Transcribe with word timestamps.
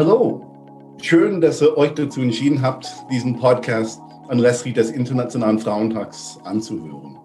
Hallo, 0.00 0.96
schön, 1.02 1.42
dass 1.42 1.60
ihr 1.60 1.76
euch 1.76 1.92
dazu 1.92 2.22
entschieden 2.22 2.62
habt, 2.62 2.90
diesen 3.10 3.38
Podcast 3.38 4.00
anlässlich 4.28 4.72
des 4.72 4.90
Internationalen 4.90 5.58
Frauentags 5.58 6.38
anzuhören. 6.42 7.18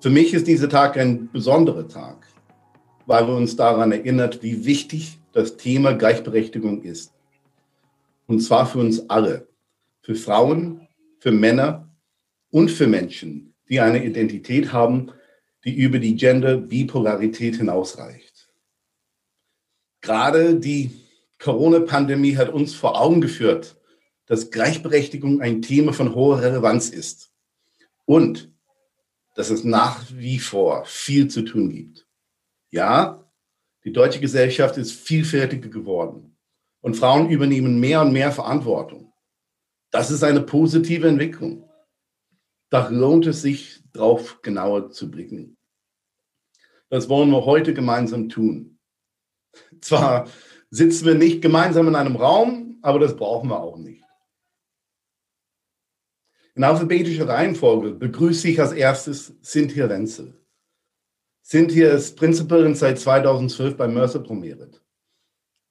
Für 0.00 0.08
mich 0.08 0.32
ist 0.32 0.46
dieser 0.46 0.70
Tag 0.70 0.96
ein 0.96 1.30
besonderer 1.30 1.86
Tag, 1.86 2.26
weil 3.04 3.26
wir 3.26 3.34
uns 3.34 3.54
daran 3.54 3.92
erinnert, 3.92 4.42
wie 4.42 4.64
wichtig 4.64 5.18
das 5.34 5.58
Thema 5.58 5.92
Gleichberechtigung 5.92 6.80
ist. 6.84 7.12
Und 8.26 8.40
zwar 8.40 8.64
für 8.64 8.78
uns 8.78 9.10
alle, 9.10 9.46
für 10.00 10.14
Frauen, 10.14 10.88
für 11.18 11.32
Männer 11.32 11.86
und 12.50 12.70
für 12.70 12.86
Menschen, 12.86 13.52
die 13.68 13.78
eine 13.78 14.02
Identität 14.02 14.72
haben, 14.72 15.10
die 15.66 15.74
über 15.74 15.98
die 15.98 16.16
Gender-Bipolarität 16.16 17.56
hinausreicht. 17.56 18.48
Gerade 20.00 20.58
die 20.58 21.01
Corona-Pandemie 21.42 22.36
hat 22.36 22.50
uns 22.50 22.72
vor 22.72 23.00
Augen 23.00 23.20
geführt, 23.20 23.76
dass 24.26 24.52
Gleichberechtigung 24.52 25.40
ein 25.40 25.60
Thema 25.60 25.92
von 25.92 26.14
hoher 26.14 26.40
Relevanz 26.40 26.88
ist 26.88 27.34
und 28.04 28.52
dass 29.34 29.50
es 29.50 29.64
nach 29.64 30.04
wie 30.12 30.38
vor 30.38 30.84
viel 30.84 31.26
zu 31.26 31.42
tun 31.42 31.70
gibt. 31.70 32.06
Ja, 32.70 33.28
die 33.82 33.92
deutsche 33.92 34.20
Gesellschaft 34.20 34.76
ist 34.76 34.92
vielfältiger 34.92 35.68
geworden 35.68 36.36
und 36.80 36.96
Frauen 36.96 37.28
übernehmen 37.28 37.80
mehr 37.80 38.02
und 38.02 38.12
mehr 38.12 38.30
Verantwortung. 38.30 39.12
Das 39.90 40.12
ist 40.12 40.22
eine 40.22 40.42
positive 40.42 41.08
Entwicklung. 41.08 41.68
Da 42.70 42.88
lohnt 42.88 43.26
es 43.26 43.42
sich, 43.42 43.82
darauf 43.92 44.42
genauer 44.42 44.90
zu 44.90 45.10
blicken. 45.10 45.56
Das 46.88 47.08
wollen 47.08 47.30
wir 47.30 47.44
heute 47.44 47.74
gemeinsam 47.74 48.28
tun. 48.28 48.78
Zwar 49.80 50.28
sitzen 50.72 51.04
wir 51.04 51.14
nicht 51.14 51.42
gemeinsam 51.42 51.86
in 51.86 51.94
einem 51.94 52.16
Raum, 52.16 52.78
aber 52.80 52.98
das 52.98 53.14
brauchen 53.14 53.50
wir 53.50 53.60
auch 53.60 53.76
nicht. 53.76 54.02
In 56.54 56.64
alphabetischer 56.64 57.28
Reihenfolge 57.28 57.92
begrüße 57.92 58.48
ich 58.48 58.60
als 58.60 58.72
erstes 58.72 59.34
Cynthia 59.42 59.88
Wenzel. 59.88 60.34
Cynthia 61.44 61.92
ist 61.92 62.16
Principalin 62.16 62.74
seit 62.74 62.98
2012 62.98 63.76
bei 63.76 63.86
Mercer 63.86 64.20
Promeret. 64.20 64.82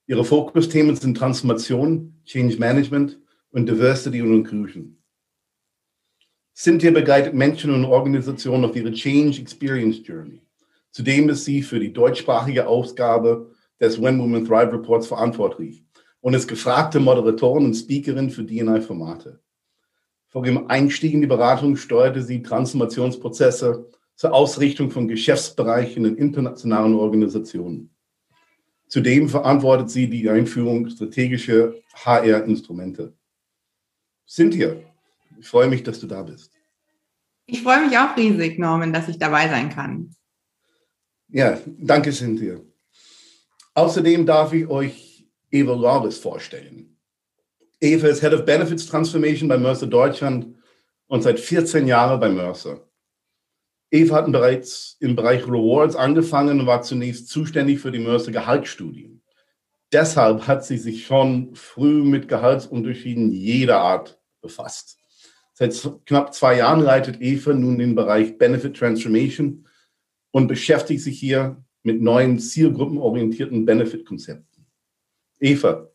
Ihre 0.05 0.23
Fokusthemen 0.23 0.95
sind 0.95 1.17
Transformation, 1.17 2.21
Change 2.25 2.57
Management 2.57 3.19
und 3.49 3.67
Diversity 3.67 4.21
und 4.21 4.33
Inclusion. 4.33 4.97
Cynthia 6.55 6.91
begleitet 6.91 7.33
Menschen 7.33 7.73
und 7.73 7.85
Organisationen 7.85 8.65
auf 8.65 8.75
ihre 8.75 8.91
Change 8.91 9.41
Experience 9.41 10.05
Journey. 10.05 10.43
Zudem 10.91 11.29
ist 11.29 11.45
sie 11.45 11.63
für 11.63 11.79
die 11.79 11.93
deutschsprachige 11.93 12.67
Ausgabe 12.67 13.51
des 13.81 14.01
When 14.01 14.19
Women 14.19 14.45
Thrive 14.45 14.71
Reports 14.71 15.07
verantwortlich 15.07 15.83
und 16.21 16.35
ist 16.35 16.47
gefragte 16.47 16.99
Moderatorin 16.99 17.65
und 17.65 17.73
Speakerin 17.73 18.29
für 18.29 18.43
DNI-Formate. 18.43 19.41
Vor 20.27 20.43
dem 20.43 20.69
Einstieg 20.69 21.13
in 21.13 21.21
die 21.21 21.27
Beratung 21.27 21.75
steuerte 21.75 22.21
sie 22.21 22.41
Transformationsprozesse 22.41 23.89
zur 24.15 24.33
Ausrichtung 24.33 24.91
von 24.91 25.07
Geschäftsbereichen 25.07 26.05
in 26.05 26.15
internationalen 26.15 26.93
Organisationen. 26.93 27.89
Zudem 28.87 29.27
verantwortet 29.27 29.89
sie 29.89 30.09
die 30.09 30.29
Einführung 30.29 30.89
strategischer 30.89 31.73
HR-Instrumente. 31.93 33.13
Cynthia, 34.27 34.75
ich 35.39 35.47
freue 35.47 35.67
mich, 35.67 35.83
dass 35.83 35.99
du 35.99 36.07
da 36.07 36.21
bist. 36.21 36.51
Ich 37.45 37.63
freue 37.63 37.85
mich 37.85 37.97
auch 37.97 38.15
riesig, 38.15 38.59
Norman, 38.59 38.93
dass 38.93 39.09
ich 39.09 39.17
dabei 39.17 39.49
sein 39.49 39.69
kann. 39.69 40.13
Ja, 41.29 41.57
danke, 41.77 42.11
Cynthia. 42.11 42.59
Außerdem 43.73 44.25
darf 44.25 44.53
ich 44.53 44.67
euch 44.67 45.27
Eva 45.49 45.73
Lawless 45.73 46.17
vorstellen. 46.17 46.97
Eva 47.79 48.07
ist 48.07 48.21
Head 48.21 48.33
of 48.33 48.45
Benefits 48.45 48.85
Transformation 48.85 49.47
bei 49.47 49.57
Mercer 49.57 49.87
Deutschland 49.87 50.55
und 51.07 51.23
seit 51.23 51.39
14 51.39 51.87
Jahren 51.87 52.19
bei 52.19 52.29
Mercer. 52.29 52.87
Eva 53.89 54.15
hat 54.15 54.31
bereits 54.31 54.97
im 54.99 55.15
Bereich 55.15 55.45
Rewards 55.45 55.95
angefangen 55.95 56.59
und 56.59 56.67
war 56.67 56.81
zunächst 56.81 57.29
zuständig 57.29 57.79
für 57.79 57.91
die 57.91 57.99
Mercer 57.99 58.31
Gehaltsstudien. 58.31 59.21
Deshalb 59.91 60.47
hat 60.47 60.65
sie 60.65 60.77
sich 60.77 61.05
schon 61.05 61.53
früh 61.55 62.03
mit 62.03 62.29
Gehaltsunterschieden 62.29 63.31
jeder 63.31 63.79
Art 63.79 64.21
befasst. 64.41 64.97
Seit 65.53 65.73
knapp 66.05 66.33
zwei 66.33 66.57
Jahren 66.57 66.81
leitet 66.81 67.21
Eva 67.21 67.53
nun 67.53 67.77
den 67.77 67.95
Bereich 67.95 68.37
Benefit 68.37 68.77
Transformation 68.77 69.67
und 70.31 70.47
beschäftigt 70.47 71.01
sich 71.01 71.19
hier 71.19 71.61
mit 71.83 72.01
neuen 72.01 72.39
zielgruppenorientierten 72.39 73.65
Benefit-Konzepten. 73.65 74.65
Eva, 75.39 75.89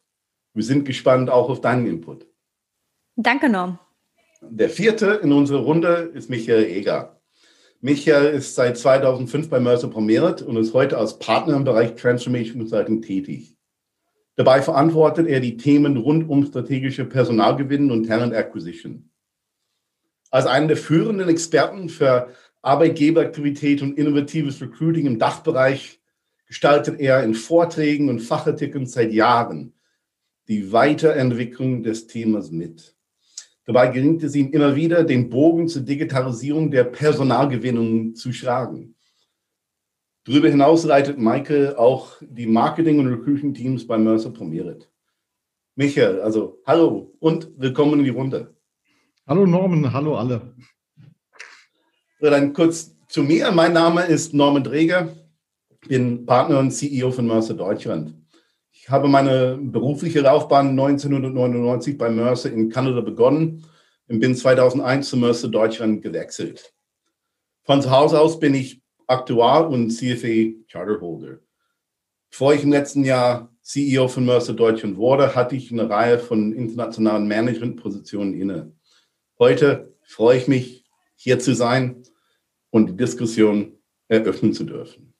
wir 0.54 0.64
sind 0.64 0.84
gespannt 0.84 1.30
auch 1.30 1.48
auf 1.48 1.60
deinen 1.60 1.86
Input. 1.86 2.26
Danke, 3.14 3.48
Norm. 3.48 3.78
Der 4.42 4.68
vierte 4.68 5.20
in 5.22 5.32
unserer 5.32 5.60
Runde 5.60 6.10
ist 6.14 6.28
Michael 6.28 6.64
Eger. 6.64 7.20
Michael 7.80 8.34
ist 8.34 8.54
seit 8.54 8.76
2005 8.78 9.48
bei 9.48 9.60
Mercer 9.60 9.88
Promeret 9.88 10.42
und 10.42 10.56
ist 10.56 10.74
heute 10.74 10.98
als 10.98 11.18
Partner 11.18 11.56
im 11.56 11.64
Bereich 11.64 11.94
Transformation 11.94 12.58
Consulting 12.58 13.02
tätig. 13.02 13.56
Dabei 14.36 14.60
verantwortet 14.60 15.26
er 15.28 15.40
die 15.40 15.56
Themen 15.56 15.96
rund 15.96 16.28
um 16.28 16.44
strategische 16.44 17.04
Personalgewinn 17.04 17.90
und 17.90 18.06
Talent 18.06 18.34
Acquisition. 18.34 19.10
Als 20.30 20.46
einer 20.46 20.66
der 20.68 20.76
führenden 20.76 21.28
Experten 21.28 21.88
für 21.88 22.28
Arbeitgeberaktivität 22.66 23.80
und 23.80 23.96
innovatives 23.96 24.60
Recruiting 24.60 25.06
im 25.06 25.18
Dachbereich 25.20 26.00
gestaltet 26.46 26.98
er 26.98 27.22
in 27.22 27.34
Vorträgen 27.34 28.08
und 28.08 28.20
Fachartikeln 28.20 28.86
seit 28.86 29.12
Jahren 29.12 29.72
die 30.48 30.72
Weiterentwicklung 30.72 31.84
des 31.84 32.08
Themas 32.08 32.50
mit. 32.50 32.96
Dabei 33.64 33.88
gelingt 33.88 34.22
es 34.24 34.34
ihm 34.34 34.50
immer 34.50 34.74
wieder, 34.74 35.04
den 35.04 35.28
Bogen 35.28 35.68
zur 35.68 35.82
Digitalisierung 35.82 36.70
der 36.70 36.84
Personalgewinnung 36.84 38.14
zu 38.14 38.32
schlagen. 38.32 38.96
Darüber 40.24 40.48
hinaus 40.48 40.84
leitet 40.84 41.18
Michael 41.18 41.76
auch 41.76 42.16
die 42.20 42.46
Marketing- 42.46 42.98
und 42.98 43.06
Recruiting-Teams 43.06 43.86
bei 43.86 43.96
Mercer 43.96 44.30
Promeret. 44.30 44.90
Michael, 45.76 46.20
also 46.20 46.60
hallo 46.66 47.14
und 47.20 47.48
willkommen 47.56 48.00
in 48.00 48.04
die 48.04 48.10
Runde. 48.10 48.56
Hallo 49.24 49.46
Norman, 49.46 49.92
hallo 49.92 50.16
alle. 50.16 50.54
So, 52.18 52.30
dann 52.30 52.54
kurz 52.54 52.96
zu 53.08 53.22
mir. 53.22 53.50
Mein 53.52 53.74
Name 53.74 54.06
ist 54.06 54.32
Norman 54.32 54.64
Dreger. 54.64 55.14
Bin 55.86 56.24
Partner 56.24 56.60
und 56.60 56.70
CEO 56.70 57.10
von 57.10 57.26
Mercer 57.26 57.52
Deutschland. 57.52 58.14
Ich 58.72 58.88
habe 58.88 59.06
meine 59.06 59.58
berufliche 59.60 60.20
Laufbahn 60.20 60.70
1999 60.70 61.98
bei 61.98 62.08
Mercer 62.08 62.50
in 62.50 62.70
Kanada 62.70 63.02
begonnen 63.02 63.66
und 64.08 64.20
bin 64.20 64.34
2001 64.34 65.10
zu 65.10 65.18
Mercer 65.18 65.48
Deutschland 65.48 66.00
gewechselt. 66.00 66.72
Von 67.64 67.82
zu 67.82 67.90
Hause 67.90 68.18
aus 68.18 68.40
bin 68.40 68.54
ich 68.54 68.80
Aktuar 69.06 69.68
und 69.68 69.90
CFA 69.90 70.54
Charterholder. 70.72 71.40
Bevor 72.30 72.54
ich 72.54 72.62
im 72.62 72.72
letzten 72.72 73.04
Jahr 73.04 73.54
CEO 73.60 74.08
von 74.08 74.24
Mercer 74.24 74.54
Deutschland 74.54 74.96
wurde, 74.96 75.34
hatte 75.34 75.54
ich 75.54 75.70
eine 75.70 75.90
Reihe 75.90 76.18
von 76.18 76.54
internationalen 76.54 77.28
Managementpositionen 77.28 78.32
inne. 78.32 78.72
Heute 79.38 79.94
freue 80.02 80.38
ich 80.38 80.48
mich, 80.48 80.85
hier 81.16 81.38
zu 81.38 81.54
sein 81.54 82.02
und 82.70 82.90
die 82.90 82.96
Diskussion 82.96 83.78
eröffnen 84.08 84.52
zu 84.52 84.64
dürfen. 84.64 85.14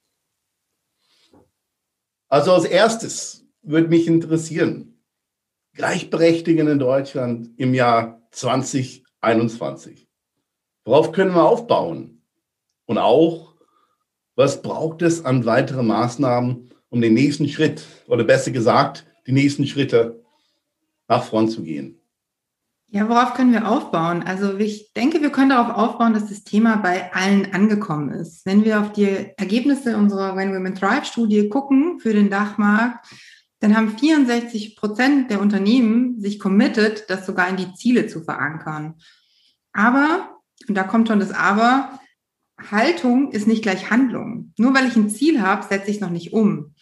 Also 2.29 2.53
als 2.53 2.65
erstes 2.65 3.47
würde 3.63 3.89
mich 3.89 4.07
interessieren, 4.07 5.03
Gleichberechtigung 5.75 6.69
in 6.69 6.79
Deutschland 6.79 7.51
im 7.59 7.75
Jahr 7.75 8.23
2021. 8.31 10.09
Worauf 10.85 11.13
können 11.13 11.35
wir 11.35 11.45
aufbauen? 11.45 12.23
Und 12.87 12.99
auch, 12.99 13.55
was 14.37 14.63
braucht 14.63 15.03
es 15.03 15.25
an 15.25 15.45
weiteren 15.45 15.87
Maßnahmen, 15.87 16.71
um 16.89 17.01
den 17.01 17.15
nächsten 17.15 17.49
Schritt, 17.49 17.85
oder 18.07 18.25
besser 18.25 18.53
gesagt, 18.53 19.05
die 19.27 19.33
nächsten 19.33 19.67
Schritte 19.67 20.25
nach 21.09 21.25
vorn 21.25 21.49
zu 21.49 21.63
gehen? 21.63 22.01
Ja, 22.97 23.11
worauf 23.11 23.35
können 23.35 23.53
wir 23.53 23.69
aufbauen? 23.69 24.23
Also 24.23 24.57
ich 24.57 24.95
denke, 24.95 25.21
wir 25.21 25.29
können 25.29 25.51
darauf 25.51 25.77
aufbauen, 25.77 26.15
dass 26.15 26.31
das 26.31 26.45
Thema 26.45 26.77
bei 26.77 27.13
allen 27.13 27.53
angekommen 27.53 28.09
ist. 28.09 28.47
Wenn 28.47 28.65
wir 28.65 28.81
auf 28.81 28.91
die 28.91 29.35
Ergebnisse 29.37 29.99
unserer 29.99 30.35
When 30.35 30.55
Women 30.55 30.75
Thrive 30.75 31.05
Studie 31.05 31.51
gucken 31.51 32.01
für 32.01 32.15
den 32.15 32.31
Dachmarkt, 32.31 33.07
dann 33.61 33.77
haben 33.77 33.99
64 33.99 34.77
Prozent 34.77 35.31
der 35.31 35.43
Unternehmen 35.43 36.19
sich 36.23 36.39
committed, 36.39 37.05
das 37.09 37.27
sogar 37.27 37.51
in 37.51 37.59
die 37.59 37.75
Ziele 37.75 38.07
zu 38.07 38.23
verankern. 38.23 38.95
Aber, 39.75 40.41
und 40.67 40.75
da 40.75 40.83
kommt 40.83 41.09
schon 41.09 41.21
das 41.21 41.33
Aber, 41.33 42.01
Haltung 42.71 43.31
ist 43.31 43.47
nicht 43.47 43.61
gleich 43.61 43.91
Handlung. 43.91 44.55
Nur 44.57 44.73
weil 44.73 44.89
ich 44.89 44.97
ein 44.97 45.11
Ziel 45.11 45.43
habe, 45.43 45.67
setze 45.69 45.91
ich 45.91 45.97
es 45.97 46.01
noch 46.01 46.09
nicht 46.09 46.33
um. 46.33 46.75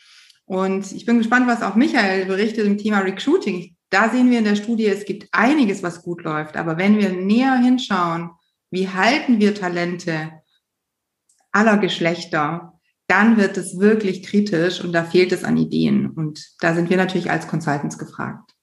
Und 0.44 0.92
ich 0.92 1.06
bin 1.06 1.18
gespannt, 1.18 1.48
was 1.48 1.62
auch 1.62 1.74
Michael 1.74 2.26
berichtet 2.26 2.66
im 2.66 2.78
Thema 2.78 3.00
Recruiting 3.00 3.73
da 3.94 4.10
sehen 4.10 4.28
wir 4.30 4.38
in 4.38 4.44
der 4.44 4.56
Studie, 4.56 4.86
es 4.86 5.04
gibt 5.04 5.28
einiges, 5.30 5.84
was 5.84 6.02
gut 6.02 6.24
läuft. 6.24 6.56
Aber 6.56 6.78
wenn 6.78 6.98
wir 6.98 7.10
näher 7.10 7.56
hinschauen, 7.56 8.30
wie 8.72 8.88
halten 8.88 9.38
wir 9.38 9.54
Talente 9.54 10.32
aller 11.52 11.78
Geschlechter, 11.78 12.80
dann 13.06 13.36
wird 13.36 13.56
es 13.56 13.78
wirklich 13.78 14.24
kritisch 14.24 14.82
und 14.82 14.92
da 14.92 15.04
fehlt 15.04 15.30
es 15.30 15.44
an 15.44 15.56
Ideen. 15.56 16.10
Und 16.10 16.44
da 16.58 16.74
sind 16.74 16.90
wir 16.90 16.96
natürlich 16.96 17.30
als 17.30 17.46
Consultants 17.46 17.96
gefragt. 17.96 18.53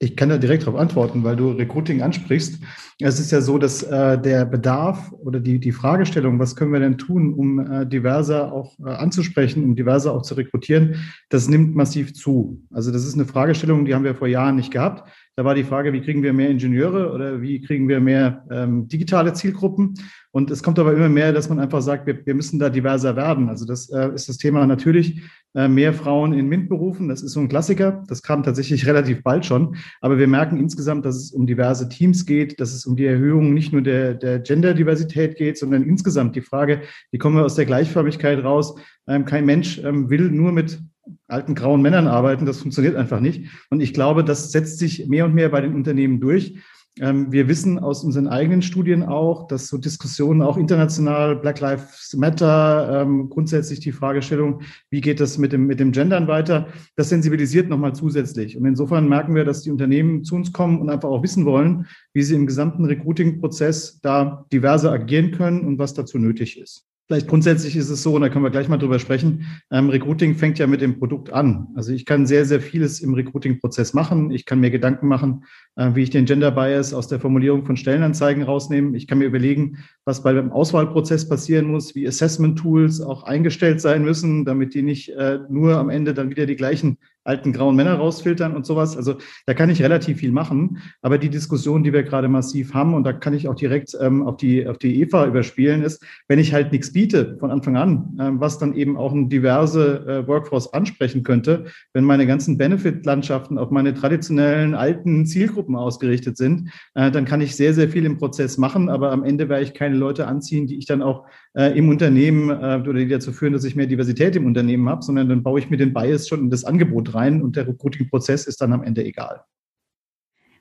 Ich 0.00 0.16
kann 0.16 0.28
da 0.28 0.38
direkt 0.38 0.62
darauf 0.62 0.78
antworten, 0.78 1.24
weil 1.24 1.34
du 1.34 1.50
Recruiting 1.50 2.02
ansprichst. 2.02 2.62
Es 3.00 3.18
ist 3.18 3.32
ja 3.32 3.40
so, 3.40 3.58
dass 3.58 3.82
äh, 3.82 4.20
der 4.20 4.44
Bedarf 4.44 5.12
oder 5.12 5.40
die, 5.40 5.58
die 5.58 5.72
Fragestellung, 5.72 6.38
was 6.38 6.54
können 6.54 6.72
wir 6.72 6.78
denn 6.78 6.98
tun, 6.98 7.34
um 7.34 7.58
äh, 7.58 7.84
diverser 7.84 8.52
auch 8.52 8.78
äh, 8.78 8.90
anzusprechen, 8.90 9.64
um 9.64 9.74
diverser 9.74 10.12
auch 10.12 10.22
zu 10.22 10.34
rekrutieren, 10.34 10.96
das 11.30 11.48
nimmt 11.48 11.74
massiv 11.74 12.14
zu. 12.14 12.62
Also 12.70 12.92
das 12.92 13.04
ist 13.04 13.14
eine 13.14 13.24
Fragestellung, 13.24 13.84
die 13.84 13.94
haben 13.94 14.04
wir 14.04 14.14
vor 14.14 14.28
Jahren 14.28 14.54
nicht 14.54 14.72
gehabt. 14.72 15.10
Da 15.38 15.44
war 15.44 15.54
die 15.54 15.62
Frage, 15.62 15.92
wie 15.92 16.00
kriegen 16.00 16.24
wir 16.24 16.32
mehr 16.32 16.50
Ingenieure 16.50 17.12
oder 17.12 17.40
wie 17.40 17.60
kriegen 17.60 17.88
wir 17.88 18.00
mehr 18.00 18.44
ähm, 18.50 18.88
digitale 18.88 19.32
Zielgruppen? 19.34 19.94
Und 20.32 20.50
es 20.50 20.64
kommt 20.64 20.80
aber 20.80 20.92
immer 20.92 21.08
mehr, 21.08 21.32
dass 21.32 21.48
man 21.48 21.60
einfach 21.60 21.80
sagt, 21.80 22.08
wir, 22.08 22.26
wir 22.26 22.34
müssen 22.34 22.58
da 22.58 22.68
diverser 22.70 23.14
werden. 23.14 23.48
Also 23.48 23.64
das 23.64 23.88
äh, 23.88 24.12
ist 24.12 24.28
das 24.28 24.38
Thema 24.38 24.66
natürlich 24.66 25.22
äh, 25.54 25.68
mehr 25.68 25.92
Frauen 25.92 26.32
in 26.32 26.48
MINT-Berufen. 26.48 27.08
Das 27.08 27.22
ist 27.22 27.34
so 27.34 27.40
ein 27.40 27.48
Klassiker. 27.48 28.02
Das 28.08 28.24
kam 28.24 28.42
tatsächlich 28.42 28.84
relativ 28.88 29.22
bald 29.22 29.46
schon. 29.46 29.76
Aber 30.00 30.18
wir 30.18 30.26
merken 30.26 30.58
insgesamt, 30.58 31.06
dass 31.06 31.14
es 31.14 31.30
um 31.30 31.46
diverse 31.46 31.88
Teams 31.88 32.26
geht, 32.26 32.58
dass 32.58 32.74
es 32.74 32.84
um 32.84 32.96
die 32.96 33.06
Erhöhung 33.06 33.54
nicht 33.54 33.72
nur 33.72 33.82
der, 33.82 34.14
der 34.14 34.40
Gender-Diversität 34.40 35.36
geht, 35.36 35.56
sondern 35.56 35.84
insgesamt 35.84 36.34
die 36.34 36.42
Frage, 36.42 36.80
wie 37.12 37.18
kommen 37.18 37.36
wir 37.36 37.44
aus 37.44 37.54
der 37.54 37.66
Gleichförmigkeit 37.66 38.42
raus? 38.42 38.74
Ähm, 39.06 39.24
kein 39.24 39.46
Mensch 39.46 39.78
ähm, 39.84 40.10
will 40.10 40.32
nur 40.32 40.50
mit 40.50 40.80
alten 41.26 41.54
grauen 41.54 41.82
Männern 41.82 42.06
arbeiten. 42.06 42.46
Das 42.46 42.60
funktioniert 42.60 42.96
einfach 42.96 43.20
nicht. 43.20 43.50
Und 43.70 43.80
ich 43.80 43.94
glaube, 43.94 44.24
das 44.24 44.52
setzt 44.52 44.78
sich 44.78 45.06
mehr 45.08 45.24
und 45.24 45.34
mehr 45.34 45.48
bei 45.48 45.60
den 45.60 45.74
Unternehmen 45.74 46.20
durch. 46.20 46.58
Ähm, 47.00 47.30
wir 47.30 47.48
wissen 47.48 47.78
aus 47.78 48.02
unseren 48.02 48.28
eigenen 48.28 48.62
Studien 48.62 49.02
auch, 49.02 49.46
dass 49.46 49.68
so 49.68 49.78
Diskussionen 49.78 50.42
auch 50.42 50.56
international, 50.56 51.36
Black 51.36 51.60
Lives 51.60 52.14
Matter, 52.16 53.02
ähm, 53.02 53.28
grundsätzlich 53.28 53.80
die 53.80 53.92
Fragestellung, 53.92 54.62
wie 54.90 55.00
geht 55.00 55.20
das 55.20 55.38
mit 55.38 55.52
dem, 55.52 55.66
mit 55.66 55.80
dem 55.80 55.92
Gendern 55.92 56.26
weiter, 56.26 56.68
das 56.96 57.08
sensibilisiert 57.08 57.68
nochmal 57.68 57.94
zusätzlich. 57.94 58.56
Und 58.56 58.66
insofern 58.66 59.08
merken 59.08 59.34
wir, 59.34 59.44
dass 59.44 59.62
die 59.62 59.70
Unternehmen 59.70 60.24
zu 60.24 60.34
uns 60.34 60.52
kommen 60.52 60.80
und 60.80 60.90
einfach 60.90 61.08
auch 61.08 61.22
wissen 61.22 61.44
wollen, 61.44 61.86
wie 62.12 62.22
sie 62.22 62.34
im 62.34 62.46
gesamten 62.46 62.84
Recruiting-Prozess 62.84 64.00
da 64.00 64.44
diverse 64.52 64.90
agieren 64.90 65.30
können 65.30 65.64
und 65.64 65.78
was 65.78 65.94
dazu 65.94 66.18
nötig 66.18 66.58
ist. 66.60 66.84
Vielleicht 67.08 67.26
grundsätzlich 67.26 67.74
ist 67.74 67.88
es 67.88 68.02
so, 68.02 68.14
und 68.14 68.20
da 68.20 68.28
können 68.28 68.44
wir 68.44 68.50
gleich 68.50 68.68
mal 68.68 68.76
drüber 68.76 68.98
sprechen, 68.98 69.46
ähm, 69.70 69.88
Recruiting 69.88 70.34
fängt 70.34 70.58
ja 70.58 70.66
mit 70.66 70.82
dem 70.82 70.98
Produkt 70.98 71.32
an. 71.32 71.68
Also 71.74 71.90
ich 71.90 72.04
kann 72.04 72.26
sehr, 72.26 72.44
sehr 72.44 72.60
vieles 72.60 73.00
im 73.00 73.14
Recruiting-Prozess 73.14 73.94
machen. 73.94 74.30
Ich 74.30 74.44
kann 74.44 74.60
mir 74.60 74.70
Gedanken 74.70 75.08
machen, 75.08 75.44
äh, 75.76 75.92
wie 75.94 76.02
ich 76.02 76.10
den 76.10 76.26
Gender 76.26 76.50
Bias 76.50 76.92
aus 76.92 77.08
der 77.08 77.18
Formulierung 77.18 77.64
von 77.64 77.78
Stellenanzeigen 77.78 78.42
rausnehme. 78.42 78.94
Ich 78.94 79.06
kann 79.06 79.16
mir 79.16 79.24
überlegen, 79.24 79.78
was 80.04 80.22
bei 80.22 80.34
dem 80.34 80.52
Auswahlprozess 80.52 81.26
passieren 81.26 81.68
muss, 81.68 81.94
wie 81.94 82.06
Assessment-Tools 82.06 83.00
auch 83.00 83.22
eingestellt 83.22 83.80
sein 83.80 84.04
müssen, 84.04 84.44
damit 84.44 84.74
die 84.74 84.82
nicht 84.82 85.08
äh, 85.08 85.38
nur 85.48 85.78
am 85.78 85.88
Ende 85.88 86.12
dann 86.12 86.28
wieder 86.28 86.44
die 86.44 86.56
gleichen 86.56 86.98
alten 87.28 87.52
grauen 87.52 87.76
Männer 87.76 87.94
rausfiltern 87.94 88.56
und 88.56 88.66
sowas. 88.66 88.96
Also 88.96 89.16
da 89.46 89.54
kann 89.54 89.70
ich 89.70 89.82
relativ 89.82 90.18
viel 90.18 90.32
machen. 90.32 90.78
Aber 91.02 91.18
die 91.18 91.28
Diskussion, 91.28 91.84
die 91.84 91.92
wir 91.92 92.02
gerade 92.02 92.28
massiv 92.28 92.74
haben, 92.74 92.94
und 92.94 93.04
da 93.04 93.12
kann 93.12 93.34
ich 93.34 93.46
auch 93.48 93.54
direkt 93.54 93.96
ähm, 94.00 94.22
auf, 94.22 94.38
die, 94.38 94.66
auf 94.66 94.78
die 94.78 95.00
Eva 95.00 95.26
überspielen, 95.26 95.82
ist, 95.82 96.04
wenn 96.26 96.38
ich 96.38 96.52
halt 96.52 96.72
nichts 96.72 96.92
biete 96.92 97.36
von 97.38 97.50
Anfang 97.50 97.76
an, 97.76 98.16
ähm, 98.18 98.40
was 98.40 98.58
dann 98.58 98.74
eben 98.74 98.96
auch 98.96 99.12
eine 99.12 99.28
diverse 99.28 100.06
äh, 100.06 100.26
Workforce 100.26 100.72
ansprechen 100.72 101.22
könnte, 101.22 101.66
wenn 101.92 102.04
meine 102.04 102.26
ganzen 102.26 102.56
Benefit-Landschaften 102.56 103.58
auf 103.58 103.70
meine 103.70 103.94
traditionellen 103.94 104.74
alten 104.74 105.26
Zielgruppen 105.26 105.76
ausgerichtet 105.76 106.36
sind, 106.36 106.70
äh, 106.94 107.10
dann 107.10 107.26
kann 107.26 107.42
ich 107.42 107.54
sehr, 107.54 107.74
sehr 107.74 107.90
viel 107.90 108.06
im 108.06 108.16
Prozess 108.16 108.56
machen, 108.56 108.88
aber 108.88 109.12
am 109.12 109.22
Ende 109.22 109.48
werde 109.48 109.64
ich 109.64 109.74
keine 109.74 109.96
Leute 109.96 110.26
anziehen, 110.26 110.66
die 110.66 110.78
ich 110.78 110.86
dann 110.86 111.02
auch 111.02 111.26
äh, 111.54 111.76
im 111.76 111.88
Unternehmen 111.88 112.50
äh, 112.50 112.80
oder 112.88 112.94
die 112.94 113.08
dazu 113.08 113.32
führen, 113.32 113.52
dass 113.52 113.64
ich 113.64 113.76
mehr 113.76 113.86
Diversität 113.86 114.34
im 114.36 114.46
Unternehmen 114.46 114.88
habe, 114.88 115.02
sondern 115.02 115.28
dann 115.28 115.42
baue 115.42 115.58
ich 115.58 115.68
mir 115.68 115.76
den 115.76 115.92
Bias 115.92 116.28
schon 116.28 116.40
in 116.40 116.50
das 116.50 116.64
Angebot 116.64 117.14
rein 117.14 117.17
rein 117.18 117.42
und 117.42 117.56
der 117.56 117.66
Recruiting-Prozess 117.66 118.46
ist 118.46 118.60
dann 118.60 118.72
am 118.72 118.82
Ende 118.82 119.04
egal. 119.04 119.44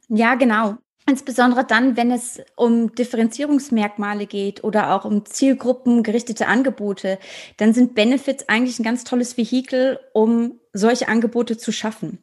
Ja, 0.10 0.36
genau. 0.36 0.78
Insbesondere 1.10 1.64
dann, 1.64 1.96
wenn 1.96 2.12
es 2.12 2.42
um 2.58 2.94
Differenzierungsmerkmale 2.94 4.26
geht 4.26 4.66
oder 4.66 4.94
auch 4.94 5.06
um 5.06 5.24
zielgruppengerichtete 5.24 6.48
Angebote, 6.48 7.18
dann 7.56 7.74
sind 7.74 7.96
Benefits 7.96 8.50
eigentlich 8.50 8.78
ein 8.78 8.84
ganz 8.84 9.06
tolles 9.06 9.38
Vehikel, 9.38 10.00
um 10.12 10.60
solche 10.74 11.08
Angebote 11.08 11.58
zu 11.58 11.72
schaffen. 11.72 12.20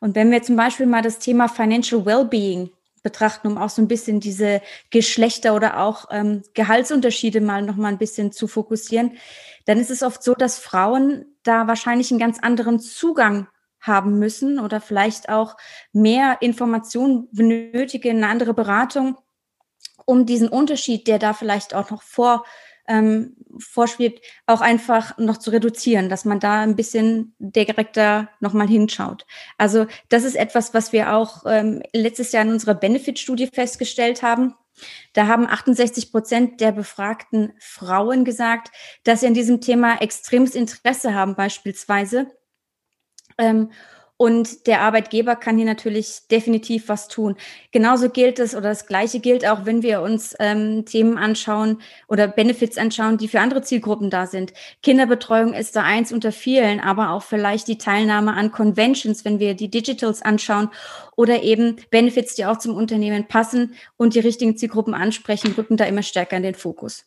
Und 0.00 0.14
wenn 0.14 0.30
wir 0.30 0.42
zum 0.42 0.54
Beispiel 0.54 0.84
mal 0.84 1.00
das 1.00 1.18
Thema 1.18 1.48
Financial 1.48 2.04
Wellbeing 2.04 2.68
betrachten, 3.02 3.46
um 3.46 3.56
auch 3.56 3.70
so 3.70 3.80
ein 3.80 3.88
bisschen 3.88 4.20
diese 4.20 4.60
Geschlechter 4.90 5.54
oder 5.54 5.80
auch 5.80 6.06
ähm, 6.10 6.42
Gehaltsunterschiede 6.52 7.40
mal 7.40 7.62
noch 7.62 7.76
mal 7.76 7.88
ein 7.88 7.98
bisschen 7.98 8.32
zu 8.32 8.48
fokussieren, 8.48 9.12
dann 9.64 9.78
ist 9.78 9.90
es 9.90 10.02
oft 10.02 10.22
so, 10.22 10.34
dass 10.34 10.58
Frauen 10.58 11.24
da 11.42 11.68
wahrscheinlich 11.68 12.10
einen 12.10 12.20
ganz 12.20 12.38
anderen 12.40 12.80
Zugang 12.80 13.46
haben 13.80 14.18
müssen 14.18 14.58
oder 14.58 14.80
vielleicht 14.80 15.28
auch 15.28 15.56
mehr 15.92 16.38
Informationen 16.40 17.28
benötigen, 17.32 18.18
eine 18.18 18.28
andere 18.28 18.54
Beratung, 18.54 19.16
um 20.04 20.26
diesen 20.26 20.48
Unterschied, 20.48 21.06
der 21.06 21.18
da 21.18 21.32
vielleicht 21.32 21.74
auch 21.74 21.90
noch 21.90 22.02
vor 22.02 22.44
ähm, 22.88 23.36
vorschwebt, 23.58 24.24
auch 24.46 24.60
einfach 24.60 25.18
noch 25.18 25.38
zu 25.38 25.50
reduzieren, 25.50 26.08
dass 26.08 26.24
man 26.24 26.40
da 26.40 26.60
ein 26.60 26.76
bisschen 26.76 27.34
direkter 27.38 28.28
nochmal 28.40 28.68
hinschaut. 28.68 29.26
Also 29.58 29.86
das 30.08 30.24
ist 30.24 30.36
etwas, 30.36 30.74
was 30.74 30.92
wir 30.92 31.14
auch 31.14 31.44
ähm, 31.46 31.82
letztes 31.92 32.32
Jahr 32.32 32.44
in 32.44 32.52
unserer 32.52 32.74
Benefit-Studie 32.74 33.48
festgestellt 33.52 34.22
haben. 34.22 34.54
Da 35.14 35.26
haben 35.26 35.46
68 35.46 36.12
Prozent 36.12 36.60
der 36.60 36.72
befragten 36.72 37.54
Frauen 37.58 38.24
gesagt, 38.24 38.70
dass 39.04 39.20
sie 39.20 39.26
an 39.26 39.34
diesem 39.34 39.60
Thema 39.60 40.00
extremes 40.00 40.54
Interesse 40.54 41.14
haben, 41.14 41.34
beispielsweise. 41.34 42.30
Ähm, 43.38 43.70
und 44.18 44.66
der 44.66 44.80
Arbeitgeber 44.80 45.36
kann 45.36 45.58
hier 45.58 45.66
natürlich 45.66 46.26
definitiv 46.30 46.88
was 46.88 47.08
tun. 47.08 47.36
Genauso 47.70 48.08
gilt 48.08 48.38
es 48.38 48.54
oder 48.54 48.70
das 48.70 48.86
Gleiche 48.86 49.20
gilt 49.20 49.46
auch, 49.46 49.66
wenn 49.66 49.82
wir 49.82 50.00
uns 50.00 50.34
ähm, 50.40 50.86
Themen 50.86 51.18
anschauen 51.18 51.82
oder 52.08 52.26
Benefits 52.26 52.78
anschauen, 52.78 53.18
die 53.18 53.28
für 53.28 53.40
andere 53.40 53.60
Zielgruppen 53.60 54.08
da 54.08 54.26
sind. 54.26 54.54
Kinderbetreuung 54.82 55.52
ist 55.52 55.76
da 55.76 55.82
eins 55.82 56.12
unter 56.12 56.32
vielen, 56.32 56.80
aber 56.80 57.10
auch 57.10 57.22
vielleicht 57.22 57.68
die 57.68 57.76
Teilnahme 57.76 58.32
an 58.32 58.52
Conventions, 58.52 59.26
wenn 59.26 59.38
wir 59.38 59.52
die 59.52 59.70
Digitals 59.70 60.22
anschauen 60.22 60.70
oder 61.14 61.42
eben 61.42 61.76
Benefits, 61.90 62.34
die 62.36 62.46
auch 62.46 62.58
zum 62.58 62.74
Unternehmen 62.74 63.28
passen 63.28 63.74
und 63.98 64.14
die 64.14 64.20
richtigen 64.20 64.56
Zielgruppen 64.56 64.94
ansprechen, 64.94 65.52
rücken 65.52 65.76
da 65.76 65.84
immer 65.84 66.02
stärker 66.02 66.38
in 66.38 66.42
den 66.42 66.54
Fokus 66.54 67.04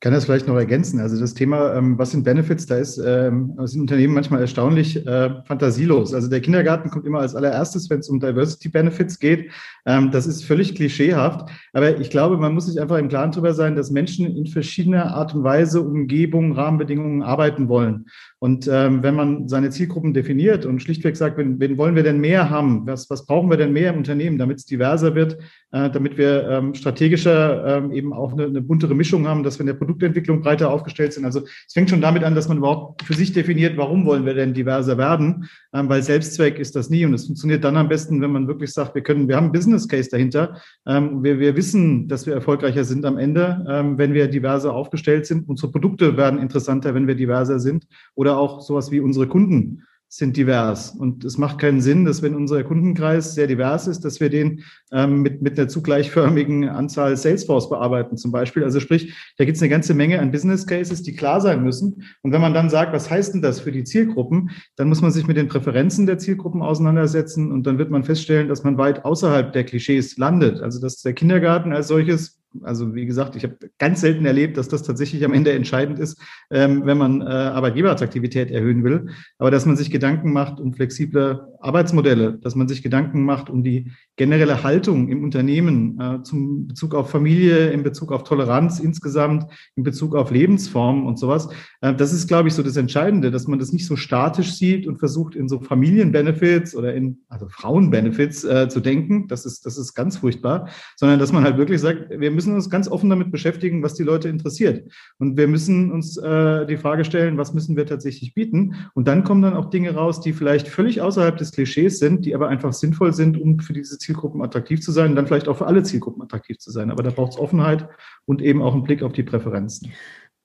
kann 0.00 0.14
das 0.14 0.24
vielleicht 0.24 0.48
noch 0.48 0.56
ergänzen. 0.56 0.98
Also 0.98 1.20
das 1.20 1.34
Thema, 1.34 1.74
ähm, 1.74 1.98
was 1.98 2.12
sind 2.12 2.24
Benefits, 2.24 2.64
da 2.66 2.76
ist 2.76 2.96
ähm, 2.98 3.54
sind 3.64 3.82
Unternehmen 3.82 4.14
manchmal 4.14 4.40
erstaunlich 4.40 5.06
äh, 5.06 5.42
fantasielos. 5.44 6.14
Also 6.14 6.28
der 6.28 6.40
Kindergarten 6.40 6.88
kommt 6.88 7.06
immer 7.06 7.20
als 7.20 7.34
allererstes, 7.34 7.90
wenn 7.90 8.00
es 8.00 8.08
um 8.08 8.18
Diversity 8.18 8.70
Benefits 8.70 9.18
geht. 9.18 9.50
Ähm, 9.84 10.10
das 10.10 10.26
ist 10.26 10.44
völlig 10.44 10.74
klischeehaft. 10.74 11.50
Aber 11.74 12.00
ich 12.00 12.08
glaube, 12.08 12.38
man 12.38 12.54
muss 12.54 12.66
sich 12.66 12.80
einfach 12.80 12.96
im 12.96 13.08
Klaren 13.08 13.32
darüber 13.32 13.52
sein, 13.52 13.76
dass 13.76 13.90
Menschen 13.90 14.24
in 14.34 14.46
verschiedener 14.46 15.14
Art 15.14 15.34
und 15.34 15.44
Weise, 15.44 15.82
Umgebung, 15.82 16.52
Rahmenbedingungen 16.52 17.22
arbeiten 17.22 17.68
wollen. 17.68 18.06
Und 18.42 18.66
ähm, 18.72 19.02
wenn 19.02 19.14
man 19.14 19.48
seine 19.48 19.68
Zielgruppen 19.68 20.14
definiert 20.14 20.64
und 20.64 20.80
schlichtweg 20.80 21.14
sagt, 21.14 21.36
wen, 21.36 21.60
wen 21.60 21.76
wollen 21.76 21.94
wir 21.94 22.02
denn 22.02 22.20
mehr 22.20 22.48
haben? 22.48 22.86
Was, 22.86 23.10
was 23.10 23.26
brauchen 23.26 23.50
wir 23.50 23.58
denn 23.58 23.74
mehr 23.74 23.92
im 23.92 23.98
Unternehmen, 23.98 24.38
damit 24.38 24.56
es 24.56 24.64
diverser 24.64 25.14
wird, 25.14 25.36
äh, 25.72 25.90
damit 25.90 26.16
wir 26.16 26.48
ähm, 26.48 26.74
strategischer 26.74 27.66
ähm, 27.66 27.92
eben 27.92 28.14
auch 28.14 28.32
eine, 28.32 28.46
eine 28.46 28.62
buntere 28.62 28.94
Mischung 28.94 29.28
haben, 29.28 29.42
dass 29.42 29.58
wir 29.58 29.60
in 29.60 29.66
der 29.66 29.74
Produktentwicklung 29.74 30.40
breiter 30.40 30.70
aufgestellt 30.70 31.12
sind. 31.12 31.26
Also 31.26 31.40
es 31.40 31.74
fängt 31.74 31.90
schon 31.90 32.00
damit 32.00 32.24
an, 32.24 32.34
dass 32.34 32.48
man 32.48 32.56
überhaupt 32.56 33.02
für 33.02 33.12
sich 33.12 33.34
definiert, 33.34 33.76
warum 33.76 34.06
wollen 34.06 34.24
wir 34.24 34.32
denn 34.32 34.54
diverser 34.54 34.96
werden, 34.96 35.46
ähm, 35.74 35.90
weil 35.90 36.02
Selbstzweck 36.02 36.58
ist 36.58 36.74
das 36.74 36.88
nie. 36.88 37.04
Und 37.04 37.12
es 37.12 37.26
funktioniert 37.26 37.62
dann 37.62 37.76
am 37.76 37.88
besten, 37.88 38.22
wenn 38.22 38.32
man 38.32 38.48
wirklich 38.48 38.72
sagt, 38.72 38.94
wir 38.94 39.02
können, 39.02 39.28
wir 39.28 39.36
haben 39.36 39.44
einen 39.44 39.52
Business 39.52 39.86
Case 39.86 40.08
dahinter. 40.10 40.56
Ähm, 40.86 41.22
wir, 41.22 41.38
wir 41.38 41.56
wissen, 41.56 42.08
dass 42.08 42.26
wir 42.26 42.32
erfolgreicher 42.32 42.84
sind 42.84 43.04
am 43.04 43.18
Ende, 43.18 43.66
ähm, 43.68 43.98
wenn 43.98 44.14
wir 44.14 44.28
diverser 44.28 44.72
aufgestellt 44.72 45.26
sind. 45.26 45.46
Unsere 45.46 45.70
Produkte 45.70 46.16
werden 46.16 46.40
interessanter, 46.40 46.94
wenn 46.94 47.06
wir 47.06 47.14
diverser 47.14 47.60
sind. 47.60 47.86
Oder 48.14 48.29
oder 48.30 48.38
auch 48.38 48.60
sowas 48.60 48.90
wie 48.90 49.00
unsere 49.00 49.26
Kunden 49.26 49.82
sind 50.12 50.36
divers. 50.36 50.90
Und 50.90 51.24
es 51.24 51.38
macht 51.38 51.58
keinen 51.58 51.80
Sinn, 51.80 52.04
dass 52.04 52.20
wenn 52.20 52.34
unser 52.34 52.64
Kundenkreis 52.64 53.36
sehr 53.36 53.46
divers 53.46 53.86
ist, 53.86 54.00
dass 54.00 54.18
wir 54.18 54.28
den 54.28 54.64
ähm, 54.90 55.22
mit, 55.22 55.40
mit 55.40 55.56
einer 55.56 55.68
zugleichförmigen 55.68 56.68
Anzahl 56.68 57.16
Salesforce 57.16 57.70
bearbeiten 57.70 58.16
zum 58.16 58.32
Beispiel. 58.32 58.64
Also 58.64 58.80
sprich, 58.80 59.14
da 59.38 59.44
gibt 59.44 59.54
es 59.54 59.62
eine 59.62 59.68
ganze 59.68 59.94
Menge 59.94 60.18
an 60.18 60.32
Business 60.32 60.66
Cases, 60.66 61.00
die 61.04 61.14
klar 61.14 61.40
sein 61.40 61.62
müssen. 61.62 62.02
Und 62.22 62.32
wenn 62.32 62.40
man 62.40 62.54
dann 62.54 62.70
sagt, 62.70 62.92
was 62.92 63.08
heißt 63.08 63.34
denn 63.34 63.42
das 63.42 63.60
für 63.60 63.70
die 63.70 63.84
Zielgruppen, 63.84 64.50
dann 64.74 64.88
muss 64.88 65.00
man 65.00 65.12
sich 65.12 65.28
mit 65.28 65.36
den 65.36 65.46
Präferenzen 65.46 66.06
der 66.06 66.18
Zielgruppen 66.18 66.60
auseinandersetzen 66.60 67.52
und 67.52 67.64
dann 67.68 67.78
wird 67.78 67.90
man 67.90 68.02
feststellen, 68.02 68.48
dass 68.48 68.64
man 68.64 68.78
weit 68.78 69.04
außerhalb 69.04 69.52
der 69.52 69.62
Klischees 69.62 70.16
landet. 70.16 70.60
Also 70.60 70.80
dass 70.80 71.02
der 71.02 71.12
Kindergarten 71.12 71.72
als 71.72 71.86
solches 71.86 72.40
also 72.62 72.94
wie 72.94 73.06
gesagt, 73.06 73.36
ich 73.36 73.44
habe 73.44 73.56
ganz 73.78 74.00
selten 74.00 74.24
erlebt, 74.24 74.56
dass 74.56 74.68
das 74.68 74.82
tatsächlich 74.82 75.24
am 75.24 75.32
Ende 75.32 75.52
entscheidend 75.52 75.98
ist, 75.98 76.20
ähm, 76.50 76.84
wenn 76.84 76.98
man 76.98 77.20
äh, 77.22 77.24
Arbeitgeberattraktivität 77.24 78.50
erhöhen 78.50 78.84
will. 78.84 79.08
Aber 79.38 79.50
dass 79.50 79.66
man 79.66 79.76
sich 79.76 79.90
Gedanken 79.90 80.32
macht 80.32 80.60
um 80.60 80.74
flexible 80.74 81.48
Arbeitsmodelle, 81.60 82.38
dass 82.38 82.54
man 82.54 82.68
sich 82.68 82.82
Gedanken 82.82 83.24
macht 83.24 83.50
um 83.50 83.62
die 83.62 83.92
generelle 84.16 84.62
Haltung 84.62 85.08
im 85.08 85.22
Unternehmen 85.22 86.00
äh, 86.00 86.22
zum 86.22 86.66
Bezug 86.66 86.94
auf 86.94 87.10
Familie, 87.10 87.70
in 87.70 87.82
Bezug 87.82 88.12
auf 88.12 88.24
Toleranz 88.24 88.80
insgesamt, 88.80 89.44
in 89.76 89.82
Bezug 89.82 90.14
auf 90.14 90.30
Lebensformen 90.30 91.06
und 91.06 91.18
sowas. 91.18 91.48
Äh, 91.80 91.94
das 91.94 92.12
ist, 92.12 92.28
glaube 92.28 92.48
ich, 92.48 92.54
so 92.54 92.62
das 92.62 92.76
Entscheidende, 92.76 93.30
dass 93.30 93.46
man 93.46 93.58
das 93.58 93.72
nicht 93.72 93.86
so 93.86 93.96
statisch 93.96 94.54
sieht 94.54 94.86
und 94.86 94.98
versucht, 94.98 95.34
in 95.34 95.48
so 95.48 95.60
Familienbenefits 95.60 96.74
oder 96.74 96.94
in 96.94 97.20
also 97.28 97.48
Frauenbenefits 97.48 98.44
äh, 98.44 98.68
zu 98.68 98.80
denken. 98.80 99.28
Das 99.28 99.46
ist, 99.46 99.66
das 99.66 99.78
ist 99.78 99.94
ganz 99.94 100.16
furchtbar, 100.16 100.68
sondern 100.96 101.18
dass 101.18 101.32
man 101.32 101.44
halt 101.44 101.58
wirklich 101.58 101.80
sagt, 101.80 102.10
wir 102.10 102.30
müssen 102.30 102.39
uns 102.46 102.70
ganz 102.70 102.88
offen 102.88 103.10
damit 103.10 103.30
beschäftigen, 103.30 103.82
was 103.82 103.94
die 103.94 104.02
Leute 104.02 104.28
interessiert. 104.28 104.90
Und 105.18 105.36
wir 105.36 105.48
müssen 105.48 105.90
uns 105.92 106.16
äh, 106.16 106.66
die 106.66 106.76
Frage 106.76 107.04
stellen, 107.04 107.38
was 107.38 107.54
müssen 107.54 107.76
wir 107.76 107.86
tatsächlich 107.86 108.34
bieten? 108.34 108.76
Und 108.94 109.08
dann 109.08 109.24
kommen 109.24 109.42
dann 109.42 109.54
auch 109.54 109.70
Dinge 109.70 109.94
raus, 109.94 110.20
die 110.20 110.32
vielleicht 110.32 110.68
völlig 110.68 111.00
außerhalb 111.00 111.36
des 111.36 111.52
Klischees 111.52 111.98
sind, 111.98 112.24
die 112.24 112.34
aber 112.34 112.48
einfach 112.48 112.72
sinnvoll 112.72 113.12
sind, 113.12 113.40
um 113.40 113.58
für 113.58 113.72
diese 113.72 113.98
Zielgruppen 113.98 114.42
attraktiv 114.42 114.80
zu 114.80 114.92
sein 114.92 115.10
und 115.10 115.16
dann 115.16 115.26
vielleicht 115.26 115.48
auch 115.48 115.58
für 115.58 115.66
alle 115.66 115.82
Zielgruppen 115.82 116.22
attraktiv 116.22 116.58
zu 116.58 116.70
sein. 116.70 116.90
Aber 116.90 117.02
da 117.02 117.10
braucht 117.10 117.32
es 117.32 117.38
Offenheit 117.38 117.88
und 118.26 118.42
eben 118.42 118.62
auch 118.62 118.74
einen 118.74 118.84
Blick 118.84 119.02
auf 119.02 119.12
die 119.12 119.22
Präferenzen. 119.22 119.92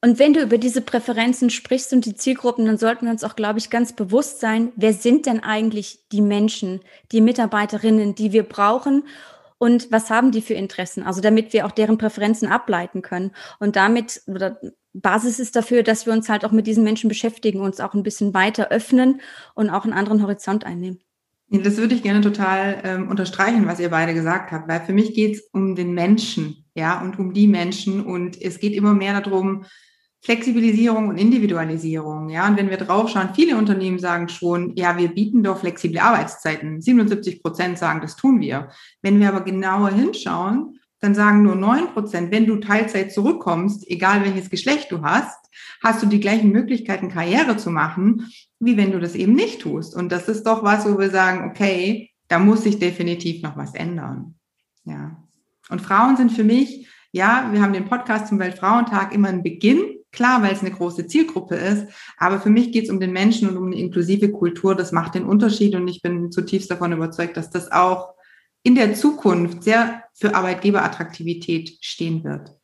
Und 0.01 0.19
wenn 0.19 0.33
du 0.33 0.41
über 0.43 0.59
diese 0.59 0.81
Präferenzen 0.81 1.49
sprichst 1.49 1.91
und 1.91 2.05
die 2.05 2.13
Zielgruppen, 2.13 2.65
dann 2.67 2.77
sollten 2.77 3.05
wir 3.05 3.11
uns 3.11 3.23
auch, 3.23 3.35
glaube 3.35 3.57
ich, 3.57 3.71
ganz 3.71 3.93
bewusst 3.93 4.39
sein, 4.39 4.71
wer 4.75 4.93
sind 4.93 5.25
denn 5.25 5.39
eigentlich 5.39 6.07
die 6.11 6.21
Menschen, 6.21 6.81
die 7.11 7.21
Mitarbeiterinnen, 7.21 8.13
die 8.13 8.31
wir 8.31 8.43
brauchen 8.43 9.03
und 9.65 9.91
was 9.91 10.12
haben 10.12 10.31
die 10.31 10.43
für 10.43 10.53
Interessen? 10.53 11.01
Also 11.01 11.22
damit 11.22 11.51
wir 11.51 11.65
auch 11.65 11.72
deren 11.72 11.98
Präferenzen 11.98 12.48
ableiten 12.48 13.01
können. 13.01 13.31
Und 13.60 13.75
damit, 13.75 14.22
oder 14.27 14.60
Basis 14.93 15.39
ist 15.39 15.55
dafür, 15.55 15.81
dass 15.81 16.05
wir 16.05 16.13
uns 16.13 16.29
halt 16.29 16.45
auch 16.45 16.51
mit 16.51 16.67
diesen 16.67 16.84
Menschen 16.84 17.07
beschäftigen, 17.07 17.62
uns 17.62 17.79
auch 17.79 17.95
ein 17.95 18.03
bisschen 18.03 18.36
weiter 18.36 18.69
öffnen 18.69 19.22
und 19.55 19.72
auch 19.72 19.84
einen 19.84 19.93
anderen 19.93 20.22
Horizont 20.22 20.65
einnehmen. 20.65 21.00
Das 21.50 21.77
würde 21.77 21.95
ich 21.95 22.03
gerne 22.03 22.22
total 22.22 22.79
ähm, 22.84 23.10
unterstreichen, 23.10 23.65
was 23.65 23.79
ihr 23.79 23.89
beide 23.89 24.13
gesagt 24.13 24.51
habt, 24.51 24.67
weil 24.67 24.81
für 24.81 24.93
mich 24.93 25.15
geht 25.15 25.36
es 25.36 25.41
um 25.51 25.75
den 25.75 25.95
Menschen, 25.95 26.65
ja, 26.75 27.01
und 27.01 27.17
um 27.17 27.34
die 27.34 27.48
Menschen. 27.48 28.05
Und 28.05 28.39
es 28.39 28.60
geht 28.60 28.74
immer 28.74 28.93
mehr 28.93 29.19
darum, 29.19 29.65
Flexibilisierung 30.25 31.10
und 31.10 31.17
Individualisierung. 31.17 32.29
Ja, 32.29 32.48
und 32.48 32.58
wenn 32.58 32.72
wir 32.72 32.77
draufschauen, 32.77 33.36
viele 33.36 33.58
Unternehmen 33.58 34.00
sagen 34.00 34.27
schon, 34.27 34.75
ja, 34.75 34.98
wir 34.98 35.10
bieten 35.10 35.44
doch 35.44 35.60
flexible 35.60 36.00
Arbeitszeiten. 36.00 36.82
77 36.82 37.44
Prozent 37.44 37.77
sagen, 37.77 38.01
das 38.01 38.15
tun 38.15 38.39
wir. 38.39 38.70
Wenn 39.03 39.20
wir 39.20 39.29
aber 39.29 39.41
genauer 39.41 39.91
hinschauen, 39.91 40.79
dann 41.00 41.13
sagen 41.13 41.44
nur 41.44 41.55
neun 41.55 41.94
Prozent, 41.94 42.32
wenn 42.32 42.48
du 42.48 42.55
Teilzeit 42.55 43.12
zurückkommst, 43.13 43.88
egal 43.88 44.24
welches 44.25 44.50
Geschlecht 44.50 44.91
du 44.91 45.03
hast, 45.03 45.38
hast 45.84 46.01
du 46.01 46.08
die 46.08 46.20
gleichen 46.20 46.51
Möglichkeiten, 46.51 47.10
Karriere 47.10 47.58
zu 47.58 47.70
machen, 47.70 48.32
wie 48.60 48.77
wenn 48.77 48.91
du 48.91 49.00
das 49.00 49.13
eben 49.13 49.34
nicht 49.34 49.62
tust. 49.62 49.96
Und 49.96 50.12
das 50.12 50.27
ist 50.27 50.48
doch 50.48 50.63
was, 50.63 50.91
wo 50.91 50.98
wir 50.98 51.12
sagen, 51.12 51.51
okay, 51.51 52.10
da 52.29 52.39
muss 52.39 52.63
sich 52.63 52.79
definitiv 52.79 53.44
noch 53.44 53.58
was 53.58 53.75
ändern. 53.75 54.34
Ja. 54.86 55.17
Und 55.70 55.84
Frauen 55.84 56.17
sind 56.17 56.32
für 56.32 56.44
mich, 56.44 56.88
ja, 57.12 57.48
wir 57.51 57.62
haben 57.62 57.74
den 57.74 57.86
Podcast 57.86 58.27
zum 58.27 58.39
Weltfrauentag 58.39 59.13
immer 59.13 59.29
ein 59.29 59.44
Beginn, 59.44 59.94
Klar, 60.15 60.41
weil 60.41 60.53
es 60.53 60.62
eine 60.62 60.72
große 60.72 61.07
Zielgruppe 61.07 61.55
ist, 61.55 61.88
aber 62.17 62.39
für 62.39 62.50
mich 62.50 62.72
geht 62.72 62.86
es 62.86 62.89
um 62.89 63.01
den 63.01 63.12
Menschen 63.12 63.50
und 63.50 63.57
um 63.57 63.65
eine 63.65 63.75
inklusive 63.75 64.31
Kultur. 64.31 64.74
Das 64.74 64.93
macht 64.93 65.15
den 65.15 65.25
Unterschied 65.25 65.75
und 65.75 65.88
ich 65.89 66.01
bin 66.01 66.31
zutiefst 66.31 66.72
davon 66.72 66.93
überzeugt, 66.93 67.36
dass 67.36 67.50
das 67.50 67.72
auch 67.72 68.15
in 68.63 68.75
der 68.75 68.93
Zukunft 68.93 69.63
sehr 69.63 70.03
für 70.13 70.34
Arbeitgeberattraktivität 70.34 71.77
stehen 71.81 72.24
wird. 72.24 72.55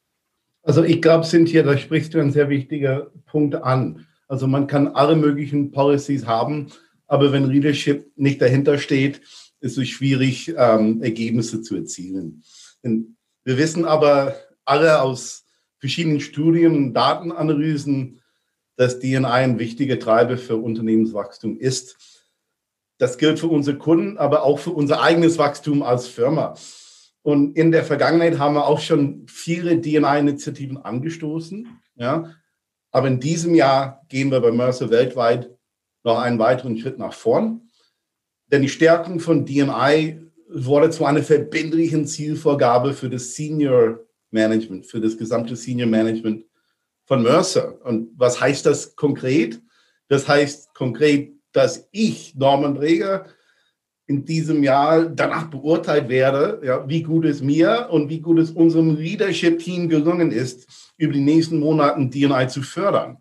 Also 0.64 0.84
ich 0.84 1.02
glaube, 1.02 1.26
Cynthia, 1.26 1.64
da 1.64 1.78
sprichst 1.78 2.14
du 2.14 2.20
einen 2.20 2.32
sehr 2.32 2.50
wichtigen 2.50 3.02
Punkt 3.26 3.56
an. 3.56 4.08
Also 4.30 4.48
man 4.48 4.68
kann 4.68 4.88
alle 4.88 5.18
möglichen 5.18 5.72
Policies 5.72 6.26
haben, 6.26 6.68
aber 7.08 7.34
wenn 7.34 7.50
Leadership 7.50 8.10
nicht 8.16 8.42
dahinter 8.42 8.78
steht, 8.78 9.22
ist 9.60 9.78
es 9.78 9.90
schwierig, 9.90 10.54
ähm, 10.58 11.04
Ergebnisse 11.04 11.62
zu 11.62 11.76
erzielen. 11.76 12.44
Denn 12.84 13.18
wir 13.44 13.58
wissen 13.58 13.84
aber 13.84 14.36
alle 14.64 15.02
aus 15.02 15.41
verschiedenen 15.82 16.22
Studien 16.22 16.76
und 16.76 16.94
Datenanalysen, 16.94 18.22
dass 18.78 19.00
DNI 19.00 19.26
ein 19.26 19.60
wichtiger 19.60 20.00
Treiber 20.00 20.38
für 20.38 20.56
Unternehmenswachstum 20.56 21.58
ist. 21.58 21.98
Das 22.98 23.18
gilt 23.18 23.40
für 23.40 23.48
unsere 23.48 23.78
Kunden, 23.78 24.18
aber 24.18 24.44
auch 24.44 24.60
für 24.60 24.70
unser 24.70 25.02
eigenes 25.02 25.38
Wachstum 25.38 25.82
als 25.82 26.08
Firma. 26.08 26.56
Und 27.24 27.58
in 27.58 27.72
der 27.72 27.84
Vergangenheit 27.84 28.40
haben 28.40 28.56
wir 28.56 28.68
auch 28.68 28.80
schon 28.80 29.26
viele 29.28 29.78
DNI-Initiativen 29.78 30.78
angestoßen. 30.78 31.68
Ja. 31.96 32.32
Aber 32.92 33.08
in 33.08 33.20
diesem 33.20 33.56
Jahr 33.56 34.02
gehen 34.08 34.32
wir 34.32 34.40
bei 34.40 34.52
Mercer 34.52 34.90
weltweit 34.90 35.50
noch 36.04 36.20
einen 36.20 36.40
weiteren 36.40 36.78
Schritt 36.78 37.00
nach 37.00 37.14
vorn. 37.14 37.70
Denn 38.48 38.62
die 38.62 38.70
Stärkung 38.70 39.20
von 39.20 39.46
DNI 39.46 40.20
wurde 40.50 40.90
zu 40.90 41.06
einer 41.06 41.24
verbindlichen 41.24 42.06
Zielvorgabe 42.06 42.94
für 42.94 43.10
das 43.10 43.36
Senior 43.36 44.00
Management, 44.32 44.86
für 44.86 45.00
das 45.00 45.18
gesamte 45.18 45.56
Senior 45.56 45.88
Management 45.88 46.46
von 47.06 47.24
Mercer. 47.24 47.80
Und 47.86 48.10
was 48.18 48.40
heißt 48.40 48.66
das 48.66 48.96
konkret? 48.96 49.62
Das 50.08 50.28
heißt 50.28 50.74
konkret, 50.74 51.34
dass 51.52 51.88
ich, 51.92 52.36
Norman 52.36 52.78
Reger, 52.78 53.26
in 54.08 54.26
diesem 54.26 54.64
Jahr 54.64 55.06
danach 55.06 55.50
beurteilt 55.50 56.10
werde, 56.10 56.62
ja, 56.66 56.88
wie 56.88 57.02
gut 57.02 57.26
es 57.26 57.42
mir 57.42 57.88
und 57.92 58.10
wie 58.10 58.20
gut 58.20 58.40
es 58.40 58.52
unserem 58.52 58.98
Leadership-Team 58.98 59.88
gelungen 59.88 60.32
ist, 60.32 60.92
über 60.98 61.14
die 61.14 61.22
nächsten 61.22 61.60
Monate 61.60 62.10
DNI 62.10 62.48
zu 62.48 62.62
fördern. 62.62 63.18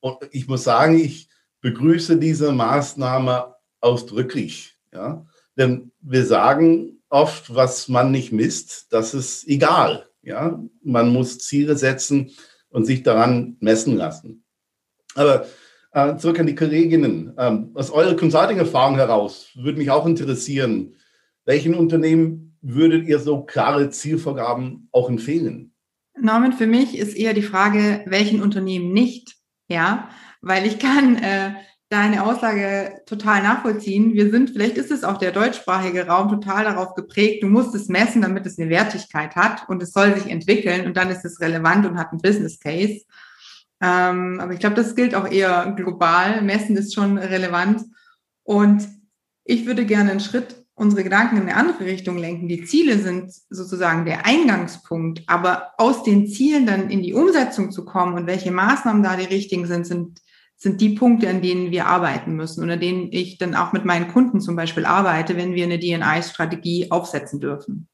Und 0.00 0.18
ich 0.30 0.46
muss 0.46 0.64
sagen, 0.64 0.98
ich 0.98 1.28
begrüße 1.62 2.18
diese 2.18 2.52
Maßnahme 2.52 3.54
ausdrücklich. 3.80 4.76
Ja? 4.92 5.26
Denn 5.56 5.90
wir 6.00 6.24
sagen 6.24 7.02
oft, 7.08 7.54
was 7.54 7.88
man 7.88 8.10
nicht 8.10 8.32
misst, 8.32 8.92
das 8.92 9.14
ist 9.14 9.48
egal. 9.48 10.08
Ja, 10.24 10.62
man 10.82 11.12
muss 11.12 11.38
Ziele 11.38 11.76
setzen 11.76 12.30
und 12.70 12.84
sich 12.84 13.02
daran 13.02 13.56
messen 13.60 13.96
lassen. 13.96 14.44
Aber 15.14 15.46
äh, 15.92 16.16
zurück 16.16 16.40
an 16.40 16.46
die 16.46 16.56
Kolleginnen. 16.56 17.32
Ähm, 17.38 17.70
aus 17.74 17.90
eurer 17.90 18.16
Consulting-Erfahrung 18.16 18.96
heraus 18.96 19.50
würde 19.54 19.78
mich 19.78 19.90
auch 19.90 20.06
interessieren, 20.06 20.96
welchen 21.44 21.74
Unternehmen 21.74 22.56
würdet 22.62 23.06
ihr 23.06 23.18
so 23.18 23.42
klare 23.42 23.90
Zielvorgaben 23.90 24.88
auch 24.90 25.08
empfehlen? 25.08 25.72
Norman, 26.20 26.52
für 26.52 26.66
mich 26.66 26.96
ist 26.98 27.16
eher 27.16 27.34
die 27.34 27.42
Frage, 27.42 28.02
welchen 28.06 28.42
Unternehmen 28.42 28.92
nicht. 28.92 29.36
Ja, 29.68 30.08
weil 30.40 30.66
ich 30.66 30.78
kann 30.78 31.16
äh, 31.16 31.54
deine 31.94 32.24
Aussage 32.24 33.02
total 33.06 33.42
nachvollziehen. 33.42 34.14
Wir 34.14 34.30
sind, 34.30 34.50
vielleicht 34.50 34.76
ist 34.76 34.90
es 34.90 35.04
auch 35.04 35.16
der 35.16 35.30
deutschsprachige 35.30 36.06
Raum 36.06 36.28
total 36.28 36.64
darauf 36.64 36.94
geprägt, 36.94 37.42
du 37.42 37.46
musst 37.46 37.74
es 37.74 37.88
messen, 37.88 38.22
damit 38.22 38.44
es 38.46 38.58
eine 38.58 38.68
Wertigkeit 38.68 39.36
hat 39.36 39.68
und 39.68 39.82
es 39.82 39.92
soll 39.92 40.14
sich 40.14 40.28
entwickeln 40.28 40.86
und 40.86 40.96
dann 40.96 41.10
ist 41.10 41.24
es 41.24 41.40
relevant 41.40 41.86
und 41.86 41.96
hat 41.96 42.10
einen 42.10 42.20
Business 42.20 42.58
Case. 42.58 43.02
Ähm, 43.80 44.40
aber 44.40 44.52
ich 44.52 44.58
glaube, 44.58 44.74
das 44.74 44.96
gilt 44.96 45.14
auch 45.14 45.30
eher 45.30 45.72
global. 45.76 46.42
Messen 46.42 46.76
ist 46.76 46.94
schon 46.94 47.16
relevant. 47.18 47.82
Und 48.42 48.88
ich 49.44 49.66
würde 49.66 49.84
gerne 49.84 50.10
einen 50.10 50.20
Schritt 50.20 50.56
unsere 50.76 51.04
Gedanken 51.04 51.36
in 51.36 51.42
eine 51.42 51.56
andere 51.56 51.84
Richtung 51.84 52.18
lenken. 52.18 52.48
Die 52.48 52.64
Ziele 52.64 52.98
sind 52.98 53.32
sozusagen 53.48 54.04
der 54.04 54.26
Eingangspunkt, 54.26 55.22
aber 55.28 55.72
aus 55.78 56.02
den 56.02 56.26
Zielen 56.26 56.66
dann 56.66 56.90
in 56.90 57.02
die 57.02 57.14
Umsetzung 57.14 57.70
zu 57.70 57.84
kommen 57.84 58.14
und 58.14 58.26
welche 58.26 58.50
Maßnahmen 58.50 59.02
da 59.02 59.16
die 59.16 59.26
richtigen 59.26 59.66
sind, 59.66 59.86
sind 59.86 60.20
sind 60.64 60.80
die 60.80 60.90
Punkte, 60.90 61.28
an 61.28 61.42
denen 61.42 61.70
wir 61.70 61.86
arbeiten 61.86 62.34
müssen 62.34 62.64
und 62.64 62.70
an 62.70 62.80
denen 62.80 63.08
ich 63.12 63.38
dann 63.38 63.54
auch 63.54 63.72
mit 63.72 63.84
meinen 63.84 64.08
Kunden 64.08 64.40
zum 64.40 64.56
Beispiel 64.56 64.86
arbeite, 64.86 65.36
wenn 65.36 65.54
wir 65.54 65.64
eine 65.64 65.78
DNI-Strategie 65.78 66.90
aufsetzen 66.90 67.38
dürfen. 67.38 67.86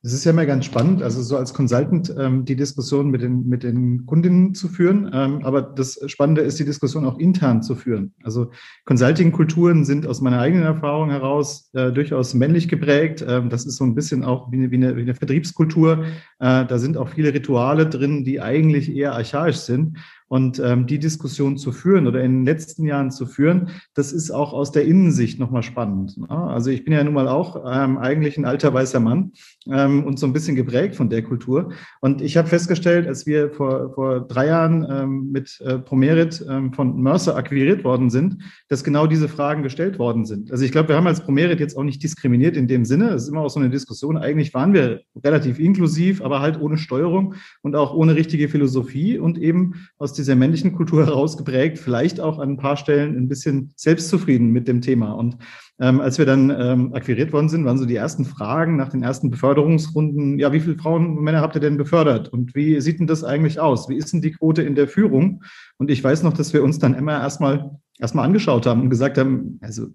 Es 0.00 0.12
ist 0.12 0.24
ja 0.24 0.30
immer 0.30 0.46
ganz 0.46 0.64
spannend, 0.64 1.02
also 1.02 1.20
so 1.22 1.36
als 1.36 1.52
Consultant 1.52 2.14
ähm, 2.16 2.44
die 2.44 2.54
Diskussion 2.54 3.10
mit 3.10 3.20
den, 3.20 3.48
mit 3.48 3.64
den 3.64 4.06
Kundinnen 4.06 4.54
zu 4.54 4.68
führen. 4.68 5.10
Ähm, 5.12 5.40
aber 5.42 5.60
das 5.60 5.98
Spannende 6.06 6.42
ist, 6.42 6.58
die 6.60 6.64
Diskussion 6.64 7.04
auch 7.04 7.18
intern 7.18 7.62
zu 7.64 7.74
führen. 7.74 8.14
Also 8.22 8.52
Consulting-Kulturen 8.84 9.84
sind 9.84 10.06
aus 10.06 10.20
meiner 10.20 10.38
eigenen 10.38 10.62
Erfahrung 10.62 11.10
heraus 11.10 11.70
äh, 11.72 11.90
durchaus 11.90 12.32
männlich 12.34 12.68
geprägt. 12.68 13.24
Ähm, 13.26 13.50
das 13.50 13.66
ist 13.66 13.76
so 13.76 13.84
ein 13.84 13.96
bisschen 13.96 14.22
auch 14.22 14.52
wie 14.52 14.58
eine, 14.58 14.70
wie 14.70 14.76
eine, 14.76 14.94
wie 14.96 15.02
eine 15.02 15.16
Vertriebskultur. 15.16 16.04
Äh, 16.38 16.64
da 16.66 16.78
sind 16.78 16.96
auch 16.96 17.08
viele 17.08 17.34
Rituale 17.34 17.88
drin, 17.88 18.24
die 18.24 18.40
eigentlich 18.40 18.94
eher 18.94 19.14
archaisch 19.14 19.56
sind. 19.56 19.98
Und 20.28 20.58
ähm, 20.58 20.86
die 20.86 20.98
Diskussion 20.98 21.56
zu 21.56 21.72
führen 21.72 22.06
oder 22.06 22.22
in 22.22 22.40
den 22.40 22.44
letzten 22.44 22.84
Jahren 22.84 23.10
zu 23.10 23.26
führen, 23.26 23.70
das 23.94 24.12
ist 24.12 24.30
auch 24.30 24.52
aus 24.52 24.72
der 24.72 24.84
Innensicht 24.84 25.38
nochmal 25.40 25.62
spannend. 25.62 26.18
Ne? 26.18 26.28
Also 26.30 26.70
ich 26.70 26.84
bin 26.84 26.92
ja 26.92 27.02
nun 27.02 27.14
mal 27.14 27.28
auch 27.28 27.64
ähm, 27.66 27.96
eigentlich 27.98 28.36
ein 28.36 28.44
alter 28.44 28.72
weißer 28.74 29.00
Mann 29.00 29.32
ähm, 29.70 30.04
und 30.04 30.18
so 30.18 30.26
ein 30.26 30.34
bisschen 30.34 30.54
geprägt 30.54 30.96
von 30.96 31.08
der 31.08 31.22
Kultur. 31.22 31.72
Und 32.00 32.20
ich 32.20 32.36
habe 32.36 32.48
festgestellt, 32.48 33.06
als 33.06 33.26
wir 33.26 33.50
vor, 33.50 33.94
vor 33.94 34.20
drei 34.20 34.46
Jahren 34.46 34.86
ähm, 34.90 35.30
mit 35.32 35.60
äh, 35.62 35.78
Promerit 35.78 36.44
ähm, 36.48 36.72
von 36.74 37.00
Mercer 37.00 37.34
akquiriert 37.34 37.82
worden 37.84 38.10
sind, 38.10 38.42
dass 38.68 38.84
genau 38.84 39.06
diese 39.06 39.28
Fragen 39.28 39.62
gestellt 39.62 39.98
worden 39.98 40.26
sind. 40.26 40.52
Also 40.52 40.64
ich 40.64 40.72
glaube, 40.72 40.90
wir 40.90 40.96
haben 40.96 41.06
als 41.06 41.22
Promerit 41.22 41.58
jetzt 41.60 41.76
auch 41.76 41.84
nicht 41.84 42.02
diskriminiert 42.02 42.56
in 42.56 42.68
dem 42.68 42.84
Sinne. 42.84 43.10
Es 43.10 43.22
ist 43.22 43.28
immer 43.28 43.40
auch 43.40 43.50
so 43.50 43.60
eine 43.60 43.70
Diskussion. 43.70 44.18
Eigentlich 44.18 44.52
waren 44.52 44.74
wir 44.74 45.00
relativ 45.24 45.58
inklusiv, 45.58 46.22
aber 46.22 46.40
halt 46.40 46.60
ohne 46.60 46.76
Steuerung 46.76 47.34
und 47.62 47.76
auch 47.76 47.94
ohne 47.94 48.14
richtige 48.14 48.48
Philosophie 48.48 49.18
und 49.18 49.38
eben 49.38 49.88
aus 49.96 50.12
dieser 50.18 50.36
männlichen 50.36 50.72
Kultur 50.72 51.06
herausgeprägt, 51.06 51.78
vielleicht 51.78 52.20
auch 52.20 52.38
an 52.38 52.50
ein 52.50 52.56
paar 52.56 52.76
Stellen 52.76 53.16
ein 53.16 53.28
bisschen 53.28 53.72
selbstzufrieden 53.76 54.50
mit 54.50 54.68
dem 54.68 54.80
Thema. 54.80 55.12
Und 55.12 55.38
ähm, 55.80 56.00
als 56.00 56.18
wir 56.18 56.26
dann 56.26 56.50
ähm, 56.50 56.92
akquiriert 56.92 57.32
worden 57.32 57.48
sind, 57.48 57.64
waren 57.64 57.78
so 57.78 57.86
die 57.86 57.96
ersten 57.96 58.24
Fragen 58.24 58.76
nach 58.76 58.88
den 58.88 59.02
ersten 59.02 59.30
Beförderungsrunden, 59.30 60.38
ja, 60.38 60.52
wie 60.52 60.60
viele 60.60 60.76
Frauen 60.76 61.18
und 61.18 61.22
Männer 61.22 61.40
habt 61.40 61.54
ihr 61.54 61.60
denn 61.60 61.76
befördert? 61.76 62.28
Und 62.28 62.54
wie 62.54 62.80
sieht 62.80 62.98
denn 62.98 63.06
das 63.06 63.24
eigentlich 63.24 63.60
aus? 63.60 63.88
Wie 63.88 63.96
ist 63.96 64.12
denn 64.12 64.20
die 64.20 64.32
Quote 64.32 64.62
in 64.62 64.74
der 64.74 64.88
Führung? 64.88 65.44
Und 65.78 65.90
ich 65.90 66.02
weiß 66.02 66.22
noch, 66.24 66.32
dass 66.32 66.52
wir 66.52 66.62
uns 66.62 66.78
dann 66.78 66.94
immer 66.94 67.20
erstmal 67.20 67.70
erstmal 67.98 68.24
angeschaut 68.24 68.66
haben 68.66 68.82
und 68.82 68.90
gesagt 68.90 69.18
haben, 69.18 69.58
also 69.60 69.88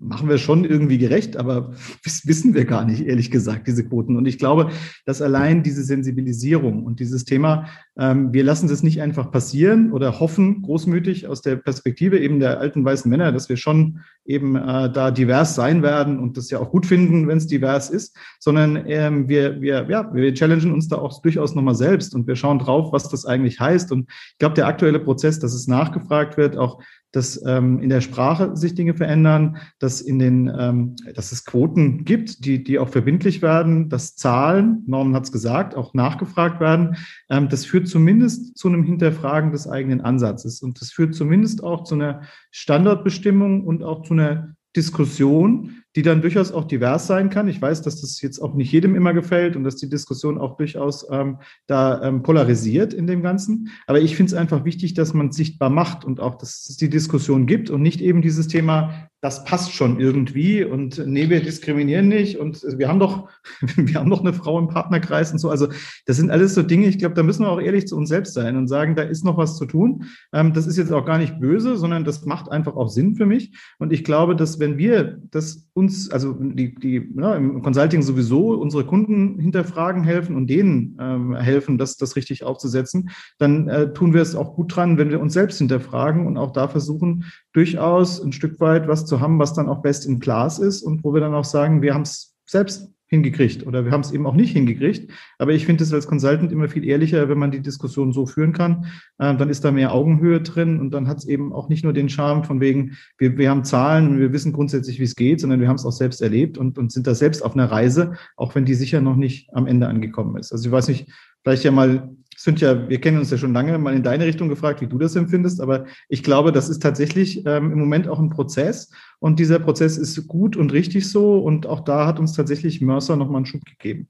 machen 0.00 0.28
wir 0.28 0.38
schon 0.38 0.64
irgendwie 0.64 0.98
gerecht, 0.98 1.36
aber 1.36 1.72
wissen 2.24 2.54
wir 2.54 2.64
gar 2.64 2.84
nicht, 2.84 3.04
ehrlich 3.04 3.30
gesagt, 3.30 3.66
diese 3.66 3.84
Quoten. 3.84 4.16
Und 4.16 4.26
ich 4.26 4.38
glaube, 4.38 4.70
dass 5.04 5.20
allein 5.20 5.62
diese 5.62 5.82
Sensibilisierung 5.82 6.84
und 6.84 7.00
dieses 7.00 7.24
Thema, 7.24 7.66
ähm, 7.98 8.32
wir 8.32 8.44
lassen 8.44 8.68
das 8.68 8.82
nicht 8.82 9.02
einfach 9.02 9.30
passieren 9.30 9.92
oder 9.92 10.20
hoffen 10.20 10.62
großmütig 10.62 11.26
aus 11.26 11.42
der 11.42 11.56
Perspektive 11.56 12.18
eben 12.18 12.38
der 12.38 12.60
alten 12.60 12.84
weißen 12.84 13.10
Männer, 13.10 13.32
dass 13.32 13.48
wir 13.48 13.56
schon 13.56 14.00
eben 14.24 14.54
äh, 14.54 14.92
da 14.92 15.10
divers 15.10 15.54
sein 15.54 15.82
werden 15.82 16.18
und 16.20 16.36
das 16.36 16.50
ja 16.50 16.60
auch 16.60 16.70
gut 16.70 16.86
finden, 16.86 17.26
wenn 17.26 17.38
es 17.38 17.46
divers 17.46 17.90
ist, 17.90 18.16
sondern 18.38 18.84
ähm, 18.86 19.28
wir, 19.28 19.60
wir, 19.60 19.86
ja, 19.88 20.14
wir 20.14 20.34
challengen 20.34 20.72
uns 20.72 20.88
da 20.88 20.96
auch 20.96 21.20
durchaus 21.22 21.54
nochmal 21.54 21.74
selbst 21.74 22.14
und 22.14 22.26
wir 22.26 22.36
schauen 22.36 22.58
drauf, 22.58 22.92
was 22.92 23.08
das 23.08 23.24
eigentlich 23.24 23.58
heißt. 23.58 23.90
Und 23.90 24.10
ich 24.10 24.38
glaube, 24.38 24.54
der 24.54 24.66
aktuelle 24.68 25.00
Prozess, 25.00 25.40
dass 25.40 25.54
es 25.54 25.66
nachgefragt 25.66 26.36
wird, 26.36 26.56
auch 26.56 26.80
dass 27.12 27.42
ähm, 27.46 27.80
in 27.80 27.88
der 27.88 28.00
Sprache 28.00 28.56
sich 28.56 28.74
Dinge 28.74 28.94
verändern, 28.94 29.56
dass 29.78 30.00
in 30.00 30.18
den, 30.18 30.52
ähm, 30.56 30.96
dass 31.14 31.32
es 31.32 31.44
Quoten 31.44 32.04
gibt, 32.04 32.44
die, 32.44 32.62
die 32.62 32.78
auch 32.78 32.90
verbindlich 32.90 33.40
werden, 33.40 33.88
dass 33.88 34.16
Zahlen, 34.16 34.82
Norman 34.86 35.14
hat 35.14 35.24
es 35.24 35.32
gesagt, 35.32 35.74
auch 35.74 35.94
nachgefragt 35.94 36.60
werden. 36.60 36.96
Ähm, 37.30 37.48
das 37.48 37.64
führt 37.64 37.88
zumindest 37.88 38.58
zu 38.58 38.68
einem 38.68 38.84
Hinterfragen 38.84 39.52
des 39.52 39.66
eigenen 39.66 40.00
Ansatzes 40.00 40.60
und 40.60 40.80
das 40.80 40.92
führt 40.92 41.14
zumindest 41.14 41.64
auch 41.64 41.84
zu 41.84 41.94
einer 41.94 42.22
Standardbestimmung 42.50 43.64
und 43.64 43.82
auch 43.82 44.02
zu 44.02 44.14
einer 44.14 44.54
Diskussion, 44.76 45.82
die 45.96 46.02
dann 46.02 46.20
durchaus 46.20 46.52
auch 46.52 46.64
divers 46.64 47.06
sein 47.06 47.30
kann. 47.30 47.48
Ich 47.48 47.60
weiß, 47.60 47.82
dass 47.82 48.00
das 48.00 48.20
jetzt 48.20 48.40
auch 48.40 48.54
nicht 48.54 48.72
jedem 48.72 48.94
immer 48.94 49.14
gefällt 49.14 49.56
und 49.56 49.64
dass 49.64 49.76
die 49.76 49.88
Diskussion 49.88 50.38
auch 50.38 50.56
durchaus 50.56 51.06
ähm, 51.10 51.38
da 51.66 52.02
ähm, 52.02 52.22
polarisiert 52.22 52.92
in 52.92 53.06
dem 53.06 53.22
Ganzen. 53.22 53.70
Aber 53.86 54.00
ich 54.00 54.14
finde 54.14 54.30
es 54.32 54.38
einfach 54.38 54.64
wichtig, 54.64 54.94
dass 54.94 55.14
man 55.14 55.32
sichtbar 55.32 55.70
macht 55.70 56.04
und 56.04 56.20
auch, 56.20 56.36
dass 56.36 56.68
es 56.68 56.76
die 56.76 56.90
Diskussion 56.90 57.46
gibt 57.46 57.70
und 57.70 57.82
nicht 57.82 58.00
eben 58.00 58.22
dieses 58.22 58.48
Thema, 58.48 59.08
das 59.20 59.44
passt 59.44 59.72
schon 59.72 59.98
irgendwie 59.98 60.62
und 60.62 61.04
nee, 61.04 61.28
wir 61.28 61.42
diskriminieren 61.42 62.06
nicht 62.06 62.38
und 62.38 62.62
wir 62.62 62.86
haben 62.88 63.00
doch, 63.00 63.28
wir 63.76 63.94
haben 63.98 64.10
doch 64.10 64.20
eine 64.20 64.32
Frau 64.32 64.58
im 64.58 64.68
Partnerkreis 64.68 65.32
und 65.32 65.38
so. 65.38 65.50
Also 65.50 65.68
das 66.06 66.16
sind 66.16 66.30
alles 66.30 66.54
so 66.54 66.62
Dinge, 66.62 66.86
ich 66.86 66.98
glaube, 66.98 67.16
da 67.16 67.24
müssen 67.24 67.42
wir 67.42 67.50
auch 67.50 67.60
ehrlich 67.60 67.88
zu 67.88 67.96
uns 67.96 68.10
selbst 68.10 68.34
sein 68.34 68.56
und 68.56 68.68
sagen, 68.68 68.94
da 68.94 69.02
ist 69.02 69.24
noch 69.24 69.36
was 69.36 69.56
zu 69.56 69.66
tun. 69.66 70.04
Ähm, 70.32 70.52
das 70.52 70.66
ist 70.68 70.76
jetzt 70.76 70.92
auch 70.92 71.04
gar 71.04 71.18
nicht 71.18 71.40
böse, 71.40 71.76
sondern 71.76 72.04
das 72.04 72.24
macht 72.26 72.50
einfach 72.50 72.76
auch 72.76 72.88
Sinn 72.88 73.16
für 73.16 73.26
mich. 73.26 73.56
Und 73.78 73.92
ich 73.92 74.04
glaube, 74.04 74.36
dass 74.36 74.60
wenn 74.60 74.78
wir 74.78 75.20
das 75.30 75.68
uns, 75.78 76.10
also 76.10 76.34
die, 76.38 76.74
die 76.74 77.08
ja, 77.16 77.36
im 77.36 77.62
Consulting 77.62 78.02
sowieso 78.02 78.50
unsere 78.60 78.84
Kunden 78.84 79.38
hinterfragen 79.38 80.02
helfen 80.02 80.36
und 80.36 80.48
denen 80.48 80.98
ähm, 81.00 81.34
helfen, 81.34 81.78
das, 81.78 81.96
das 81.96 82.16
richtig 82.16 82.44
aufzusetzen, 82.44 83.10
dann 83.38 83.68
äh, 83.68 83.92
tun 83.92 84.12
wir 84.12 84.22
es 84.22 84.34
auch 84.34 84.54
gut 84.54 84.74
dran, 84.74 84.98
wenn 84.98 85.10
wir 85.10 85.20
uns 85.20 85.32
selbst 85.32 85.58
hinterfragen 85.58 86.26
und 86.26 86.36
auch 86.36 86.52
da 86.52 86.68
versuchen, 86.68 87.24
durchaus 87.52 88.20
ein 88.22 88.32
Stück 88.32 88.60
weit 88.60 88.88
was 88.88 89.06
zu 89.06 89.20
haben, 89.20 89.38
was 89.38 89.54
dann 89.54 89.68
auch 89.68 89.82
best 89.82 90.06
in 90.06 90.20
class 90.20 90.58
ist 90.58 90.82
und 90.82 91.04
wo 91.04 91.14
wir 91.14 91.20
dann 91.20 91.34
auch 91.34 91.44
sagen, 91.44 91.80
wir 91.80 91.94
haben 91.94 92.02
es 92.02 92.34
selbst 92.46 92.92
hingekriegt 93.08 93.66
oder 93.66 93.84
wir 93.84 93.92
haben 93.92 94.02
es 94.02 94.12
eben 94.12 94.26
auch 94.26 94.34
nicht 94.34 94.52
hingekriegt. 94.52 95.10
Aber 95.38 95.52
ich 95.52 95.66
finde 95.66 95.82
es 95.82 95.92
als 95.92 96.06
Consultant 96.06 96.52
immer 96.52 96.68
viel 96.68 96.84
ehrlicher, 96.84 97.28
wenn 97.28 97.38
man 97.38 97.50
die 97.50 97.60
Diskussion 97.60 98.12
so 98.12 98.26
führen 98.26 98.52
kann. 98.52 98.86
Äh, 99.18 99.34
dann 99.36 99.48
ist 99.48 99.64
da 99.64 99.70
mehr 99.70 99.92
Augenhöhe 99.92 100.40
drin 100.42 100.78
und 100.78 100.90
dann 100.90 101.08
hat 101.08 101.18
es 101.18 101.26
eben 101.26 101.52
auch 101.52 101.68
nicht 101.68 101.84
nur 101.84 101.92
den 101.92 102.08
Charme 102.08 102.44
von 102.44 102.60
wegen, 102.60 102.96
wir, 103.16 103.36
wir 103.38 103.50
haben 103.50 103.64
Zahlen 103.64 104.08
und 104.08 104.20
wir 104.20 104.32
wissen 104.32 104.52
grundsätzlich, 104.52 105.00
wie 105.00 105.04
es 105.04 105.16
geht, 105.16 105.40
sondern 105.40 105.60
wir 105.60 105.68
haben 105.68 105.76
es 105.76 105.86
auch 105.86 105.92
selbst 105.92 106.20
erlebt 106.20 106.58
und, 106.58 106.78
und 106.78 106.92
sind 106.92 107.06
da 107.06 107.14
selbst 107.14 107.42
auf 107.42 107.54
einer 107.54 107.70
Reise, 107.70 108.12
auch 108.36 108.54
wenn 108.54 108.66
die 108.66 108.74
sicher 108.74 109.00
noch 109.00 109.16
nicht 109.16 109.52
am 109.54 109.66
Ende 109.66 109.88
angekommen 109.88 110.36
ist. 110.36 110.52
Also 110.52 110.68
ich 110.68 110.72
weiß 110.72 110.88
nicht, 110.88 111.10
vielleicht 111.42 111.64
ja 111.64 111.70
mal 111.70 112.10
sind 112.38 112.60
ja, 112.60 112.88
wir 112.88 113.00
kennen 113.00 113.18
uns 113.18 113.32
ja 113.32 113.36
schon 113.36 113.52
lange, 113.52 113.76
mal 113.78 113.96
in 113.96 114.04
deine 114.04 114.24
Richtung 114.24 114.48
gefragt, 114.48 114.80
wie 114.80 114.86
du 114.86 114.96
das 114.96 115.16
empfindest, 115.16 115.60
aber 115.60 115.86
ich 116.08 116.22
glaube, 116.22 116.52
das 116.52 116.68
ist 116.68 116.80
tatsächlich 116.80 117.44
ähm, 117.46 117.72
im 117.72 117.80
Moment 117.80 118.06
auch 118.06 118.20
ein 118.20 118.30
Prozess 118.30 118.92
und 119.18 119.40
dieser 119.40 119.58
Prozess 119.58 119.98
ist 119.98 120.28
gut 120.28 120.56
und 120.56 120.72
richtig 120.72 121.10
so 121.10 121.38
und 121.38 121.66
auch 121.66 121.80
da 121.80 122.06
hat 122.06 122.20
uns 122.20 122.34
tatsächlich 122.34 122.80
Mercer 122.80 123.16
nochmal 123.16 123.38
einen 123.38 123.46
Schub 123.46 123.64
gegeben. 123.64 124.08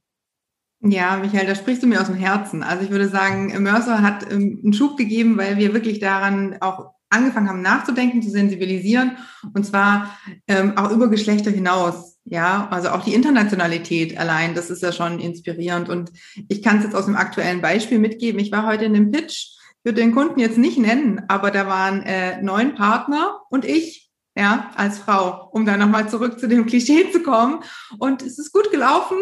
Ja, 0.81 1.17
Michael, 1.17 1.47
da 1.47 1.55
sprichst 1.55 1.83
du 1.83 1.87
mir 1.87 2.01
aus 2.01 2.07
dem 2.07 2.17
Herzen. 2.17 2.62
Also 2.62 2.85
ich 2.85 2.91
würde 2.91 3.09
sagen, 3.09 3.62
Mercer 3.62 4.03
hat 4.03 4.31
ähm, 4.31 4.61
einen 4.62 4.73
Schub 4.75 4.99
gegeben, 4.99 5.38
weil 5.38 5.57
wir 5.57 5.73
wirklich 5.73 5.99
daran 5.99 6.59
auch 6.61 6.93
angefangen 7.09 7.49
haben 7.49 7.62
nachzudenken, 7.62 8.21
zu 8.21 8.31
sensibilisieren 8.31 9.12
und 9.55 9.64
zwar 9.64 10.19
ähm, 10.47 10.77
auch 10.77 10.91
über 10.91 11.09
Geschlechter 11.09 11.51
hinaus. 11.51 12.08
Ja, 12.31 12.69
also 12.71 12.91
auch 12.91 13.05
die 13.05 13.14
Internationalität 13.14 14.19
allein, 14.19 14.55
das 14.55 14.71
ist 14.71 14.83
ja 14.83 14.93
schon 14.93 15.19
inspirierend. 15.19 15.88
Und 15.88 16.12
ich 16.49 16.62
kann 16.62 16.79
es 16.79 16.85
jetzt 16.85 16.95
aus 16.95 17.07
dem 17.07 17.17
aktuellen 17.17 17.62
Beispiel 17.62 17.99
mitgeben. 17.99 18.41
Ich 18.41 18.53
war 18.53 18.67
heute 18.67 18.85
in 18.85 18.95
einem 18.95 19.11
Pitch, 19.11 19.57
würde 19.83 20.01
den 20.01 20.14
Kunden 20.14 20.38
jetzt 20.38 20.59
nicht 20.59 20.79
nennen, 20.79 21.23
aber 21.29 21.51
da 21.51 21.67
waren 21.67 22.03
äh, 22.03 22.43
neun 22.43 22.75
Partner 22.75 23.41
und 23.49 23.64
ich, 23.64 24.11
ja, 24.37 24.71
als 24.77 24.99
Frau, 24.99 25.49
um 25.53 25.64
da 25.64 25.77
nochmal 25.77 26.09
zurück 26.09 26.38
zu 26.38 26.49
dem 26.49 26.67
Klischee 26.67 27.11
zu 27.11 27.23
kommen. 27.23 27.61
Und 27.99 28.23
es 28.23 28.38
ist 28.38 28.53
gut 28.53 28.71
gelaufen. 28.71 29.17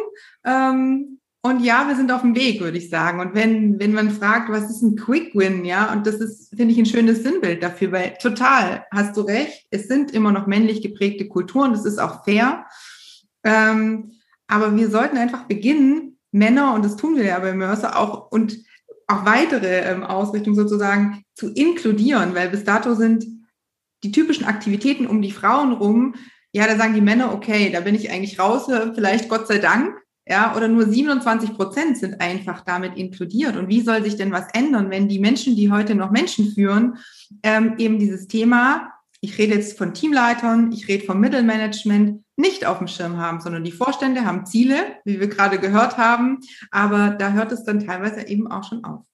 Ähm, 0.45 1.21
und 1.47 1.61
ja, 1.61 1.87
wir 1.87 1.95
sind 1.95 2.11
auf 2.11 2.23
dem 2.23 2.35
Weg, 2.35 2.61
würde 2.61 2.77
ich 2.77 2.91
sagen. 2.91 3.21
Und 3.21 3.35
wenn, 3.35 3.79
wenn 3.79 3.93
man 3.93 4.11
fragt, 4.11 4.51
was 4.51 4.69
ist 4.69 4.83
ein 4.83 4.97
Quick 4.97 5.33
Win, 5.37 5.65
ja, 5.65 5.93
und 5.93 6.05
das 6.05 6.17
ist, 6.17 6.49
finde 6.57 6.73
ich, 6.73 6.79
ein 6.79 6.87
schönes 6.87 7.23
Sinnbild 7.23 7.63
dafür, 7.63 7.93
weil 7.93 8.17
total, 8.21 8.85
hast 8.91 9.17
du 9.17 9.21
recht, 9.21 9.65
es 9.71 9.87
sind 9.87 10.11
immer 10.11 10.33
noch 10.33 10.49
männlich 10.49 10.83
geprägte 10.83 11.29
Kulturen, 11.29 11.71
das 11.71 11.85
ist 11.85 11.99
auch 11.99 12.25
fair. 12.25 12.67
Ähm, 13.47 14.13
aber 14.49 14.77
wir 14.77 14.91
sollten 14.91 15.17
einfach 15.17 15.45
beginnen, 15.45 16.19
Männer, 16.33 16.75
und 16.75 16.85
das 16.85 16.97
tun 16.97 17.17
wir 17.17 17.25
ja 17.25 17.39
bei 17.39 17.55
Mercer 17.55 17.99
auch, 17.99 18.31
und 18.31 18.59
auch 19.07 19.25
weitere 19.25 19.91
ähm, 19.91 20.03
Ausrichtungen 20.03 20.57
sozusagen 20.57 21.23
zu 21.35 21.53
inkludieren, 21.53 22.35
weil 22.35 22.51
bis 22.51 22.65
dato 22.65 22.95
sind 22.95 23.25
die 24.03 24.11
typischen 24.11 24.45
Aktivitäten 24.45 25.07
um 25.07 25.23
die 25.23 25.31
Frauen 25.31 25.73
rum, 25.73 26.17
ja, 26.53 26.67
da 26.67 26.77
sagen 26.77 26.95
die 26.95 27.01
Männer, 27.01 27.33
okay, 27.33 27.71
da 27.71 27.81
bin 27.81 27.95
ich 27.95 28.11
eigentlich 28.11 28.39
raus, 28.39 28.67
vielleicht 28.95 29.29
Gott 29.29 29.47
sei 29.47 29.59
Dank, 29.59 29.95
ja, 30.29 30.57
oder 30.57 30.67
nur 30.67 30.87
27 30.87 31.55
Prozent 31.55 31.99
sind 31.99 32.21
einfach 32.21 32.63
damit 32.63 32.97
inkludiert. 32.97 33.57
Und 33.57 33.69
wie 33.69 33.81
soll 33.81 34.03
sich 34.03 34.17
denn 34.17 34.33
was 34.33 34.47
ändern, 34.55 34.91
wenn 34.91 35.09
die 35.09 35.21
Menschen, 35.21 35.55
die 35.55 35.71
heute 35.71 35.95
noch 35.95 36.11
Menschen 36.11 36.53
führen, 36.53 36.99
ähm, 37.45 37.75
eben 37.79 37.99
dieses 37.99 38.27
Thema, 38.27 38.93
ich 39.21 39.39
rede 39.39 39.55
jetzt 39.55 39.79
von 39.79 39.95
Teamleitern, 39.95 40.73
ich 40.73 40.89
rede 40.89 41.05
vom 41.05 41.21
Mittelmanagement, 41.21 42.23
nicht 42.37 42.67
auf 42.67 42.79
dem 42.79 42.87
Schirm 42.87 43.17
haben, 43.17 43.41
sondern 43.41 43.65
die 43.65 43.73
Vorstände 43.73 44.25
haben 44.25 44.47
Ziele, 44.47 44.77
wie 45.05 45.21
wir 45.21 45.29
gerade 45.29 45.59
gehört 45.59 45.97
haben, 45.97 46.41
aber 46.71 47.11
da 47.11 47.33
hört 47.33 47.53
es 47.53 47.65
dann 47.65 47.85
teilweise 47.85 48.27
eben 48.27 48.51
auch 48.51 48.65
schon 48.65 48.85
auf. 48.85 49.05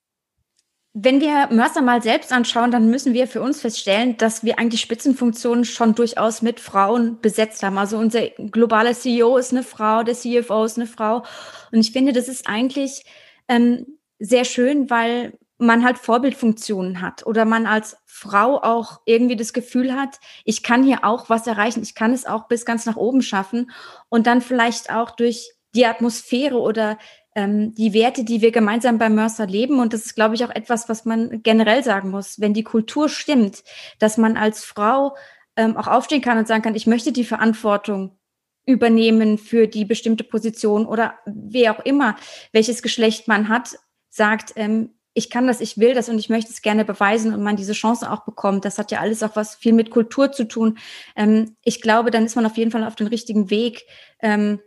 Wenn 0.94 1.22
wir 1.22 1.48
Mercer 1.50 1.80
mal 1.80 2.02
selbst 2.02 2.32
anschauen, 2.32 2.70
dann 2.70 2.90
müssen 2.90 3.14
wir 3.14 3.26
für 3.26 3.40
uns 3.40 3.62
feststellen, 3.62 4.18
dass 4.18 4.44
wir 4.44 4.58
eigentlich 4.58 4.82
Spitzenfunktionen 4.82 5.64
schon 5.64 5.94
durchaus 5.94 6.42
mit 6.42 6.60
Frauen 6.60 7.18
besetzt 7.22 7.62
haben. 7.62 7.78
Also 7.78 7.96
unser 7.96 8.28
globaler 8.28 8.92
CEO 8.92 9.38
ist 9.38 9.52
eine 9.52 9.62
Frau, 9.62 10.02
der 10.02 10.14
CFO 10.14 10.64
ist 10.64 10.76
eine 10.76 10.86
Frau. 10.86 11.24
Und 11.70 11.80
ich 11.80 11.92
finde, 11.92 12.12
das 12.12 12.28
ist 12.28 12.46
eigentlich 12.46 13.06
ähm, 13.48 13.86
sehr 14.18 14.44
schön, 14.44 14.90
weil 14.90 15.38
man 15.62 15.84
halt 15.84 15.98
Vorbildfunktionen 15.98 17.00
hat 17.00 17.26
oder 17.26 17.44
man 17.44 17.66
als 17.66 17.96
Frau 18.04 18.62
auch 18.62 19.00
irgendwie 19.06 19.36
das 19.36 19.52
Gefühl 19.52 19.94
hat, 19.94 20.18
ich 20.44 20.62
kann 20.62 20.84
hier 20.84 21.04
auch 21.04 21.30
was 21.30 21.46
erreichen, 21.46 21.82
ich 21.82 21.94
kann 21.94 22.12
es 22.12 22.26
auch 22.26 22.48
bis 22.48 22.64
ganz 22.64 22.86
nach 22.86 22.96
oben 22.96 23.22
schaffen 23.22 23.70
und 24.08 24.26
dann 24.26 24.40
vielleicht 24.40 24.92
auch 24.92 25.10
durch 25.10 25.52
die 25.74 25.86
Atmosphäre 25.86 26.58
oder 26.58 26.98
ähm, 27.34 27.74
die 27.74 27.94
Werte, 27.94 28.24
die 28.24 28.40
wir 28.40 28.52
gemeinsam 28.52 28.98
bei 28.98 29.08
Mercer 29.08 29.46
leben. 29.46 29.80
Und 29.80 29.92
das 29.92 30.04
ist, 30.06 30.14
glaube 30.14 30.34
ich, 30.34 30.44
auch 30.44 30.50
etwas, 30.50 30.88
was 30.88 31.04
man 31.04 31.42
generell 31.42 31.82
sagen 31.82 32.10
muss. 32.10 32.40
Wenn 32.40 32.54
die 32.54 32.64
Kultur 32.64 33.08
stimmt, 33.08 33.64
dass 33.98 34.18
man 34.18 34.36
als 34.36 34.64
Frau 34.64 35.16
ähm, 35.56 35.76
auch 35.76 35.86
aufstehen 35.86 36.20
kann 36.20 36.38
und 36.38 36.46
sagen 36.46 36.62
kann, 36.62 36.74
ich 36.74 36.86
möchte 36.86 37.12
die 37.12 37.24
Verantwortung 37.24 38.18
übernehmen 38.64 39.38
für 39.38 39.66
die 39.66 39.84
bestimmte 39.84 40.24
Position 40.24 40.86
oder 40.86 41.14
wer 41.26 41.72
auch 41.72 41.84
immer, 41.84 42.16
welches 42.52 42.82
Geschlecht 42.82 43.28
man 43.28 43.48
hat, 43.48 43.76
sagt, 44.08 44.52
ähm, 44.56 44.90
ich 45.14 45.30
kann 45.30 45.46
das, 45.46 45.60
ich 45.60 45.78
will 45.78 45.94
das 45.94 46.08
und 46.08 46.18
ich 46.18 46.28
möchte 46.28 46.50
es 46.50 46.62
gerne 46.62 46.84
beweisen 46.84 47.34
und 47.34 47.42
man 47.42 47.56
diese 47.56 47.72
Chance 47.72 48.10
auch 48.10 48.24
bekommt. 48.24 48.64
Das 48.64 48.78
hat 48.78 48.90
ja 48.90 49.00
alles 49.00 49.22
auch 49.22 49.36
was 49.36 49.54
viel 49.54 49.72
mit 49.72 49.90
Kultur 49.90 50.32
zu 50.32 50.44
tun. 50.44 50.78
Ähm, 51.16 51.56
ich 51.62 51.82
glaube, 51.82 52.10
dann 52.10 52.24
ist 52.24 52.36
man 52.36 52.46
auf 52.46 52.56
jeden 52.56 52.70
Fall 52.70 52.84
auf 52.84 52.94
dem 52.94 53.06
richtigen 53.06 53.50
Weg, 53.50 53.84
ähm, 54.20 54.60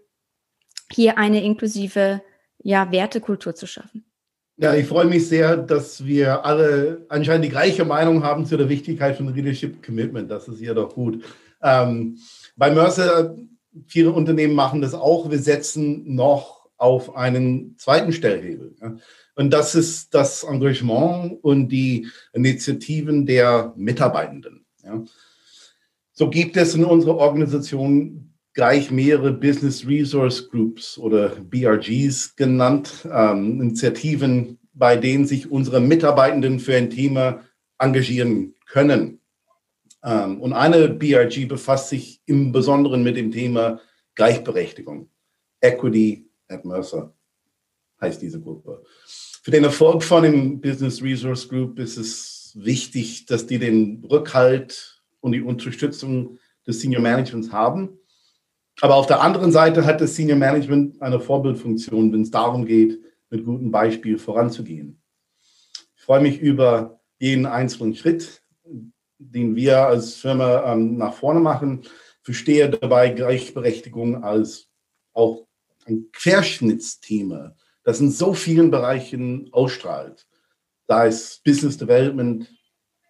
hier 0.92 1.18
eine 1.18 1.44
inklusive 1.44 2.22
ja, 2.60 2.92
Wertekultur 2.92 3.56
zu 3.56 3.66
schaffen. 3.66 4.06
Ja, 4.58 4.74
ich 4.74 4.88
freue 4.88 5.06
mich 5.06 5.28
sehr, 5.28 5.58
dass 5.58 6.06
wir 6.06 6.46
alle 6.46 7.06
anscheinend 7.10 7.46
die 7.46 7.50
gleiche 7.50 7.84
Meinung 7.84 8.24
haben 8.24 8.46
zu 8.46 8.56
der 8.56 8.70
Wichtigkeit 8.70 9.18
von 9.18 9.34
Leadership 9.34 9.86
Commitment. 9.86 10.32
Das 10.32 10.48
ist 10.48 10.62
ja 10.62 10.74
doch 10.74 10.94
gut. 10.94 11.26
Ähm, 11.62 12.20
bei 12.56 12.72
Mercer, 12.72 13.36
viele 13.88 14.12
Unternehmen 14.12 14.54
machen 14.54 14.82
das 14.82 14.94
auch. 14.94 15.30
Wir 15.30 15.40
setzen 15.40 16.16
noch 16.16 16.70
auf 16.78 17.16
einen 17.16 17.78
zweiten 17.78 18.14
Stellhebel. 18.14 18.76
Ja. 18.82 18.96
Und 19.36 19.52
das 19.52 19.76
ist 19.76 20.14
das 20.14 20.44
Engagement 20.44 21.44
und 21.44 21.68
die 21.68 22.08
Initiativen 22.34 23.26
der 23.26 23.74
Mitarbeitenden. 23.76 24.66
Ja. 24.84 25.04
So 26.14 26.30
gibt 26.30 26.56
es 26.56 26.74
in 26.76 26.86
unserer 26.86 27.18
Organisation 27.18 28.34
gleich 28.54 28.90
mehrere 28.90 29.34
Business 29.34 29.86
Resource 29.86 30.50
Groups 30.50 30.98
oder 30.98 31.30
BRGs 31.30 32.38
genannt, 32.38 33.06
ähm, 33.12 33.62
Initiativen, 33.62 34.58
bei 34.74 34.96
denen 34.96 35.26
sich 35.26 35.52
unsere 35.52 35.82
Mitarbeitenden 35.82 36.62
für 36.62 36.76
ein 36.76 36.90
Thema 36.90 37.44
engagieren 37.78 38.56
können. 38.68 39.20
Ähm, 40.02 40.40
und 40.40 40.54
eine 40.54 40.88
BRG 40.88 41.46
befasst 41.48 41.90
sich 41.90 42.22
im 42.26 42.54
Besonderen 42.54 43.04
mit 43.04 43.18
dem 43.18 43.32
Thema 43.32 43.82
Gleichberechtigung. 44.16 45.10
Equity 45.60 46.30
at 46.48 46.64
Mercer 46.64 47.15
heißt 48.02 48.22
diese 48.22 48.42
Gruppe. 48.42 48.84
Für 49.44 49.52
den 49.52 49.64
Erfolg 49.64 50.04
von 50.04 50.24
dem 50.24 50.60
Business 50.60 51.02
Resource 51.02 51.48
Group 51.48 51.80
ist 51.80 51.98
es 51.98 52.54
wichtig, 52.56 53.26
dass 53.26 53.46
die 53.46 53.60
den 53.60 54.04
Rückhalt 54.10 55.02
und 55.20 55.34
die 55.34 55.42
Unterstützung 55.42 56.40
des 56.66 56.82
Senior 56.82 57.02
Managements 57.02 57.52
haben. 57.52 58.00
Aber 58.82 58.96
auf 58.96 59.08
der 59.08 59.22
anderen 59.22 59.52
Seite 59.52 59.86
hat 59.86 60.02
das 60.02 60.16
Senior 60.16 60.38
Management 60.38 61.02
eine 61.02 61.20
Vorbildfunktion, 61.20 62.12
wenn 62.12 62.22
es 62.22 62.32
darum 62.32 62.66
geht, 62.66 63.00
mit 63.30 63.46
gutem 63.46 63.72
Beispiel 63.72 64.18
voranzugehen. 64.18 65.02
Ich 65.96 66.04
freue 66.04 66.22
mich 66.22 66.40
über 66.40 67.00
jeden 67.20 67.46
einzelnen 67.46 67.96
Schritt, 67.96 68.42
den 69.18 69.56
wir 69.56 69.88
als 69.88 70.16
Firma 70.16 70.74
ähm, 70.74 70.98
nach 70.98 71.14
vorne 71.14 71.40
machen. 71.40 71.84
Verstehe 72.22 72.70
dabei 72.70 73.10
Gleichberechtigung 73.10 74.24
als 74.24 74.68
auch 75.14 75.48
ein 75.86 76.08
Querschnittsthema 76.12 77.56
das 77.86 78.02
in 78.02 78.12
so 78.12 78.34
vielen 78.34 78.72
Bereichen 78.72 79.48
ausstrahlt. 79.54 80.28
Da 80.88 81.06
ist 81.06 81.44
Business 81.44 81.78
Development, 81.78 82.52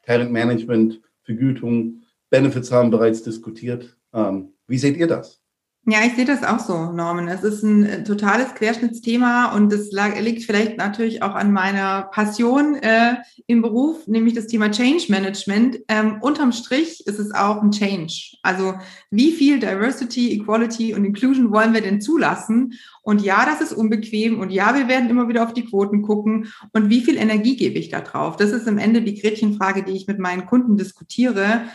Talent 0.03 0.31
Management, 0.31 1.01
Vergütung, 1.23 2.03
Benefits 2.29 2.71
haben 2.71 2.91
bereits 2.91 3.23
diskutiert. 3.23 3.97
Ähm, 4.13 4.53
wie 4.67 4.77
seht 4.77 4.97
ihr 4.97 5.07
das? 5.07 5.41
Ja, 5.87 5.99
ich 6.03 6.15
sehe 6.15 6.25
das 6.25 6.43
auch 6.43 6.57
so, 6.57 6.91
Norman. 6.91 7.27
Es 7.27 7.43
ist 7.43 7.61
ein 7.61 7.85
äh, 7.85 8.03
totales 8.03 8.55
Querschnittsthema 8.55 9.53
und 9.53 9.71
es 9.71 9.91
liegt 9.91 10.41
vielleicht 10.41 10.77
natürlich 10.77 11.21
auch 11.21 11.35
an 11.35 11.51
meiner 11.51 12.09
Passion 12.11 12.73
äh, 12.77 13.17
im 13.45 13.61
Beruf, 13.61 14.07
nämlich 14.07 14.33
das 14.33 14.47
Thema 14.47 14.71
Change 14.71 15.05
Management. 15.09 15.77
Ähm, 15.87 16.17
unterm 16.21 16.53
Strich 16.53 17.05
ist 17.05 17.19
es 17.19 17.31
auch 17.35 17.61
ein 17.61 17.69
Change. 17.69 18.35
Also 18.41 18.73
wie 19.11 19.31
viel 19.31 19.59
Diversity, 19.59 20.33
Equality 20.33 20.95
und 20.95 21.05
Inclusion 21.05 21.51
wollen 21.51 21.75
wir 21.75 21.81
denn 21.81 22.01
zulassen? 22.01 22.73
Und 23.03 23.21
ja, 23.21 23.45
das 23.45 23.61
ist 23.61 23.77
unbequem 23.77 24.39
und 24.39 24.49
ja, 24.49 24.73
wir 24.73 24.87
werden 24.87 25.11
immer 25.11 25.27
wieder 25.27 25.43
auf 25.43 25.53
die 25.53 25.65
Quoten 25.65 26.01
gucken. 26.01 26.51
Und 26.73 26.89
wie 26.89 27.01
viel 27.01 27.17
Energie 27.17 27.57
gebe 27.57 27.77
ich 27.77 27.89
da 27.89 28.01
drauf? 28.01 28.37
Das 28.37 28.49
ist 28.49 28.67
am 28.67 28.79
Ende 28.79 29.03
die 29.03 29.21
Gretchenfrage, 29.21 29.83
die 29.83 29.93
ich 29.93 30.07
mit 30.07 30.17
meinen 30.17 30.47
Kunden 30.47 30.77
diskutiere. 30.77 31.65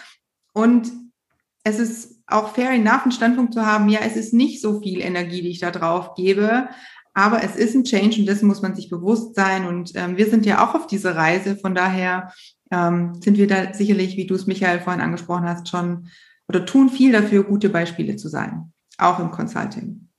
Und 0.53 0.90
es 1.62 1.79
ist 1.79 2.19
auch 2.32 2.54
fair 2.54 2.70
enough 2.70 3.02
einen 3.02 3.12
Standpunkt 3.12 3.54
zu 3.54 3.64
haben, 3.64 3.88
ja, 3.88 4.00
es 4.02 4.16
ist 4.16 4.32
nicht 4.32 4.60
so 4.60 4.80
viel 4.80 5.00
Energie, 5.00 5.42
die 5.42 5.50
ich 5.50 5.60
da 5.60 5.70
drauf 5.70 6.14
gebe, 6.14 6.68
aber 7.14 7.42
es 7.42 7.56
ist 7.56 7.74
ein 7.74 7.84
Change 7.84 8.20
und 8.20 8.26
dessen 8.26 8.46
muss 8.46 8.62
man 8.62 8.74
sich 8.74 8.88
bewusst 8.88 9.34
sein. 9.34 9.66
Und 9.66 9.92
ähm, 9.94 10.16
wir 10.16 10.30
sind 10.30 10.46
ja 10.46 10.64
auch 10.64 10.74
auf 10.74 10.86
dieser 10.86 11.16
Reise. 11.16 11.56
Von 11.56 11.74
daher 11.74 12.32
ähm, 12.70 13.14
sind 13.20 13.36
wir 13.36 13.46
da 13.46 13.74
sicherlich, 13.74 14.16
wie 14.16 14.26
du 14.26 14.34
es 14.34 14.46
Michael 14.46 14.80
vorhin 14.80 15.02
angesprochen 15.02 15.48
hast, 15.48 15.68
schon 15.68 16.08
oder 16.48 16.64
tun 16.66 16.88
viel 16.88 17.12
dafür, 17.12 17.44
gute 17.44 17.68
Beispiele 17.68 18.16
zu 18.16 18.28
sein, 18.28 18.72
auch 18.98 19.18
im 19.18 19.30
Consulting. 19.30 20.10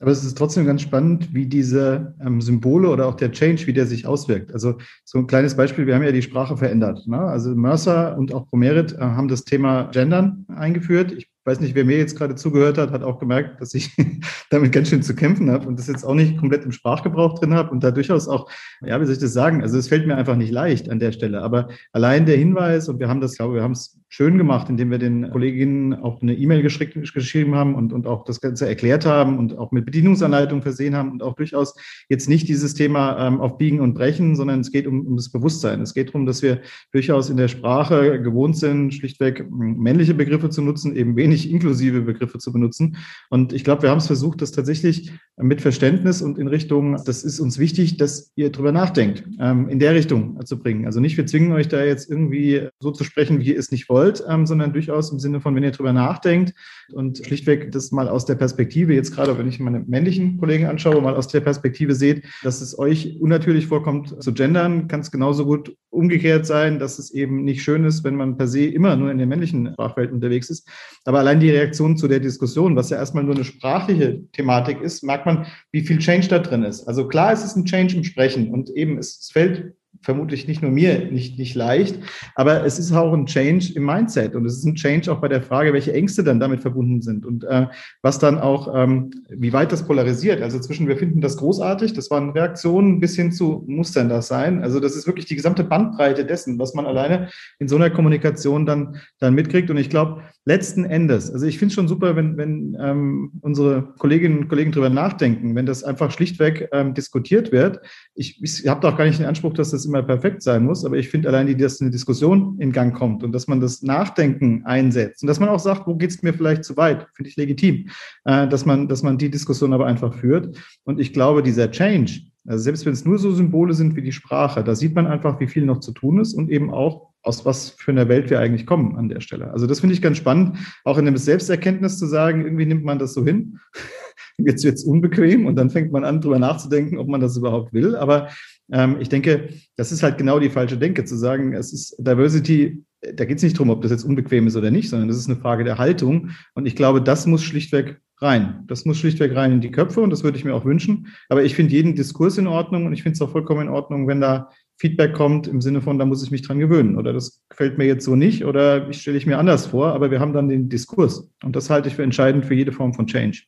Aber 0.00 0.10
es 0.10 0.24
ist 0.24 0.36
trotzdem 0.36 0.64
ganz 0.64 0.80
spannend, 0.80 1.34
wie 1.34 1.44
diese 1.44 2.14
ähm, 2.24 2.40
Symbole 2.40 2.88
oder 2.88 3.06
auch 3.06 3.14
der 3.14 3.32
Change, 3.32 3.66
wie 3.66 3.74
der 3.74 3.86
sich 3.86 4.06
auswirkt. 4.06 4.52
Also 4.52 4.78
so 5.04 5.18
ein 5.18 5.26
kleines 5.26 5.54
Beispiel, 5.54 5.86
wir 5.86 5.94
haben 5.94 6.02
ja 6.02 6.10
die 6.10 6.22
Sprache 6.22 6.56
verändert. 6.56 7.06
Ne? 7.06 7.18
Also 7.18 7.54
Mercer 7.54 8.16
und 8.16 8.32
auch 8.32 8.48
Promerit 8.48 8.94
äh, 8.94 9.00
haben 9.00 9.28
das 9.28 9.44
Thema 9.44 9.90
Gendern 9.92 10.46
eingeführt. 10.48 11.12
Ich 11.12 11.30
weiß 11.44 11.60
nicht, 11.60 11.74
wer 11.74 11.84
mir 11.84 11.98
jetzt 11.98 12.16
gerade 12.16 12.34
zugehört 12.34 12.78
hat, 12.78 12.92
hat 12.92 13.02
auch 13.02 13.18
gemerkt, 13.18 13.60
dass 13.60 13.74
ich 13.74 13.94
damit 14.50 14.72
ganz 14.72 14.88
schön 14.88 15.02
zu 15.02 15.14
kämpfen 15.14 15.50
habe 15.50 15.68
und 15.68 15.78
das 15.78 15.86
jetzt 15.86 16.04
auch 16.04 16.14
nicht 16.14 16.38
komplett 16.38 16.64
im 16.64 16.72
Sprachgebrauch 16.72 17.38
drin 17.38 17.52
habe 17.52 17.70
und 17.70 17.84
da 17.84 17.90
durchaus 17.90 18.26
auch, 18.26 18.50
ja, 18.80 18.98
wie 18.98 19.04
soll 19.04 19.14
ich 19.14 19.20
das 19.20 19.34
sagen? 19.34 19.60
Also 19.62 19.76
es 19.76 19.88
fällt 19.88 20.06
mir 20.06 20.16
einfach 20.16 20.36
nicht 20.36 20.50
leicht 20.50 20.88
an 20.88 20.98
der 20.98 21.12
Stelle. 21.12 21.42
Aber 21.42 21.68
allein 21.92 22.24
der 22.24 22.38
Hinweis, 22.38 22.88
und 22.88 23.00
wir 23.00 23.08
haben 23.08 23.20
das, 23.20 23.36
glaube 23.36 23.56
wir 23.56 23.62
haben 23.62 23.72
es 23.72 23.99
schön 24.12 24.38
gemacht, 24.38 24.68
indem 24.68 24.90
wir 24.90 24.98
den 24.98 25.30
Kolleginnen 25.30 25.94
auch 25.94 26.20
eine 26.20 26.34
E-Mail 26.34 26.62
geschrieben 26.62 27.54
haben 27.54 27.76
und, 27.76 27.92
und 27.92 28.08
auch 28.08 28.24
das 28.24 28.40
Ganze 28.40 28.66
erklärt 28.66 29.06
haben 29.06 29.38
und 29.38 29.56
auch 29.56 29.70
mit 29.70 29.86
Bedienungsanleitung 29.86 30.62
versehen 30.62 30.96
haben 30.96 31.12
und 31.12 31.22
auch 31.22 31.36
durchaus 31.36 31.74
jetzt 32.08 32.28
nicht 32.28 32.48
dieses 32.48 32.74
Thema 32.74 33.24
ähm, 33.24 33.40
auf 33.40 33.56
Biegen 33.56 33.80
und 33.80 33.94
Brechen, 33.94 34.34
sondern 34.34 34.60
es 34.60 34.72
geht 34.72 34.88
um, 34.88 35.06
um 35.06 35.16
das 35.16 35.30
Bewusstsein. 35.30 35.80
Es 35.80 35.94
geht 35.94 36.08
darum, 36.08 36.26
dass 36.26 36.42
wir 36.42 36.60
durchaus 36.90 37.30
in 37.30 37.36
der 37.36 37.46
Sprache 37.46 38.20
gewohnt 38.20 38.56
sind, 38.56 38.92
schlichtweg 38.92 39.48
männliche 39.48 40.14
Begriffe 40.14 40.50
zu 40.50 40.60
nutzen, 40.60 40.96
eben 40.96 41.14
wenig 41.14 41.48
inklusive 41.48 42.02
Begriffe 42.02 42.38
zu 42.38 42.52
benutzen. 42.52 42.96
Und 43.30 43.52
ich 43.52 43.62
glaube, 43.62 43.82
wir 43.82 43.90
haben 43.90 43.98
es 43.98 44.08
versucht, 44.08 44.42
das 44.42 44.50
tatsächlich 44.50 45.12
mit 45.36 45.60
Verständnis 45.60 46.20
und 46.20 46.36
in 46.36 46.48
Richtung, 46.48 47.00
das 47.06 47.22
ist 47.22 47.38
uns 47.38 47.58
wichtig, 47.58 47.96
dass 47.96 48.32
ihr 48.34 48.50
drüber 48.50 48.72
nachdenkt, 48.72 49.22
ähm, 49.38 49.68
in 49.68 49.78
der 49.78 49.94
Richtung 49.94 50.44
zu 50.44 50.58
bringen. 50.58 50.86
Also 50.86 50.98
nicht, 50.98 51.16
wir 51.16 51.26
zwingen 51.26 51.52
euch 51.52 51.68
da 51.68 51.84
jetzt 51.84 52.10
irgendwie 52.10 52.68
so 52.80 52.90
zu 52.90 53.04
sprechen, 53.04 53.38
wie 53.38 53.52
ihr 53.52 53.58
es 53.58 53.70
nicht 53.70 53.88
wollt, 53.88 53.99
ähm, 54.28 54.46
sondern 54.46 54.72
durchaus 54.72 55.12
im 55.12 55.18
Sinne 55.18 55.40
von, 55.40 55.54
wenn 55.54 55.62
ihr 55.62 55.70
drüber 55.70 55.92
nachdenkt 55.92 56.54
und 56.92 57.18
schlichtweg 57.18 57.70
das 57.72 57.92
mal 57.92 58.08
aus 58.08 58.24
der 58.24 58.34
Perspektive, 58.34 58.94
jetzt 58.94 59.14
gerade 59.14 59.36
wenn 59.38 59.48
ich 59.48 59.60
meine 59.60 59.80
männlichen 59.80 60.38
Kollegen 60.38 60.66
anschaue, 60.66 61.00
mal 61.00 61.14
aus 61.14 61.28
der 61.28 61.40
Perspektive 61.40 61.94
seht, 61.94 62.24
dass 62.42 62.60
es 62.60 62.78
euch 62.78 63.20
unnatürlich 63.20 63.66
vorkommt 63.66 64.22
zu 64.22 64.32
gendern, 64.32 64.88
kann 64.88 65.00
es 65.00 65.10
genauso 65.10 65.44
gut 65.44 65.76
umgekehrt 65.90 66.46
sein, 66.46 66.78
dass 66.78 66.98
es 66.98 67.10
eben 67.10 67.44
nicht 67.44 67.62
schön 67.62 67.84
ist, 67.84 68.04
wenn 68.04 68.16
man 68.16 68.36
per 68.36 68.46
se 68.46 68.66
immer 68.66 68.96
nur 68.96 69.10
in 69.10 69.18
der 69.18 69.26
männlichen 69.26 69.72
Sprachwelt 69.72 70.12
unterwegs 70.12 70.50
ist. 70.50 70.68
Aber 71.04 71.18
allein 71.18 71.40
die 71.40 71.50
Reaktion 71.50 71.96
zu 71.96 72.08
der 72.08 72.20
Diskussion, 72.20 72.76
was 72.76 72.90
ja 72.90 72.96
erstmal 72.96 73.24
nur 73.24 73.34
eine 73.34 73.44
sprachliche 73.44 74.22
Thematik 74.32 74.80
ist, 74.80 75.02
merkt 75.02 75.26
man, 75.26 75.46
wie 75.72 75.82
viel 75.82 75.98
Change 75.98 76.28
da 76.28 76.38
drin 76.38 76.62
ist. 76.62 76.86
Also 76.86 77.06
klar, 77.08 77.32
es 77.32 77.44
ist 77.44 77.56
ein 77.56 77.66
Change 77.66 77.96
im 77.96 78.04
Sprechen 78.04 78.50
und 78.50 78.70
eben 78.70 78.98
es 78.98 79.30
fällt 79.32 79.74
vermutlich 80.02 80.48
nicht 80.48 80.62
nur 80.62 80.70
mir 80.70 81.10
nicht, 81.10 81.38
nicht 81.38 81.54
leicht, 81.54 81.98
aber 82.34 82.64
es 82.64 82.78
ist 82.78 82.92
auch 82.92 83.12
ein 83.12 83.26
Change 83.26 83.72
im 83.74 83.84
Mindset 83.84 84.34
und 84.34 84.46
es 84.46 84.58
ist 84.58 84.64
ein 84.64 84.74
Change 84.74 85.12
auch 85.12 85.20
bei 85.20 85.28
der 85.28 85.42
Frage, 85.42 85.72
welche 85.72 85.92
Ängste 85.92 86.24
dann 86.24 86.40
damit 86.40 86.62
verbunden 86.62 87.02
sind 87.02 87.26
und 87.26 87.44
äh, 87.44 87.66
was 88.02 88.18
dann 88.18 88.38
auch, 88.38 88.74
ähm, 88.74 89.10
wie 89.28 89.52
weit 89.52 89.72
das 89.72 89.86
polarisiert. 89.86 90.42
Also 90.42 90.58
zwischen, 90.58 90.88
wir 90.88 90.96
finden 90.96 91.20
das 91.20 91.36
großartig, 91.36 91.92
das 91.92 92.10
waren 92.10 92.30
Reaktionen 92.30 93.00
bis 93.00 93.16
hin 93.16 93.32
zu, 93.32 93.64
muss 93.66 93.92
denn 93.92 94.08
das 94.08 94.28
sein? 94.28 94.62
Also 94.62 94.80
das 94.80 94.96
ist 94.96 95.06
wirklich 95.06 95.26
die 95.26 95.36
gesamte 95.36 95.64
Bandbreite 95.64 96.24
dessen, 96.24 96.58
was 96.58 96.74
man 96.74 96.86
alleine 96.86 97.28
in 97.58 97.68
so 97.68 97.76
einer 97.76 97.90
Kommunikation 97.90 98.66
dann, 98.66 98.96
dann 99.18 99.34
mitkriegt 99.34 99.70
und 99.70 99.76
ich 99.76 99.90
glaube, 99.90 100.22
letzten 100.50 100.84
Endes, 100.84 101.30
also 101.30 101.46
ich 101.46 101.58
finde 101.58 101.68
es 101.68 101.74
schon 101.74 101.86
super, 101.86 102.16
wenn, 102.16 102.36
wenn 102.36 102.76
ähm, 102.80 103.30
unsere 103.40 103.94
Kolleginnen 103.98 104.40
und 104.40 104.48
Kollegen 104.48 104.72
drüber 104.72 104.90
nachdenken, 104.90 105.54
wenn 105.54 105.64
das 105.64 105.84
einfach 105.84 106.10
schlichtweg 106.10 106.68
ähm, 106.72 106.92
diskutiert 106.92 107.52
wird. 107.52 107.78
Ich, 108.14 108.42
ich 108.42 108.66
habe 108.66 108.80
doch 108.80 108.96
gar 108.96 109.04
nicht 109.04 109.20
den 109.20 109.26
Anspruch, 109.26 109.54
dass 109.54 109.70
das 109.70 109.84
immer 109.84 110.02
perfekt 110.02 110.42
sein 110.42 110.64
muss, 110.64 110.84
aber 110.84 110.96
ich 110.96 111.08
finde 111.08 111.28
allein, 111.28 111.56
dass 111.56 111.80
eine 111.80 111.90
Diskussion 111.90 112.56
in 112.58 112.72
Gang 112.72 112.92
kommt 112.92 113.22
und 113.22 113.30
dass 113.30 113.46
man 113.46 113.60
das 113.60 113.82
Nachdenken 113.82 114.64
einsetzt 114.64 115.22
und 115.22 115.28
dass 115.28 115.38
man 115.38 115.48
auch 115.48 115.60
sagt, 115.60 115.86
wo 115.86 115.94
geht 115.94 116.10
es 116.10 116.22
mir 116.22 116.34
vielleicht 116.34 116.64
zu 116.64 116.76
weit, 116.76 117.06
finde 117.14 117.30
ich 117.30 117.36
legitim, 117.36 117.88
äh, 118.24 118.48
dass, 118.48 118.66
man, 118.66 118.88
dass 118.88 119.04
man 119.04 119.18
die 119.18 119.30
Diskussion 119.30 119.72
aber 119.72 119.86
einfach 119.86 120.14
führt. 120.14 120.58
Und 120.82 120.98
ich 120.98 121.12
glaube, 121.12 121.44
dieser 121.44 121.70
Change, 121.70 122.29
also 122.46 122.62
selbst 122.62 122.86
wenn 122.86 122.92
es 122.92 123.04
nur 123.04 123.18
so 123.18 123.32
Symbole 123.32 123.74
sind 123.74 123.96
wie 123.96 124.02
die 124.02 124.12
Sprache, 124.12 124.64
da 124.64 124.74
sieht 124.74 124.94
man 124.94 125.06
einfach, 125.06 125.40
wie 125.40 125.46
viel 125.46 125.64
noch 125.64 125.80
zu 125.80 125.92
tun 125.92 126.20
ist 126.20 126.34
und 126.34 126.50
eben 126.50 126.70
auch, 126.70 127.10
aus 127.22 127.44
was 127.44 127.70
für 127.70 127.90
einer 127.90 128.08
Welt 128.08 128.30
wir 128.30 128.40
eigentlich 128.40 128.64
kommen 128.64 128.96
an 128.96 129.10
der 129.10 129.20
Stelle. 129.20 129.50
Also 129.52 129.66
das 129.66 129.80
finde 129.80 129.94
ich 129.94 130.00
ganz 130.00 130.16
spannend, 130.16 130.56
auch 130.84 130.96
in 130.96 131.04
dem 131.04 131.18
Selbsterkenntnis 131.18 131.98
zu 131.98 132.06
sagen, 132.06 132.44
irgendwie 132.44 132.64
nimmt 132.64 132.84
man 132.84 132.98
das 132.98 133.12
so 133.12 133.24
hin. 133.24 133.58
Jetzt 134.38 134.64
wird 134.64 134.76
es 134.76 134.84
unbequem 134.84 135.44
und 135.44 135.56
dann 135.56 135.68
fängt 135.68 135.92
man 135.92 136.04
an, 136.04 136.22
drüber 136.22 136.38
nachzudenken, 136.38 136.96
ob 136.96 137.08
man 137.08 137.20
das 137.20 137.36
überhaupt 137.36 137.74
will. 137.74 137.94
Aber 137.94 138.28
ähm, 138.72 138.96
ich 139.00 139.10
denke, 139.10 139.50
das 139.76 139.92
ist 139.92 140.02
halt 140.02 140.16
genau 140.16 140.38
die 140.38 140.48
falsche 140.48 140.78
Denke, 140.78 141.04
zu 141.04 141.16
sagen, 141.16 141.52
es 141.52 141.74
ist 141.74 141.94
Diversity, 141.98 142.82
da 143.02 143.26
geht 143.26 143.36
es 143.36 143.42
nicht 143.42 143.56
darum, 143.56 143.68
ob 143.68 143.82
das 143.82 143.90
jetzt 143.90 144.04
unbequem 144.04 144.46
ist 144.46 144.56
oder 144.56 144.70
nicht, 144.70 144.88
sondern 144.88 145.08
das 145.08 145.18
ist 145.18 145.28
eine 145.28 145.40
Frage 145.40 145.64
der 145.64 145.76
Haltung. 145.76 146.30
Und 146.54 146.64
ich 146.64 146.74
glaube, 146.74 147.02
das 147.02 147.26
muss 147.26 147.42
schlichtweg 147.42 148.00
rein. 148.20 148.64
Das 148.66 148.84
muss 148.84 148.98
schlichtweg 148.98 149.34
rein 149.34 149.52
in 149.52 149.60
die 149.60 149.70
Köpfe 149.70 150.00
und 150.00 150.10
das 150.10 150.22
würde 150.22 150.36
ich 150.36 150.44
mir 150.44 150.54
auch 150.54 150.64
wünschen. 150.64 151.08
Aber 151.28 151.42
ich 151.42 151.54
finde 151.54 151.72
jeden 151.72 151.94
Diskurs 151.94 152.38
in 152.38 152.46
Ordnung 152.46 152.86
und 152.86 152.92
ich 152.92 153.02
finde 153.02 153.14
es 153.14 153.22
auch 153.22 153.30
vollkommen 153.30 153.62
in 153.62 153.68
Ordnung, 153.68 154.06
wenn 154.06 154.20
da 154.20 154.50
Feedback 154.76 155.12
kommt 155.12 155.46
im 155.46 155.60
Sinne 155.60 155.82
von, 155.82 155.98
da 155.98 156.06
muss 156.06 156.22
ich 156.22 156.30
mich 156.30 156.42
dran 156.42 156.58
gewöhnen 156.58 156.96
oder 156.96 157.12
das 157.12 157.42
gefällt 157.48 157.76
mir 157.76 157.84
jetzt 157.84 158.04
so 158.04 158.16
nicht 158.16 158.44
oder 158.44 158.88
ich 158.88 159.02
stelle 159.02 159.18
ich 159.18 159.26
mir 159.26 159.38
anders 159.38 159.66
vor, 159.66 159.92
aber 159.92 160.10
wir 160.10 160.20
haben 160.20 160.32
dann 160.32 160.48
den 160.48 160.68
Diskurs 160.68 161.28
und 161.44 161.54
das 161.54 161.68
halte 161.68 161.88
ich 161.88 161.96
für 161.96 162.02
entscheidend 162.02 162.46
für 162.46 162.54
jede 162.54 162.72
Form 162.72 162.94
von 162.94 163.06
Change. 163.06 163.42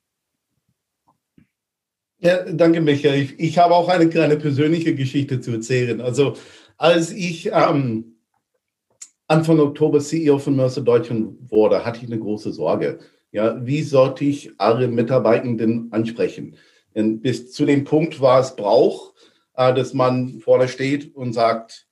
Ja, 2.18 2.44
danke, 2.44 2.80
Michael. 2.80 3.20
Ich, 3.20 3.40
ich 3.40 3.58
habe 3.58 3.74
auch 3.74 3.88
eine 3.88 4.08
kleine 4.08 4.36
persönliche 4.36 4.94
Geschichte 4.94 5.40
zu 5.40 5.50
erzählen. 5.50 6.00
Also, 6.00 6.36
als 6.76 7.10
ich 7.10 7.50
ähm, 7.52 8.16
Anfang 9.26 9.58
Oktober 9.58 9.98
CEO 9.98 10.38
von 10.38 10.54
Mercer 10.54 10.82
Deutschland 10.82 11.50
wurde, 11.50 11.84
hatte 11.84 12.00
ich 12.00 12.06
eine 12.06 12.20
große 12.20 12.52
Sorge. 12.52 13.00
Ja, 13.32 13.64
wie 13.64 13.82
sollte 13.82 14.24
ich 14.24 14.52
alle 14.58 14.88
Mitarbeitenden 14.88 15.90
ansprechen? 15.90 16.56
Und 16.94 17.22
bis 17.22 17.50
zu 17.50 17.64
dem 17.64 17.84
Punkt 17.84 18.20
war 18.20 18.40
es 18.40 18.54
Brauch, 18.54 19.14
äh, 19.56 19.74
dass 19.74 19.94
man 19.94 20.40
vorne 20.40 20.68
steht 20.68 21.14
und 21.16 21.32
sagt, 21.32 21.86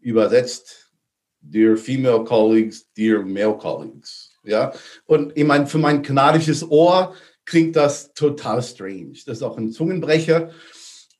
übersetzt, 0.00 0.92
dear 1.40 1.76
female 1.76 2.24
colleagues, 2.24 2.92
dear 2.96 3.22
male 3.22 3.56
colleagues. 3.56 4.32
Ja, 4.44 4.72
und 5.06 5.36
ich 5.36 5.44
meine, 5.44 5.68
für 5.68 5.78
mein 5.78 6.02
kanadisches 6.02 6.68
Ohr 6.68 7.14
klingt 7.44 7.76
das 7.76 8.12
total 8.12 8.60
strange. 8.62 9.12
Das 9.24 9.38
ist 9.38 9.42
auch 9.42 9.56
ein 9.56 9.70
Zungenbrecher. 9.70 10.50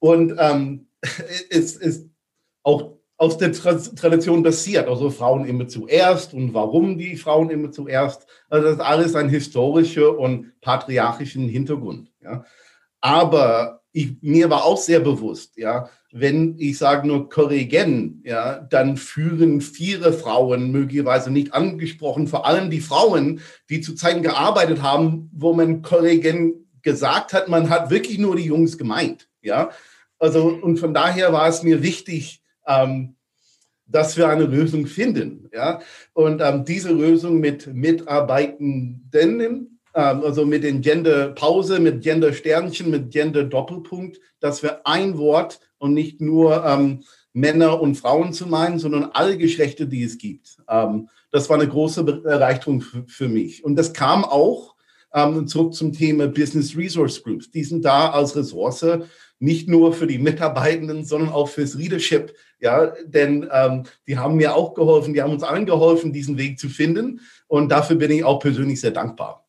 Und 0.01 0.35
ähm, 0.38 0.88
es 1.51 1.77
ist 1.77 2.09
auch 2.64 2.98
aus 3.23 3.39
der 3.39 3.53
Tradition 3.53 4.43
basiert. 4.43 4.89
Also 4.89 5.09
Frauen 5.09 5.45
immer 5.45 5.69
zuerst 5.69 6.35
und 6.35 6.55
warum 6.55 6.99
die 6.99 7.15
Frauen 7.15 7.51
immer 7.51 7.71
zuerst. 7.71 8.27
Also 8.51 8.67
das 8.67 8.75
ist 8.75 8.81
alles 8.81 9.15
ein 9.15 9.29
historischer 9.29 10.19
und 10.19 10.61
patriarchischen 10.61 11.49
Hintergrund. 11.49 12.11
Ja. 12.21 12.45
Aber 13.01 13.83
ich, 13.93 14.17
mir 14.23 14.51
war 14.51 14.65
auch 14.65 14.77
sehr 14.77 14.99
bewusst, 14.99 15.57
ja, 15.57 15.89
wenn 16.11 16.57
ich 16.59 16.79
sage 16.79 17.07
nur 17.07 17.29
korrigen, 17.29 18.23
ja, 18.25 18.59
dann 18.59 18.97
führen 18.97 19.61
viele 19.61 20.13
Frauen 20.13 20.73
möglicherweise 20.73 21.31
nicht 21.31 21.55
angesprochen, 21.55 22.27
vor 22.27 22.45
allem 22.45 22.71
die 22.71 22.81
Frauen, 22.81 23.41
die 23.71 23.81
zu 23.81 23.95
Zeiten 23.95 24.23
gearbeitet 24.23 24.83
haben, 24.83 25.31
wo 25.33 25.53
man 25.53 25.83
korrigen 25.83 26.69
gesagt 26.83 27.35
hat, 27.35 27.49
man 27.49 27.71
hat 27.71 27.91
wirklich 27.91 28.19
nur 28.19 28.35
die 28.35 28.47
Jungs 28.47 28.79
gemeint, 28.79 29.29
ja. 29.43 29.71
Also, 30.19 30.49
und 30.49 30.79
von 30.79 30.93
daher 30.93 31.33
war 31.33 31.49
es 31.49 31.63
mir 31.63 31.83
wichtig, 31.83 32.41
ähm, 32.66 33.16
dass 33.87 34.16
wir 34.16 34.29
eine 34.29 34.44
Lösung 34.44 34.87
finden, 34.87 35.51
ja. 35.53 35.81
Und 36.14 36.40
ähm, 36.40 36.64
diese 36.64 36.92
Lösung 36.92 37.40
mit 37.40 37.66
Mitarbeitenden 37.66 39.72
ähm, 39.94 40.22
also 40.25 40.46
mit 40.46 40.64
den 40.64 40.81
Gender-Pause, 40.81 41.79
mit 41.79 42.03
Gender-Sternchen, 42.03 42.90
mit 42.90 43.11
Gender-Doppelpunkt, 43.11 44.18
dass 44.40 44.62
wir 44.62 44.87
ein 44.87 45.18
Wort 45.18 45.61
und 45.79 45.94
nicht 45.94 46.20
nur 46.20 46.64
ähm, 46.64 47.03
Männer 47.35 47.81
und 47.81 47.96
Frauen 47.96 48.33
zu 48.33 48.46
meinen, 48.46 48.79
sondern 48.79 49.11
alle 49.12 49.37
Geschlechter, 49.37 49.87
die 49.87 50.05
es 50.05 50.18
gibt. 50.18 50.59
Ähm, 50.68 51.09
das 51.31 51.48
war 51.48 51.59
eine 51.59 51.68
große 51.68 52.22
Erleichterung 52.25 52.83
für 53.07 53.29
mich. 53.29 53.64
Und 53.64 53.77
das 53.77 53.92
kam 53.92 54.25
auch 54.25 54.75
ähm, 55.14 55.46
zurück 55.46 55.75
zum 55.75 55.92
Thema 55.92 56.27
Business 56.27 56.77
Resource 56.77 57.22
Groups. 57.22 57.51
Die 57.51 57.64
sind 57.64 57.85
da 57.85 58.11
als 58.11 58.35
Ressource 58.35 58.87
nicht 59.42 59.68
nur 59.68 59.92
für 59.92 60.07
die 60.07 60.18
Mitarbeitenden, 60.18 61.05
sondern 61.05 61.31
auch 61.31 61.48
fürs 61.48 61.74
Leadership. 61.74 62.33
Ja, 62.61 62.92
denn 63.05 63.48
ähm, 63.52 63.83
die 64.07 64.16
haben 64.16 64.37
mir 64.37 64.55
auch 64.55 64.74
geholfen, 64.74 65.14
die 65.14 65.20
haben 65.20 65.33
uns 65.33 65.42
allen 65.42 65.66
geholfen, 65.66 66.12
diesen 66.12 66.38
Weg 66.38 66.61
zu 66.61 66.68
finden. 66.68 67.20
Und 67.48 67.70
dafür 67.70 67.96
bin 67.96 68.12
ich 68.12 68.22
auch 68.22 68.38
persönlich 68.38 68.81
sehr 68.81 68.92
dankbar. 68.92 69.44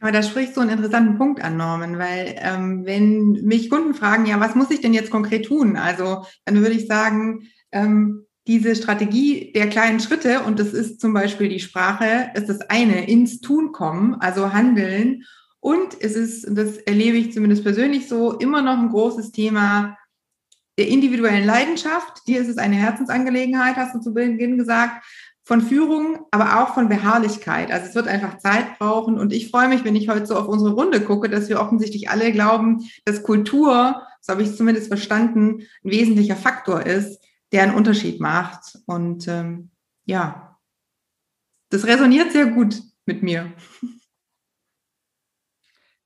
Aber 0.00 0.12
da 0.12 0.22
sprichst 0.22 0.54
du 0.56 0.60
einen 0.60 0.70
interessanten 0.70 1.16
Punkt 1.16 1.42
an, 1.42 1.56
Norman, 1.56 1.98
weil 1.98 2.34
ähm, 2.38 2.84
wenn 2.84 3.32
mich 3.44 3.70
Kunden 3.70 3.94
fragen, 3.94 4.26
ja, 4.26 4.38
was 4.40 4.54
muss 4.54 4.70
ich 4.70 4.82
denn 4.82 4.92
jetzt 4.92 5.10
konkret 5.10 5.46
tun? 5.46 5.76
Also 5.76 6.26
dann 6.44 6.60
würde 6.60 6.74
ich 6.74 6.86
sagen, 6.86 7.48
ähm, 7.72 8.26
diese 8.46 8.76
Strategie 8.76 9.52
der 9.52 9.70
kleinen 9.70 10.00
Schritte, 10.00 10.40
und 10.40 10.58
das 10.58 10.74
ist 10.74 11.00
zum 11.00 11.14
Beispiel 11.14 11.48
die 11.48 11.60
Sprache, 11.60 12.30
ist 12.34 12.50
das 12.50 12.60
eine, 12.68 13.08
ins 13.08 13.40
Tun 13.40 13.72
kommen, 13.72 14.16
also 14.16 14.52
handeln. 14.52 15.24
Und 15.64 15.98
es 15.98 16.14
ist, 16.14 16.46
das 16.50 16.76
erlebe 16.76 17.16
ich 17.16 17.32
zumindest 17.32 17.64
persönlich 17.64 18.06
so, 18.06 18.34
immer 18.34 18.60
noch 18.60 18.76
ein 18.76 18.90
großes 18.90 19.32
Thema 19.32 19.96
der 20.76 20.88
individuellen 20.88 21.46
Leidenschaft. 21.46 22.28
Dir 22.28 22.42
ist 22.42 22.48
es 22.48 22.58
eine 22.58 22.76
Herzensangelegenheit, 22.76 23.76
hast 23.76 23.94
du 23.94 24.00
zu 24.00 24.12
Beginn 24.12 24.58
gesagt 24.58 25.02
von 25.42 25.62
Führung, 25.62 26.26
aber 26.30 26.60
auch 26.60 26.74
von 26.74 26.90
Beharrlichkeit. 26.90 27.72
Also 27.72 27.86
es 27.86 27.94
wird 27.94 28.08
einfach 28.08 28.36
Zeit 28.36 28.78
brauchen. 28.78 29.18
Und 29.18 29.32
ich 29.32 29.50
freue 29.50 29.68
mich, 29.68 29.84
wenn 29.84 29.96
ich 29.96 30.10
heute 30.10 30.26
so 30.26 30.36
auf 30.36 30.48
unsere 30.48 30.74
Runde 30.74 31.00
gucke, 31.00 31.30
dass 31.30 31.48
wir 31.48 31.58
offensichtlich 31.58 32.10
alle 32.10 32.30
glauben, 32.30 32.84
dass 33.06 33.22
Kultur, 33.22 34.02
so 34.20 34.32
habe 34.34 34.42
ich 34.42 34.50
es 34.50 34.58
zumindest 34.58 34.88
verstanden, 34.88 35.62
ein 35.82 35.90
wesentlicher 35.90 36.36
Faktor 36.36 36.82
ist, 36.82 37.24
der 37.52 37.62
einen 37.62 37.74
Unterschied 37.74 38.20
macht. 38.20 38.80
Und 38.84 39.28
ähm, 39.28 39.70
ja, 40.04 40.58
das 41.70 41.86
resoniert 41.86 42.32
sehr 42.32 42.48
gut 42.48 42.82
mit 43.06 43.22
mir. 43.22 43.50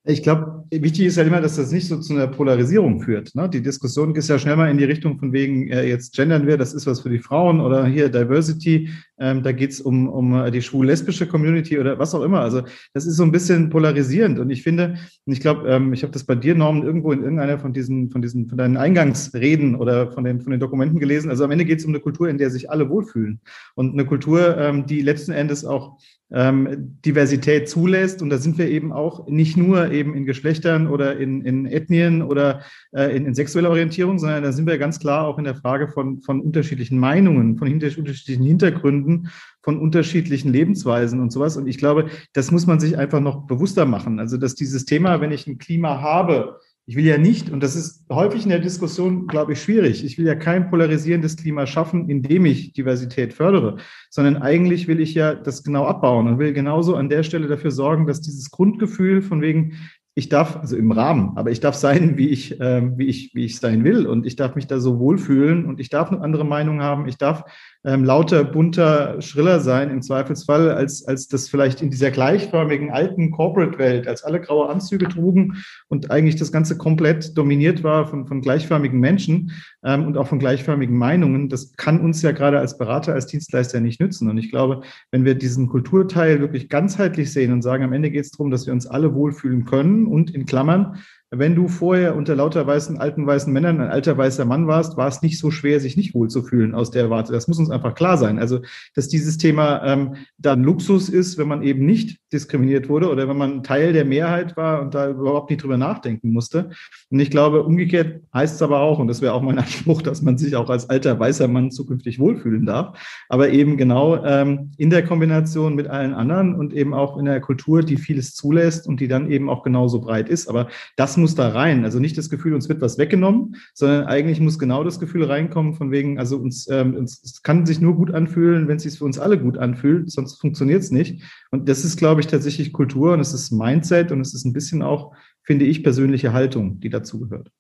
Ich 0.08 0.22
glaube, 0.22 0.57
wichtig 0.70 1.06
ist 1.06 1.16
ja 1.16 1.22
immer, 1.22 1.40
dass 1.40 1.56
das 1.56 1.72
nicht 1.72 1.88
so 1.88 1.98
zu 1.98 2.14
einer 2.14 2.26
Polarisierung 2.26 3.00
führt. 3.00 3.34
Ne? 3.34 3.48
Die 3.48 3.62
Diskussion 3.62 4.14
ist 4.14 4.28
ja 4.28 4.38
schnell 4.38 4.56
mal 4.56 4.70
in 4.70 4.78
die 4.78 4.84
Richtung 4.84 5.18
von 5.18 5.32
wegen, 5.32 5.68
äh, 5.68 5.86
jetzt 5.86 6.14
gendern 6.16 6.46
wir, 6.46 6.56
das 6.56 6.74
ist 6.74 6.86
was 6.86 7.00
für 7.00 7.10
die 7.10 7.18
Frauen 7.18 7.60
oder 7.60 7.86
hier 7.86 8.08
Diversity, 8.08 8.90
ähm, 9.18 9.42
da 9.42 9.52
geht's 9.52 9.80
um, 9.80 10.08
um 10.08 10.50
die 10.52 10.62
schwul-lesbische 10.62 11.26
Community 11.26 11.78
oder 11.78 11.98
was 11.98 12.14
auch 12.14 12.22
immer. 12.22 12.40
Also 12.40 12.62
das 12.94 13.06
ist 13.06 13.16
so 13.16 13.22
ein 13.24 13.32
bisschen 13.32 13.70
polarisierend. 13.70 14.38
Und 14.38 14.50
ich 14.50 14.62
finde, 14.62 14.96
und 15.26 15.32
ich 15.32 15.40
glaube, 15.40 15.68
ähm, 15.68 15.92
ich 15.92 16.02
habe 16.02 16.12
das 16.12 16.24
bei 16.24 16.34
dir, 16.34 16.54
Norman, 16.54 16.84
irgendwo 16.84 17.12
in 17.12 17.22
irgendeiner 17.22 17.58
von 17.58 17.72
diesen, 17.72 18.10
von 18.10 18.22
diesen, 18.22 18.46
von 18.46 18.58
deinen 18.58 18.76
Eingangsreden 18.76 19.74
oder 19.74 20.12
von 20.12 20.24
den, 20.24 20.40
von 20.40 20.52
den 20.52 20.60
Dokumenten 20.60 20.98
gelesen. 20.98 21.30
Also 21.30 21.44
am 21.44 21.50
Ende 21.50 21.64
geht's 21.64 21.84
um 21.84 21.90
eine 21.90 22.00
Kultur, 22.00 22.28
in 22.28 22.38
der 22.38 22.50
sich 22.50 22.70
alle 22.70 22.88
wohlfühlen. 22.88 23.40
Und 23.74 23.92
eine 23.92 24.04
Kultur, 24.04 24.56
ähm, 24.56 24.86
die 24.86 25.02
letzten 25.02 25.32
Endes 25.32 25.64
auch 25.64 25.98
ähm, 26.30 26.98
Diversität 27.04 27.68
zulässt. 27.68 28.22
Und 28.22 28.30
da 28.30 28.38
sind 28.38 28.58
wir 28.58 28.68
eben 28.68 28.92
auch 28.92 29.26
nicht 29.28 29.56
nur 29.56 29.90
eben 29.90 30.14
in 30.14 30.26
Geschlechtern 30.58 30.88
oder 30.88 31.16
in, 31.16 31.42
in 31.42 31.66
Ethnien 31.66 32.22
oder 32.22 32.62
äh, 32.92 33.16
in, 33.16 33.26
in 33.26 33.34
sexueller 33.34 33.70
Orientierung, 33.70 34.18
sondern 34.18 34.42
da 34.42 34.52
sind 34.52 34.66
wir 34.66 34.78
ganz 34.78 34.98
klar 34.98 35.26
auch 35.26 35.38
in 35.38 35.44
der 35.44 35.54
Frage 35.54 35.88
von, 35.88 36.20
von 36.20 36.40
unterschiedlichen 36.40 36.98
Meinungen, 36.98 37.56
von 37.56 37.68
hinter, 37.68 37.88
unterschiedlichen 37.96 38.44
Hintergründen, 38.44 39.28
von 39.62 39.78
unterschiedlichen 39.78 40.52
Lebensweisen 40.52 41.20
und 41.20 41.32
sowas. 41.32 41.56
Und 41.56 41.66
ich 41.66 41.78
glaube, 41.78 42.06
das 42.32 42.50
muss 42.50 42.66
man 42.66 42.80
sich 42.80 42.98
einfach 42.98 43.20
noch 43.20 43.46
bewusster 43.46 43.86
machen. 43.86 44.18
Also, 44.18 44.36
dass 44.36 44.54
dieses 44.54 44.84
Thema, 44.84 45.20
wenn 45.20 45.32
ich 45.32 45.46
ein 45.46 45.58
Klima 45.58 46.00
habe, 46.00 46.58
ich 46.88 46.96
will 46.96 47.04
ja 47.04 47.18
nicht, 47.18 47.50
und 47.50 47.62
das 47.62 47.76
ist 47.76 48.06
häufig 48.10 48.44
in 48.44 48.48
der 48.48 48.60
Diskussion, 48.60 49.26
glaube 49.26 49.52
ich, 49.52 49.62
schwierig, 49.62 50.02
ich 50.06 50.16
will 50.16 50.24
ja 50.24 50.34
kein 50.34 50.70
polarisierendes 50.70 51.36
Klima 51.36 51.66
schaffen, 51.66 52.08
indem 52.08 52.46
ich 52.46 52.72
Diversität 52.72 53.34
fördere, 53.34 53.76
sondern 54.08 54.38
eigentlich 54.38 54.88
will 54.88 54.98
ich 54.98 55.12
ja 55.12 55.34
das 55.34 55.62
genau 55.62 55.84
abbauen 55.84 56.26
und 56.26 56.38
will 56.38 56.54
genauso 56.54 56.96
an 56.96 57.10
der 57.10 57.24
Stelle 57.24 57.46
dafür 57.46 57.72
sorgen, 57.72 58.06
dass 58.06 58.22
dieses 58.22 58.50
Grundgefühl 58.50 59.20
von 59.20 59.42
wegen, 59.42 59.76
ich 60.18 60.28
darf, 60.28 60.56
also 60.56 60.76
im 60.76 60.90
Rahmen, 60.90 61.36
aber 61.36 61.52
ich 61.52 61.60
darf 61.60 61.76
sein, 61.76 62.16
wie 62.16 62.30
ich, 62.30 62.60
äh, 62.60 62.82
wie 62.98 63.06
ich, 63.06 63.30
wie 63.34 63.44
ich 63.44 63.60
sein 63.60 63.84
will. 63.84 64.04
Und 64.04 64.26
ich 64.26 64.34
darf 64.34 64.56
mich 64.56 64.66
da 64.66 64.80
so 64.80 64.98
wohlfühlen. 64.98 65.64
Und 65.64 65.78
ich 65.78 65.90
darf 65.90 66.10
eine 66.10 66.20
andere 66.20 66.44
Meinung 66.44 66.82
haben, 66.82 67.06
ich 67.06 67.18
darf 67.18 67.44
ähm, 67.84 68.04
lauter, 68.04 68.44
bunter, 68.44 69.20
schriller 69.22 69.60
sein 69.60 69.90
im 69.90 70.02
Zweifelsfall, 70.02 70.70
als, 70.70 71.06
als 71.06 71.28
das 71.28 71.48
vielleicht 71.48 71.80
in 71.80 71.90
dieser 71.90 72.10
gleichförmigen 72.10 72.90
alten 72.90 73.30
Corporate-Welt, 73.30 74.08
als 74.08 74.24
alle 74.24 74.40
graue 74.40 74.68
Anzüge 74.68 75.08
trugen 75.08 75.62
und 75.88 76.10
eigentlich 76.10 76.36
das 76.36 76.50
Ganze 76.50 76.76
komplett 76.76 77.38
dominiert 77.38 77.84
war 77.84 78.06
von, 78.06 78.26
von 78.26 78.40
gleichförmigen 78.40 78.98
Menschen 78.98 79.52
ähm, 79.84 80.06
und 80.06 80.16
auch 80.16 80.26
von 80.26 80.40
gleichförmigen 80.40 80.96
Meinungen. 80.96 81.48
Das 81.48 81.72
kann 81.76 82.00
uns 82.00 82.20
ja 82.22 82.32
gerade 82.32 82.58
als 82.58 82.78
Berater, 82.78 83.14
als 83.14 83.26
Dienstleister 83.26 83.80
nicht 83.80 84.00
nützen. 84.00 84.28
Und 84.28 84.38
ich 84.38 84.50
glaube, 84.50 84.82
wenn 85.12 85.24
wir 85.24 85.36
diesen 85.36 85.68
Kulturteil 85.68 86.40
wirklich 86.40 86.68
ganzheitlich 86.68 87.32
sehen 87.32 87.52
und 87.52 87.62
sagen, 87.62 87.84
am 87.84 87.92
Ende 87.92 88.10
geht 88.10 88.24
es 88.24 88.32
darum, 88.32 88.50
dass 88.50 88.66
wir 88.66 88.72
uns 88.72 88.86
alle 88.86 89.14
wohlfühlen 89.14 89.64
können 89.64 90.06
und 90.06 90.34
in 90.34 90.46
Klammern, 90.46 90.98
wenn 91.30 91.54
du 91.54 91.68
vorher 91.68 92.16
unter 92.16 92.34
lauter 92.34 92.66
weißen, 92.66 92.98
alten 92.98 93.26
weißen 93.26 93.52
Männern 93.52 93.80
ein 93.80 93.90
alter 93.90 94.16
weißer 94.16 94.46
Mann 94.46 94.66
warst, 94.66 94.96
war 94.96 95.08
es 95.08 95.20
nicht 95.20 95.38
so 95.38 95.50
schwer, 95.50 95.78
sich 95.78 95.96
nicht 95.96 96.14
wohlzufühlen 96.14 96.74
aus 96.74 96.90
der 96.90 97.10
Warte. 97.10 97.32
Das 97.32 97.48
muss 97.48 97.58
uns 97.58 97.70
einfach 97.70 97.94
klar 97.94 98.16
sein. 98.16 98.38
Also, 98.38 98.60
dass 98.94 99.08
dieses 99.08 99.36
Thema 99.36 99.84
ähm, 99.84 100.14
dann 100.38 100.64
Luxus 100.64 101.10
ist, 101.10 101.36
wenn 101.36 101.48
man 101.48 101.62
eben 101.62 101.84
nicht 101.84 102.18
diskriminiert 102.32 102.88
wurde 102.88 103.10
oder 103.10 103.28
wenn 103.28 103.36
man 103.36 103.62
Teil 103.62 103.92
der 103.92 104.06
Mehrheit 104.06 104.56
war 104.56 104.80
und 104.80 104.94
da 104.94 105.10
überhaupt 105.10 105.50
nicht 105.50 105.62
drüber 105.62 105.76
nachdenken 105.76 106.32
musste. 106.32 106.70
Und 107.10 107.20
ich 107.20 107.30
glaube, 107.30 107.62
umgekehrt 107.62 108.22
heißt 108.32 108.54
es 108.54 108.62
aber 108.62 108.80
auch, 108.80 108.98
und 108.98 109.08
das 109.08 109.20
wäre 109.20 109.34
auch 109.34 109.42
mein 109.42 109.58
Anspruch, 109.58 110.00
dass 110.00 110.22
man 110.22 110.38
sich 110.38 110.56
auch 110.56 110.70
als 110.70 110.88
alter 110.88 111.18
weißer 111.20 111.48
Mann 111.48 111.70
zukünftig 111.70 112.18
wohlfühlen 112.18 112.64
darf, 112.64 112.98
aber 113.28 113.50
eben 113.50 113.76
genau 113.76 114.24
ähm, 114.24 114.70
in 114.78 114.88
der 114.88 115.04
Kombination 115.04 115.74
mit 115.74 115.88
allen 115.88 116.14
anderen 116.14 116.54
und 116.54 116.72
eben 116.72 116.94
auch 116.94 117.18
in 117.18 117.26
der 117.26 117.40
Kultur, 117.42 117.82
die 117.82 117.98
vieles 117.98 118.34
zulässt 118.34 118.86
und 118.86 119.00
die 119.00 119.08
dann 119.08 119.30
eben 119.30 119.50
auch 119.50 119.62
genauso 119.62 120.00
breit 120.00 120.30
ist. 120.30 120.48
Aber 120.48 120.68
das 120.96 121.17
muss 121.18 121.34
da 121.34 121.48
rein? 121.48 121.84
Also 121.84 121.98
nicht 121.98 122.16
das 122.16 122.30
Gefühl, 122.30 122.54
uns 122.54 122.68
wird 122.68 122.80
was 122.80 122.98
weggenommen, 122.98 123.56
sondern 123.74 124.06
eigentlich 124.06 124.40
muss 124.40 124.58
genau 124.58 124.84
das 124.84 124.98
Gefühl 124.98 125.24
reinkommen 125.24 125.74
von 125.74 125.90
wegen, 125.90 126.18
also 126.18 126.36
uns, 126.36 126.68
ähm, 126.70 126.94
uns 126.94 127.22
es 127.22 127.42
kann 127.42 127.66
sich 127.66 127.80
nur 127.80 127.96
gut 127.96 128.12
anfühlen, 128.12 128.68
wenn 128.68 128.76
es 128.76 128.84
sich 128.84 128.98
für 128.98 129.04
uns 129.04 129.18
alle 129.18 129.38
gut 129.38 129.58
anfühlt, 129.58 130.10
sonst 130.10 130.40
funktioniert 130.40 130.82
es 130.82 130.90
nicht. 130.90 131.22
Und 131.50 131.68
das 131.68 131.84
ist, 131.84 131.96
glaube 131.96 132.20
ich, 132.20 132.26
tatsächlich 132.26 132.72
Kultur 132.72 133.12
und 133.12 133.20
es 133.20 133.34
ist 133.34 133.50
Mindset 133.50 134.12
und 134.12 134.20
es 134.20 134.34
ist 134.34 134.44
ein 134.44 134.52
bisschen 134.52 134.82
auch, 134.82 135.14
finde 135.42 135.64
ich, 135.64 135.82
persönliche 135.82 136.32
Haltung, 136.32 136.80
die 136.80 136.90
dazugehört. 136.90 137.50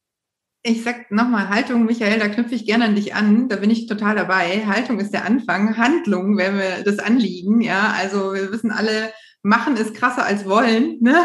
Ich 0.64 0.82
sag 0.82 1.10
nochmal 1.12 1.48
Haltung, 1.48 1.86
Michael, 1.86 2.18
da 2.18 2.28
knüpfe 2.28 2.54
ich 2.54 2.66
gerne 2.66 2.86
an 2.86 2.96
dich 2.96 3.14
an. 3.14 3.48
Da 3.48 3.56
bin 3.56 3.70
ich 3.70 3.86
total 3.86 4.16
dabei. 4.16 4.66
Haltung 4.66 4.98
ist 4.98 5.12
der 5.12 5.24
Anfang. 5.24 5.76
Handlung 5.76 6.36
wäre 6.36 6.52
mir 6.52 6.84
das 6.84 6.98
Anliegen. 6.98 7.60
Ja, 7.60 7.94
also 7.96 8.34
wir 8.34 8.50
wissen 8.50 8.72
alle, 8.72 9.12
machen 9.48 9.76
ist 9.76 9.94
krasser 9.94 10.24
als 10.24 10.46
wollen. 10.46 10.98
Ne? 11.00 11.16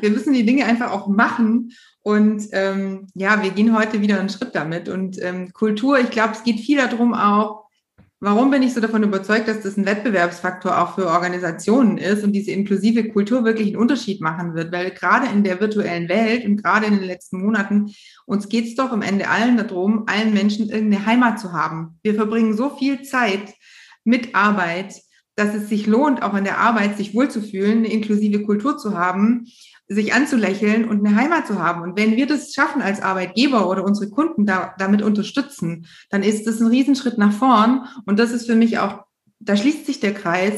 Wir 0.00 0.10
müssen 0.10 0.32
die 0.32 0.46
Dinge 0.46 0.64
einfach 0.64 0.90
auch 0.90 1.08
machen. 1.08 1.72
Und 2.02 2.44
ähm, 2.52 3.08
ja, 3.14 3.42
wir 3.42 3.50
gehen 3.50 3.76
heute 3.76 4.00
wieder 4.00 4.20
einen 4.20 4.28
Schritt 4.28 4.54
damit. 4.54 4.88
Und 4.88 5.20
ähm, 5.20 5.52
Kultur, 5.52 5.98
ich 5.98 6.10
glaube, 6.10 6.34
es 6.34 6.44
geht 6.44 6.60
viel 6.60 6.78
darum 6.78 7.12
auch, 7.14 7.66
Warum 8.18 8.50
bin 8.50 8.62
ich 8.62 8.72
so 8.72 8.80
davon 8.80 9.02
überzeugt, 9.02 9.46
dass 9.46 9.60
das 9.60 9.76
ein 9.76 9.84
Wettbewerbsfaktor 9.84 10.80
auch 10.80 10.94
für 10.94 11.06
Organisationen 11.06 11.98
ist 11.98 12.24
und 12.24 12.32
diese 12.32 12.50
inklusive 12.50 13.10
Kultur 13.10 13.44
wirklich 13.44 13.68
einen 13.68 13.76
Unterschied 13.76 14.22
machen 14.22 14.54
wird? 14.54 14.72
Weil 14.72 14.90
gerade 14.92 15.26
in 15.26 15.44
der 15.44 15.60
virtuellen 15.60 16.08
Welt 16.08 16.46
und 16.46 16.56
gerade 16.56 16.86
in 16.86 16.94
den 16.94 17.04
letzten 17.04 17.42
Monaten, 17.42 17.92
uns 18.24 18.48
geht 18.48 18.68
es 18.68 18.74
doch 18.74 18.90
am 18.90 19.02
Ende 19.02 19.28
allen 19.28 19.58
darum, 19.58 20.04
allen 20.06 20.32
Menschen 20.32 20.70
irgendeine 20.70 21.04
Heimat 21.04 21.38
zu 21.38 21.52
haben. 21.52 22.00
Wir 22.02 22.14
verbringen 22.14 22.56
so 22.56 22.70
viel 22.70 23.02
Zeit 23.02 23.52
mit 24.02 24.34
Arbeit, 24.34 24.94
dass 25.36 25.54
es 25.54 25.68
sich 25.68 25.86
lohnt, 25.86 26.22
auch 26.22 26.34
in 26.34 26.44
der 26.44 26.58
Arbeit 26.58 26.96
sich 26.96 27.14
wohlzufühlen, 27.14 27.78
eine 27.78 27.92
inklusive 27.92 28.42
Kultur 28.42 28.76
zu 28.78 28.98
haben 28.98 29.46
sich 29.88 30.12
anzulächeln 30.14 30.88
und 30.88 31.06
eine 31.06 31.16
Heimat 31.16 31.46
zu 31.46 31.62
haben. 31.62 31.82
Und 31.82 31.96
wenn 31.96 32.16
wir 32.16 32.26
das 32.26 32.52
schaffen 32.52 32.82
als 32.82 33.00
Arbeitgeber 33.00 33.68
oder 33.68 33.84
unsere 33.84 34.10
Kunden 34.10 34.44
da, 34.44 34.74
damit 34.78 35.02
unterstützen, 35.02 35.86
dann 36.10 36.22
ist 36.22 36.46
das 36.46 36.60
ein 36.60 36.66
Riesenschritt 36.66 37.18
nach 37.18 37.32
vorn. 37.32 37.86
Und 38.04 38.18
das 38.18 38.32
ist 38.32 38.46
für 38.46 38.56
mich 38.56 38.78
auch, 38.78 39.04
da 39.38 39.56
schließt 39.56 39.86
sich 39.86 40.00
der 40.00 40.14
Kreis. 40.14 40.54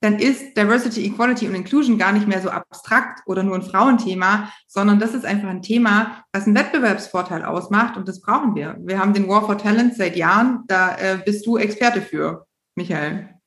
Dann 0.00 0.20
ist 0.20 0.56
Diversity, 0.56 1.04
Equality 1.06 1.48
und 1.48 1.56
Inclusion 1.56 1.98
gar 1.98 2.12
nicht 2.12 2.28
mehr 2.28 2.40
so 2.40 2.50
abstrakt 2.50 3.22
oder 3.26 3.42
nur 3.42 3.56
ein 3.56 3.62
Frauenthema, 3.62 4.48
sondern 4.68 5.00
das 5.00 5.12
ist 5.12 5.24
einfach 5.24 5.48
ein 5.48 5.62
Thema, 5.62 6.22
was 6.32 6.46
einen 6.46 6.54
Wettbewerbsvorteil 6.54 7.44
ausmacht 7.44 7.96
und 7.96 8.06
das 8.06 8.20
brauchen 8.20 8.54
wir. 8.54 8.76
Wir 8.78 9.00
haben 9.00 9.12
den 9.12 9.26
War 9.26 9.44
for 9.44 9.58
Talent 9.58 9.96
seit 9.96 10.14
Jahren, 10.14 10.62
da 10.68 10.96
äh, 10.98 11.18
bist 11.24 11.44
du 11.46 11.56
Experte 11.56 12.00
für, 12.00 12.46
Michael. 12.76 13.37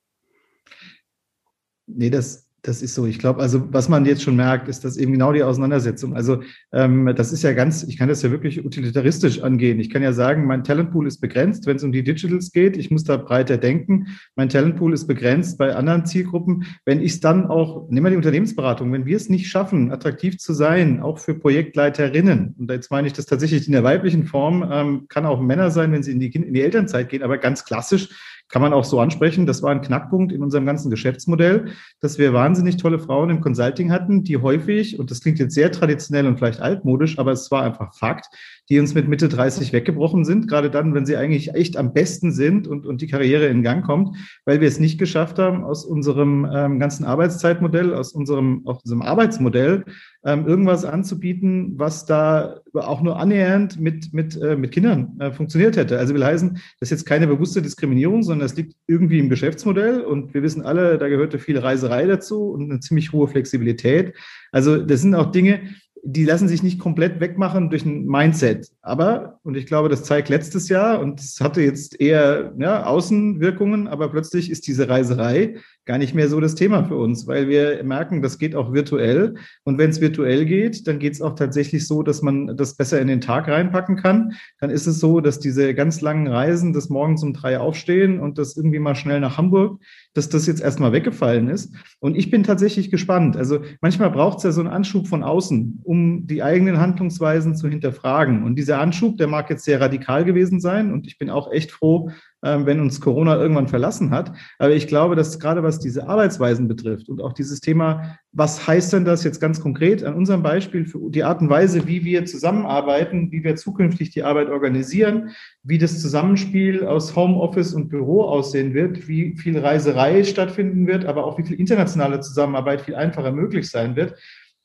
Nee, 1.95 2.10
das, 2.10 2.51
das 2.62 2.84
ist 2.84 2.93
so. 2.93 3.08
Ich 3.08 3.17
glaube, 3.17 3.41
also 3.41 3.73
was 3.73 3.89
man 3.89 4.06
jetzt 4.06 4.21
schon 4.21 4.36
merkt, 4.36 4.67
ist 4.67 4.86
dass 4.86 4.97
eben 4.97 5.13
genau 5.13 5.34
die 5.34 5.41
Auseinandersetzung. 5.41 6.15
Also 6.15 6.43
ähm, 6.71 7.12
das 7.15 7.32
ist 7.32 7.41
ja 7.43 7.54
ganz, 7.54 7.84
ich 7.84 7.97
kann 7.97 8.08
das 8.08 8.21
ja 8.21 8.30
wirklich 8.30 8.63
utilitaristisch 8.63 9.41
angehen. 9.41 9.80
Ich 9.80 9.89
kann 9.89 10.04
ja 10.04 10.13
sagen, 10.13 10.45
mein 10.45 10.63
Talentpool 10.63 11.08
ist 11.08 11.19
begrenzt, 11.21 11.65
wenn 11.65 11.77
es 11.77 11.84
um 11.84 11.91
die 11.91 12.04
Digitals 12.04 12.51
geht. 12.51 12.77
Ich 12.77 12.91
muss 12.91 13.04
da 13.04 13.17
breiter 13.17 13.58
denken. 13.58 14.08
Mein 14.36 14.49
Talentpool 14.49 14.93
ist 14.93 15.08
begrenzt 15.08 15.58
bei 15.58 15.75
anderen 15.75 16.06
Zielgruppen. 16.06 16.65
Wenn 16.86 17.01
ich 17.01 17.13
es 17.13 17.19
dann 17.19 17.47
auch, 17.47 17.89
nehmen 17.89 18.06
wir 18.06 18.12
die 18.12 18.17
Unternehmensberatung, 18.17 18.93
wenn 18.93 19.06
wir 19.06 19.17
es 19.17 19.30
nicht 19.30 19.47
schaffen, 19.47 19.91
attraktiv 19.91 20.38
zu 20.38 20.54
sein, 20.54 21.01
auch 21.01 21.17
für 21.17 21.34
Projektleiterinnen, 21.34 22.56
und 22.60 22.69
jetzt 22.69 22.91
meine 22.91 23.08
ich 23.08 23.13
das 23.13 23.25
tatsächlich 23.25 23.65
in 23.65 23.73
der 23.73 23.84
weiblichen 23.84 24.25
Form, 24.25 24.67
ähm, 24.71 25.06
kann 25.10 25.25
auch 25.25 25.41
Männer 25.41 25.71
sein, 25.71 25.91
wenn 25.91 26.04
sie 26.04 26.12
in 26.12 26.19
die, 26.19 26.27
in 26.27 26.54
die 26.54 26.62
Elternzeit 26.62 27.10
gehen, 27.10 27.23
aber 27.23 27.39
ganz 27.39 27.65
klassisch 27.65 28.10
kann 28.52 28.62
man 28.62 28.74
auch 28.74 28.84
so 28.84 29.00
ansprechen. 29.00 29.46
Das 29.46 29.64
war 29.64 29.72
ein 29.72 29.82
Knackpunkt 29.82 30.32
in 30.32 30.44
unserem 30.44 30.66
ganzen 30.66 30.90
Geschäftsmodell, 30.90 31.72
dass 32.00 32.18
wir 32.18 32.34
wahnsinnig 32.34 32.78
tolle 32.78 33.00
Frauen 33.00 33.30
im 33.30 33.42
Consulting 33.42 33.92
hatten, 33.92 34.24
die 34.24 34.38
häufig, 34.38 35.00
und 35.00 35.10
das 35.10 35.22
klingt 35.22 35.40
jetzt 35.40 35.56
sehr 35.56 35.72
traditionell 35.72 36.28
und 36.28 36.38
vielleicht 36.38 36.62
altmodisch, 36.62 37.18
aber 37.18 37.32
es 37.32 37.50
war 37.52 37.64
einfach 37.64 37.94
Fakt, 37.94 38.28
die 38.71 38.79
uns 38.79 38.93
mit 38.93 39.10
Mitte 39.10 39.27
30 39.27 39.73
weggebrochen 39.73 40.23
sind, 40.23 40.47
gerade 40.47 40.71
dann, 40.71 40.93
wenn 40.93 41.05
sie 41.05 41.17
eigentlich 41.17 41.53
echt 41.53 41.75
am 41.75 41.91
besten 41.91 42.31
sind 42.31 42.69
und, 42.69 42.86
und 42.86 43.01
die 43.01 43.07
Karriere 43.07 43.47
in 43.47 43.63
Gang 43.63 43.86
kommt, 43.86 44.15
weil 44.45 44.62
wir 44.62 44.67
es 44.69 44.79
nicht 44.79 44.97
geschafft 44.97 45.39
haben, 45.39 45.65
aus 45.65 45.84
unserem 45.84 46.49
ähm, 46.49 46.79
ganzen 46.79 47.03
Arbeitszeitmodell, 47.03 47.93
aus 47.93 48.13
unserem, 48.13 48.65
aus 48.65 48.81
unserem 48.84 49.01
Arbeitsmodell 49.01 49.84
ähm, 50.23 50.47
irgendwas 50.47 50.86
anzubieten, 50.86 51.73
was 51.79 52.05
da 52.05 52.62
auch 52.73 53.01
nur 53.01 53.19
annähernd 53.19 53.77
mit, 53.77 54.13
mit, 54.13 54.41
äh, 54.41 54.55
mit 54.55 54.71
Kindern 54.71 55.17
äh, 55.19 55.34
funktioniert 55.34 55.75
hätte. 55.75 55.99
Also 55.99 56.13
will 56.13 56.23
heißen, 56.23 56.53
das 56.53 56.63
ist 56.79 56.91
jetzt 56.91 57.05
keine 57.05 57.27
bewusste 57.27 57.62
Diskriminierung, 57.62 58.23
sondern 58.23 58.47
das 58.47 58.55
liegt 58.55 58.77
irgendwie 58.88 59.19
im 59.19 59.27
Geschäftsmodell 59.27 59.99
und 59.99 60.34
wir 60.34 60.43
wissen 60.43 60.62
alle, 60.62 60.97
da 60.97 61.10
gehörte 61.10 61.39
viel 61.39 61.57
Reiserei 61.57 62.05
dazu 62.05 62.51
und 62.51 62.71
eine 62.71 62.79
ziemlich 62.79 63.12
hohe 63.12 63.27
Flexibilität. 63.27 64.13
Also 64.53 64.77
das 64.77 65.01
sind 65.01 65.13
auch 65.13 65.34
Dinge, 65.34 65.60
die 66.04 66.26
lassen 66.26 66.48
sich 66.48 66.64
nicht 66.64 66.80
komplett 66.80 67.20
wegmachen 67.20 67.70
durch 67.70 67.86
ein 67.86 68.06
Mindset. 68.06 68.70
Aber, 68.82 69.40
und 69.44 69.56
ich 69.56 69.66
glaube, 69.66 69.90
das 69.90 70.04
zeigt 70.04 70.30
letztes 70.30 70.70
Jahr, 70.70 71.00
und 71.00 71.20
es 71.20 71.40
hatte 71.42 71.62
jetzt 71.62 72.00
eher 72.00 72.54
ja, 72.58 72.86
Außenwirkungen, 72.86 73.88
aber 73.88 74.10
plötzlich 74.10 74.50
ist 74.50 74.68
diese 74.68 74.90
Reiserei 74.90 75.56
gar 75.86 75.98
nicht 75.98 76.13
mehr 76.13 76.30
so 76.30 76.39
das 76.39 76.56
Thema 76.56 76.84
für 76.84 76.96
uns, 76.96 77.26
weil 77.26 77.48
wir 77.48 77.84
merken, 77.84 78.22
das 78.22 78.38
geht 78.38 78.56
auch 78.56 78.72
virtuell. 78.72 79.36
Und 79.63 79.78
wenn 79.78 79.89
es 79.89 80.00
virtuell 80.00 80.46
geht, 80.46 80.88
dann 80.88 81.00
geht 81.00 81.13
es 81.13 81.22
auch 81.22 81.36
tatsächlich 81.36 81.88
so, 81.88 82.04
dass 82.04 82.22
man 82.22 82.56
das 82.56 82.76
besser 82.76 83.02
in 83.02 83.08
den 83.08 83.22
Tag 83.22 83.48
reinpacken 83.48 83.96
kann. 83.96 84.34
Dann 84.60 84.70
ist 84.70 84.86
es 84.86 85.00
so, 85.00 85.22
dass 85.22 85.39
diese 85.39 85.74
ganz 85.74 86.02
langen 86.02 86.28
Reisen, 86.28 86.74
das 86.74 86.89
morgens 86.89 87.24
um 87.24 87.34
drei 87.34 87.60
aufstehen 87.60 88.20
und 88.20 88.38
das 88.38 88.56
irgendwie 88.56 88.80
mal 88.80 88.96
schnell 88.96 89.20
nach 89.20 89.38
Hamburg, 89.38 89.82
dass 90.13 90.30
das 90.30 90.46
jetzt 90.46 90.62
erstmal 90.62 90.91
weggefallen 90.91 91.50
ist. 91.50 91.74
Und 92.00 92.15
ich 92.15 92.30
bin 92.30 92.44
tatsächlich 92.44 92.91
gespannt. 92.91 93.36
Also 93.36 93.62
manchmal 93.82 94.12
braucht 94.12 94.38
es 94.38 94.44
ja 94.44 94.52
so 94.52 94.62
einen 94.62 94.70
Anschub 94.70 95.08
von 95.08 95.24
außen, 95.24 95.80
um 95.84 96.28
die 96.28 96.44
eigenen 96.44 96.80
Handlungsweisen 96.80 97.56
zu 97.56 97.67
hinterfragen. 97.67 98.44
Und 98.44 98.56
dieser 98.56 98.80
Anschub, 98.80 99.17
der 99.17 99.28
mag 99.28 99.50
jetzt 99.50 99.65
sehr 99.65 99.82
radikal 99.82 100.26
gewesen 100.26 100.60
sein. 100.60 100.94
Und 100.94 101.08
ich 101.08 101.17
bin 101.17 101.30
auch 101.30 101.52
echt 101.52 101.72
froh, 101.72 102.12
wenn 102.41 102.80
uns 102.80 102.99
Corona 102.99 103.38
irgendwann 103.38 103.67
verlassen 103.67 104.12
hat. 104.12 104.34
Aber 104.58 104.71
ich 104.71 104.88
glaube, 104.88 105.15
dass 105.15 105.39
gerade 105.39 105.63
was 105.63 105.80
diese 105.80 106.08
Arbeitsweisen 106.08 106.67
betrifft 106.67 107.08
und 107.10 107.21
auch 107.21 107.34
dieses 107.34 107.60
Thema, 107.60 108.17
was 108.32 108.65
heißt 108.65 108.93
denn 108.93 109.06
das 109.06 109.23
jetzt 109.23 109.39
ganz 109.39 109.60
konkret 109.62 110.04
an 110.04 110.15
unserem 110.15 110.41
Beispiel 110.41 110.86
für 110.86 111.10
die 111.10 111.23
Art 111.23 111.41
und 111.41 111.49
Weise, 111.49 111.88
wie 111.88 112.04
wir 112.04 112.25
zusammenarbeiten, 112.25 113.32
wie 113.32 113.43
wir 113.43 113.56
zukünftig 113.56 114.10
die 114.12 114.23
Arbeit 114.23 114.49
organisieren, 114.49 115.30
wie 115.63 115.77
das 115.77 116.01
Zusammenspiel 116.01 116.86
aus 116.86 117.15
Homeoffice 117.15 117.73
und 117.73 117.89
Büro 117.89 118.23
aussehen 118.23 118.73
wird, 118.73 119.08
wie 119.08 119.38
viel 119.38 119.60
Reiserei 119.60 120.23
stattfinden 120.23 120.88
wird, 120.88 121.06
aber 121.06 121.25
auch 121.25 121.38
wie 121.38 121.43
viel 121.43 121.60
internationale 121.60 122.21
Zusammenarbeit 122.21 122.82
viel 122.82 122.95
einfacher 122.95 123.32
möglich 123.32 123.69
sein 123.69 123.95
wird 123.95 124.15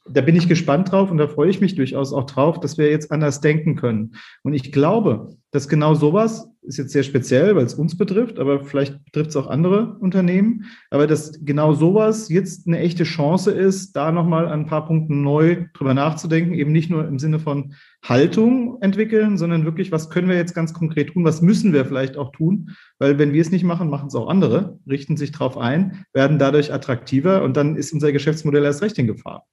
da 0.08 0.20
bin 0.20 0.36
ich 0.36 0.48
gespannt 0.48 0.92
drauf 0.92 1.10
und 1.10 1.18
da 1.18 1.28
freue 1.28 1.50
ich 1.50 1.60
mich 1.60 1.74
durchaus 1.74 2.12
auch 2.12 2.24
drauf, 2.24 2.60
dass 2.60 2.78
wir 2.78 2.90
jetzt 2.90 3.10
anders 3.10 3.40
denken 3.40 3.76
können. 3.76 4.14
Und 4.42 4.54
ich 4.54 4.72
glaube, 4.72 5.36
dass 5.50 5.68
genau 5.68 5.94
sowas 5.94 6.48
ist 6.62 6.78
jetzt 6.78 6.92
sehr 6.92 7.02
speziell, 7.02 7.54
weil 7.54 7.64
es 7.64 7.74
uns 7.74 7.96
betrifft, 7.96 8.38
aber 8.38 8.64
vielleicht 8.64 9.04
betrifft 9.04 9.30
es 9.30 9.36
auch 9.36 9.46
andere 9.46 9.96
Unternehmen, 10.00 10.64
aber 10.90 11.06
dass 11.06 11.44
genau 11.44 11.72
sowas 11.72 12.28
jetzt 12.28 12.66
eine 12.66 12.80
echte 12.80 13.04
Chance 13.04 13.52
ist, 13.52 13.94
da 13.94 14.10
nochmal 14.10 14.46
an 14.46 14.60
ein 14.60 14.66
paar 14.66 14.84
Punkten 14.86 15.22
neu 15.22 15.66
drüber 15.74 15.94
nachzudenken, 15.94 16.54
eben 16.54 16.72
nicht 16.72 16.90
nur 16.90 17.06
im 17.06 17.18
Sinne 17.18 17.38
von 17.38 17.74
Haltung 18.04 18.78
entwickeln, 18.82 19.38
sondern 19.38 19.64
wirklich, 19.64 19.92
was 19.92 20.10
können 20.10 20.28
wir 20.28 20.36
jetzt 20.36 20.54
ganz 20.54 20.74
konkret 20.74 21.12
tun, 21.12 21.24
was 21.24 21.40
müssen 21.40 21.72
wir 21.72 21.84
vielleicht 21.84 22.16
auch 22.16 22.32
tun, 22.32 22.70
weil 22.98 23.18
wenn 23.18 23.32
wir 23.32 23.40
es 23.40 23.50
nicht 23.50 23.64
machen, 23.64 23.88
machen 23.88 24.08
es 24.08 24.14
auch 24.14 24.28
andere, 24.28 24.78
richten 24.88 25.16
sich 25.16 25.32
darauf 25.32 25.56
ein, 25.56 26.04
werden 26.12 26.38
dadurch 26.38 26.72
attraktiver 26.72 27.42
und 27.42 27.56
dann 27.56 27.76
ist 27.76 27.92
unser 27.92 28.12
Geschäftsmodell 28.12 28.64
erst 28.64 28.82
recht 28.82 28.98
in 28.98 29.06
Gefahr. 29.06 29.46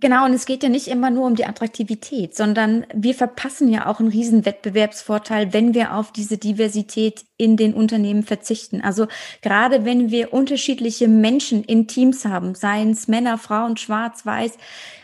Genau, 0.00 0.24
und 0.24 0.32
es 0.32 0.46
geht 0.46 0.62
ja 0.62 0.70
nicht 0.70 0.88
immer 0.88 1.10
nur 1.10 1.26
um 1.26 1.34
die 1.34 1.44
Attraktivität, 1.44 2.34
sondern 2.34 2.86
wir 2.94 3.14
verpassen 3.14 3.68
ja 3.68 3.86
auch 3.86 4.00
einen 4.00 4.08
riesen 4.08 4.46
Wettbewerbsvorteil, 4.46 5.52
wenn 5.52 5.74
wir 5.74 5.94
auf 5.94 6.10
diese 6.10 6.38
Diversität 6.38 7.26
in 7.36 7.58
den 7.58 7.74
Unternehmen 7.74 8.22
verzichten. 8.22 8.80
Also 8.80 9.08
gerade 9.42 9.84
wenn 9.84 10.10
wir 10.10 10.32
unterschiedliche 10.32 11.06
Menschen 11.06 11.62
in 11.64 11.86
Teams 11.86 12.24
haben, 12.24 12.54
seien 12.54 12.92
es 12.92 13.08
Männer, 13.08 13.36
Frauen, 13.36 13.76
Schwarz, 13.76 14.24
Weiß, 14.24 14.56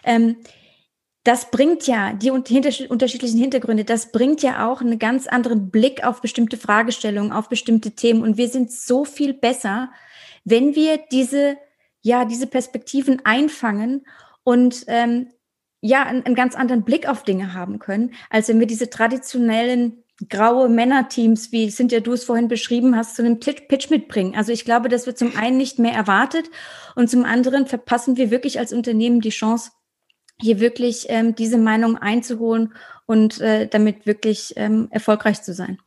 ähm, 0.02 0.36
das 1.24 1.50
bringt 1.50 1.86
ja 1.86 2.12
die 2.14 2.30
unterschiedlichen 2.30 3.38
Hintergründe, 3.38 3.84
das 3.84 4.12
bringt 4.12 4.42
ja 4.42 4.66
auch 4.66 4.80
einen 4.80 4.98
ganz 4.98 5.26
anderen 5.26 5.70
Blick 5.70 6.04
auf 6.04 6.22
bestimmte 6.22 6.56
Fragestellungen, 6.56 7.32
auf 7.32 7.48
bestimmte 7.48 7.90
Themen. 7.90 8.22
Und 8.22 8.38
wir 8.38 8.48
sind 8.48 8.72
so 8.72 9.04
viel 9.04 9.34
besser, 9.34 9.90
wenn 10.44 10.74
wir 10.76 11.00
diese, 11.10 11.58
ja, 12.00 12.24
diese 12.24 12.46
Perspektiven 12.46 13.20
einfangen 13.24 14.06
und 14.46 14.84
ähm, 14.86 15.26
ja, 15.80 16.04
einen, 16.04 16.24
einen 16.24 16.36
ganz 16.36 16.54
anderen 16.54 16.84
Blick 16.84 17.08
auf 17.08 17.24
Dinge 17.24 17.52
haben 17.52 17.80
können, 17.80 18.14
als 18.30 18.48
wenn 18.48 18.60
wir 18.60 18.68
diese 18.68 18.88
traditionellen 18.88 20.04
graue 20.28 20.68
Männerteams, 20.68 21.50
wie 21.50 21.66
ja 21.66 22.00
du 22.00 22.12
es 22.12 22.22
vorhin 22.22 22.46
beschrieben 22.46 22.96
hast, 22.96 23.16
zu 23.16 23.24
einem 23.24 23.40
Pitch 23.40 23.90
mitbringen. 23.90 24.36
Also 24.36 24.52
ich 24.52 24.64
glaube, 24.64 24.88
das 24.88 25.04
wird 25.04 25.18
zum 25.18 25.36
einen 25.36 25.56
nicht 25.56 25.80
mehr 25.80 25.92
erwartet 25.92 26.48
und 26.94 27.10
zum 27.10 27.24
anderen 27.24 27.66
verpassen 27.66 28.16
wir 28.16 28.30
wirklich 28.30 28.60
als 28.60 28.72
Unternehmen 28.72 29.20
die 29.20 29.30
Chance, 29.30 29.72
hier 30.40 30.60
wirklich 30.60 31.06
ähm, 31.08 31.34
diese 31.34 31.58
Meinung 31.58 31.98
einzuholen 31.98 32.72
und 33.06 33.40
äh, 33.40 33.66
damit 33.66 34.06
wirklich 34.06 34.54
ähm, 34.56 34.86
erfolgreich 34.92 35.42
zu 35.42 35.54
sein. 35.54 35.78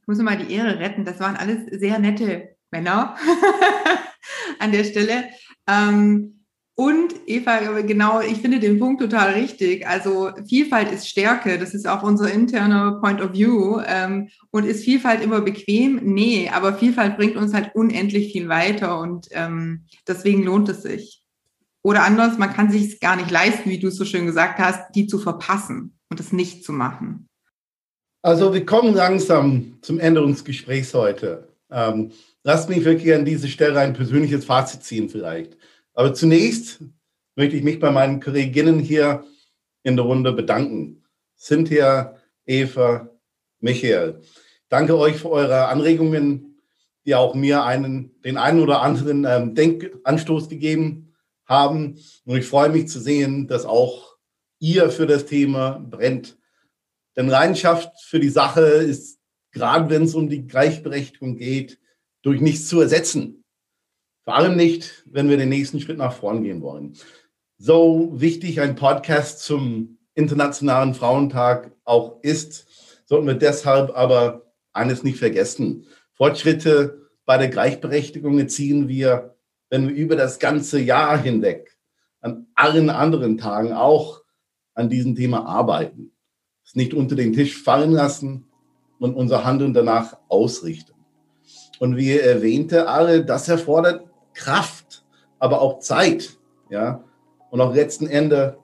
Ich 0.00 0.08
muss 0.08 0.18
mal 0.18 0.36
die 0.36 0.52
Ehre 0.52 0.80
retten. 0.80 1.04
Das 1.04 1.20
waren 1.20 1.36
alles 1.36 1.58
sehr 1.78 2.00
nette 2.00 2.56
Männer 2.72 3.16
an 4.58 4.72
der 4.72 4.82
Stelle. 4.82 5.28
Ähm, 5.68 6.34
Und 6.80 7.12
Eva, 7.26 7.80
genau, 7.80 8.20
ich 8.20 8.38
finde 8.38 8.60
den 8.60 8.78
Punkt 8.78 9.02
total 9.02 9.32
richtig. 9.32 9.84
Also 9.84 10.30
Vielfalt 10.48 10.92
ist 10.92 11.08
Stärke, 11.08 11.58
das 11.58 11.74
ist 11.74 11.88
auch 11.88 12.04
unser 12.04 12.32
interner 12.32 13.00
Point 13.02 13.20
of 13.20 13.32
View. 13.32 13.80
Ähm, 13.84 14.28
und 14.52 14.64
ist 14.64 14.84
Vielfalt 14.84 15.20
immer 15.20 15.40
bequem? 15.40 15.98
Nee, 16.04 16.48
aber 16.54 16.74
Vielfalt 16.74 17.16
bringt 17.16 17.34
uns 17.34 17.52
halt 17.52 17.74
unendlich 17.74 18.30
viel 18.30 18.48
weiter 18.48 19.00
und 19.00 19.26
ähm, 19.32 19.86
deswegen 20.06 20.44
lohnt 20.44 20.68
es 20.68 20.82
sich. 20.82 21.24
Oder 21.82 22.04
anders, 22.04 22.38
man 22.38 22.52
kann 22.52 22.70
sich 22.70 22.92
es 22.92 23.00
gar 23.00 23.16
nicht 23.16 23.32
leisten, 23.32 23.70
wie 23.70 23.80
du 23.80 23.88
es 23.88 23.96
so 23.96 24.04
schön 24.04 24.26
gesagt 24.26 24.60
hast, 24.60 24.94
die 24.94 25.08
zu 25.08 25.18
verpassen 25.18 25.98
und 26.10 26.20
es 26.20 26.32
nicht 26.32 26.62
zu 26.62 26.72
machen. 26.72 27.26
Also 28.22 28.54
wir 28.54 28.64
kommen 28.64 28.94
langsam 28.94 29.78
zum 29.82 29.98
Ende 29.98 30.22
unseres 30.22 30.44
Gesprächs 30.44 30.94
heute. 30.94 31.48
Ähm, 31.72 32.12
lasst 32.44 32.68
mich 32.68 32.84
wirklich 32.84 33.12
an 33.12 33.24
diese 33.24 33.48
Stelle 33.48 33.80
ein 33.80 33.94
persönliches 33.94 34.44
Fazit 34.44 34.84
ziehen 34.84 35.08
vielleicht. 35.08 35.57
Aber 35.98 36.14
zunächst 36.14 36.78
möchte 37.34 37.56
ich 37.56 37.64
mich 37.64 37.80
bei 37.80 37.90
meinen 37.90 38.20
Kolleginnen 38.20 38.78
hier 38.78 39.24
in 39.82 39.96
der 39.96 40.04
Runde 40.04 40.32
bedanken. 40.32 41.02
Cynthia, 41.36 42.16
Eva, 42.46 43.10
Michael. 43.58 44.20
Danke 44.68 44.96
euch 44.96 45.16
für 45.16 45.30
eure 45.30 45.66
Anregungen, 45.66 46.62
die 47.04 47.16
auch 47.16 47.34
mir 47.34 47.64
einen, 47.64 48.12
den 48.22 48.36
einen 48.36 48.60
oder 48.60 48.82
anderen 48.82 49.24
ähm, 49.24 49.56
Denkanstoß 49.56 50.48
gegeben 50.48 51.16
haben. 51.46 51.98
Und 52.24 52.36
ich 52.36 52.46
freue 52.46 52.68
mich 52.68 52.86
zu 52.86 53.00
sehen, 53.00 53.48
dass 53.48 53.66
auch 53.66 54.14
ihr 54.60 54.90
für 54.90 55.08
das 55.08 55.26
Thema 55.26 55.80
brennt. 55.80 56.38
Denn 57.16 57.26
Leidenschaft 57.26 57.90
für 58.04 58.20
die 58.20 58.28
Sache 58.28 58.60
ist, 58.60 59.18
gerade 59.50 59.90
wenn 59.90 60.04
es 60.04 60.14
um 60.14 60.28
die 60.28 60.46
Gleichberechtigung 60.46 61.38
geht, 61.38 61.80
durch 62.22 62.40
nichts 62.40 62.68
zu 62.68 62.80
ersetzen. 62.80 63.37
Vor 64.28 64.36
allem 64.36 64.56
nicht, 64.56 65.04
wenn 65.06 65.30
wir 65.30 65.38
den 65.38 65.48
nächsten 65.48 65.80
Schritt 65.80 65.96
nach 65.96 66.12
vorn 66.12 66.42
gehen 66.42 66.60
wollen. 66.60 66.92
So 67.56 68.10
wichtig 68.12 68.60
ein 68.60 68.74
Podcast 68.74 69.40
zum 69.40 69.96
Internationalen 70.12 70.92
Frauentag 70.92 71.72
auch 71.84 72.20
ist, 72.20 72.66
sollten 73.06 73.26
wir 73.26 73.36
deshalb 73.36 73.96
aber 73.96 74.52
eines 74.74 75.02
nicht 75.02 75.18
vergessen. 75.18 75.86
Fortschritte 76.12 77.08
bei 77.24 77.38
der 77.38 77.48
Gleichberechtigung 77.48 78.38
erzielen 78.38 78.86
wir, 78.86 79.34
wenn 79.70 79.88
wir 79.88 79.94
über 79.94 80.14
das 80.14 80.38
ganze 80.38 80.78
Jahr 80.78 81.16
hinweg 81.16 81.78
an 82.20 82.48
allen 82.54 82.90
anderen 82.90 83.38
Tagen 83.38 83.72
auch 83.72 84.24
an 84.74 84.90
diesem 84.90 85.16
Thema 85.16 85.46
arbeiten. 85.46 86.12
Es 86.66 86.74
nicht 86.74 86.92
unter 86.92 87.16
den 87.16 87.32
Tisch 87.32 87.56
fallen 87.62 87.92
lassen 87.92 88.44
und 88.98 89.14
unser 89.14 89.46
Handeln 89.46 89.72
danach 89.72 90.18
ausrichten. 90.28 90.92
Und 91.78 91.96
wie 91.96 92.10
erwähnte, 92.10 92.88
alle, 92.88 93.24
das 93.24 93.48
erfordert 93.48 94.04
Kraft, 94.38 95.04
aber 95.40 95.60
auch 95.60 95.80
Zeit, 95.80 96.38
ja, 96.70 97.02
und 97.50 97.60
auch 97.60 97.74
letzten 97.74 98.06
Ende 98.06 98.58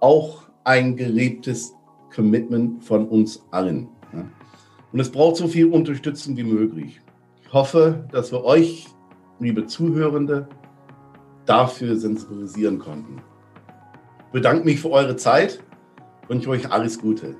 auch 0.00 0.44
ein 0.64 0.96
gelebtes 0.96 1.74
Commitment 2.14 2.82
von 2.82 3.06
uns 3.06 3.42
allen. 3.50 3.88
Ja. 4.14 4.24
Und 4.92 5.00
es 5.00 5.12
braucht 5.12 5.36
so 5.36 5.46
viel 5.46 5.66
Unterstützung 5.66 6.36
wie 6.36 6.44
möglich. 6.44 7.00
Ich 7.42 7.52
hoffe, 7.52 8.08
dass 8.12 8.32
wir 8.32 8.44
euch, 8.44 8.88
liebe 9.38 9.66
Zuhörende, 9.66 10.48
dafür 11.44 11.96
sensibilisieren 11.96 12.78
konnten. 12.78 13.20
Ich 14.26 14.32
bedanke 14.32 14.64
mich 14.64 14.80
für 14.80 14.90
eure 14.90 15.16
Zeit, 15.16 15.62
und 16.30 16.36
wünsche 16.36 16.50
euch 16.50 16.72
alles 16.72 16.98
Gute. 16.98 17.36